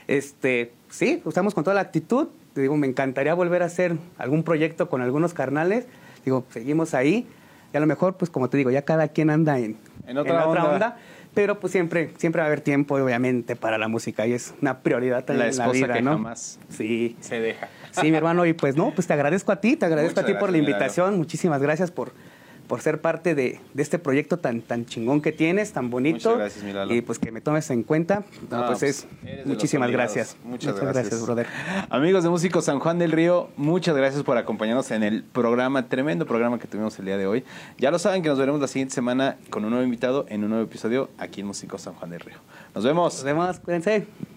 Este, 0.07 0.71
sí, 0.89 1.21
estamos 1.27 1.53
con 1.53 1.63
toda 1.63 1.75
la 1.75 1.81
actitud. 1.81 2.27
Te 2.53 2.61
digo, 2.61 2.75
me 2.77 2.87
encantaría 2.87 3.33
volver 3.35 3.61
a 3.61 3.65
hacer 3.65 3.95
algún 4.17 4.43
proyecto 4.43 4.89
con 4.89 5.01
algunos 5.01 5.33
carnales. 5.33 5.85
Digo, 6.27 6.43
seguimos 6.49 6.93
ahí. 6.93 7.25
Y 7.73 7.77
a 7.77 7.79
lo 7.79 7.85
mejor, 7.85 8.17
pues 8.17 8.29
como 8.29 8.49
te 8.49 8.57
digo, 8.57 8.69
ya 8.69 8.81
cada 8.81 9.07
quien 9.07 9.29
anda 9.29 9.59
en, 9.59 9.77
En 10.05 10.17
otra 10.17 10.45
onda. 10.45 10.97
Pero 11.33 11.57
pues 11.57 11.71
siempre, 11.71 12.11
siempre 12.17 12.41
va 12.41 12.45
a 12.45 12.47
haber 12.47 12.59
tiempo, 12.59 12.95
obviamente, 12.95 13.55
para 13.55 13.77
la 13.77 13.87
música. 13.87 14.27
Y 14.27 14.33
es 14.33 14.53
una 14.61 14.79
prioridad 14.79 15.23
también 15.23 15.47
La 15.47 15.51
en 15.53 15.57
la 15.57 15.63
esposa 15.65 15.85
vida, 15.85 15.93
que 15.93 16.01
¿no? 16.01 16.11
jamás 16.11 16.59
Sí. 16.67 17.15
se 17.21 17.39
deja. 17.39 17.69
Sí, 17.91 18.11
mi 18.11 18.17
hermano, 18.17 18.45
y 18.45 18.51
pues 18.51 18.75
no, 18.75 18.91
pues 18.93 19.07
te 19.07 19.13
agradezco 19.13 19.53
a 19.53 19.61
ti, 19.61 19.77
te 19.77 19.85
agradezco 19.85 20.19
Muchas 20.19 20.31
a 20.31 20.33
ti 20.33 20.39
por 20.39 20.51
la 20.51 20.57
invitación, 20.57 21.15
muchísimas 21.17 21.61
gracias 21.61 21.91
por, 21.91 22.11
por 22.67 22.81
ser 22.81 23.01
parte 23.01 23.35
de, 23.35 23.59
de 23.73 23.83
este 23.83 23.99
proyecto 23.99 24.37
tan, 24.37 24.61
tan 24.61 24.85
chingón 24.85 25.21
que 25.21 25.31
tienes, 25.31 25.71
tan 25.71 25.89
bonito. 25.89 26.29
Muchas 26.29 26.37
gracias, 26.37 26.63
mi 26.63 26.73
Lalo. 26.73 26.93
Y 26.93 27.01
pues 27.01 27.19
que 27.19 27.31
me 27.31 27.41
tomes 27.41 27.69
en 27.69 27.83
cuenta. 27.83 28.23
No, 28.49 28.61
No, 28.61 28.67
pues 28.67 28.79
pues, 28.79 29.07
es, 29.25 29.45
muchísimas 29.45 29.89
gracias. 29.91 30.37
Muchas 30.43 30.79
gracias. 30.79 31.21
brother. 31.25 31.47
Amigos 31.89 32.23
de 32.23 32.29
Músicos 32.29 32.65
San 32.65 32.79
Juan 32.79 32.99
del 32.99 33.11
Río, 33.11 33.49
muchas 33.57 33.95
gracias 33.95 34.23
por 34.23 34.37
acompañarnos 34.37 34.91
en 34.91 35.03
el 35.03 35.23
programa, 35.23 35.87
tremendo 35.87 36.25
programa 36.25 36.59
que 36.59 36.67
tuvimos 36.67 36.97
el 36.99 37.05
día 37.05 37.17
de 37.17 37.27
hoy. 37.27 37.43
Ya 37.77 37.91
lo 37.91 37.99
saben 37.99 38.21
que 38.21 38.29
nos 38.29 38.37
veremos 38.37 38.61
la 38.61 38.67
siguiente 38.67 38.93
semana 38.93 39.37
con 39.49 39.63
un 39.63 39.71
nuevo 39.71 39.83
invitado 39.83 40.25
en 40.29 40.43
un 40.43 40.49
nuevo 40.49 40.65
episodio 40.65 41.09
aquí 41.17 41.41
en 41.41 41.47
Músicos 41.47 41.81
San 41.81 41.93
Juan 41.93 42.11
del 42.11 42.19
Río. 42.19 42.37
Nos 42.75 42.83
vemos. 42.83 43.13
Nos 43.15 43.23
vemos, 43.23 43.59
cuídense. 43.59 44.36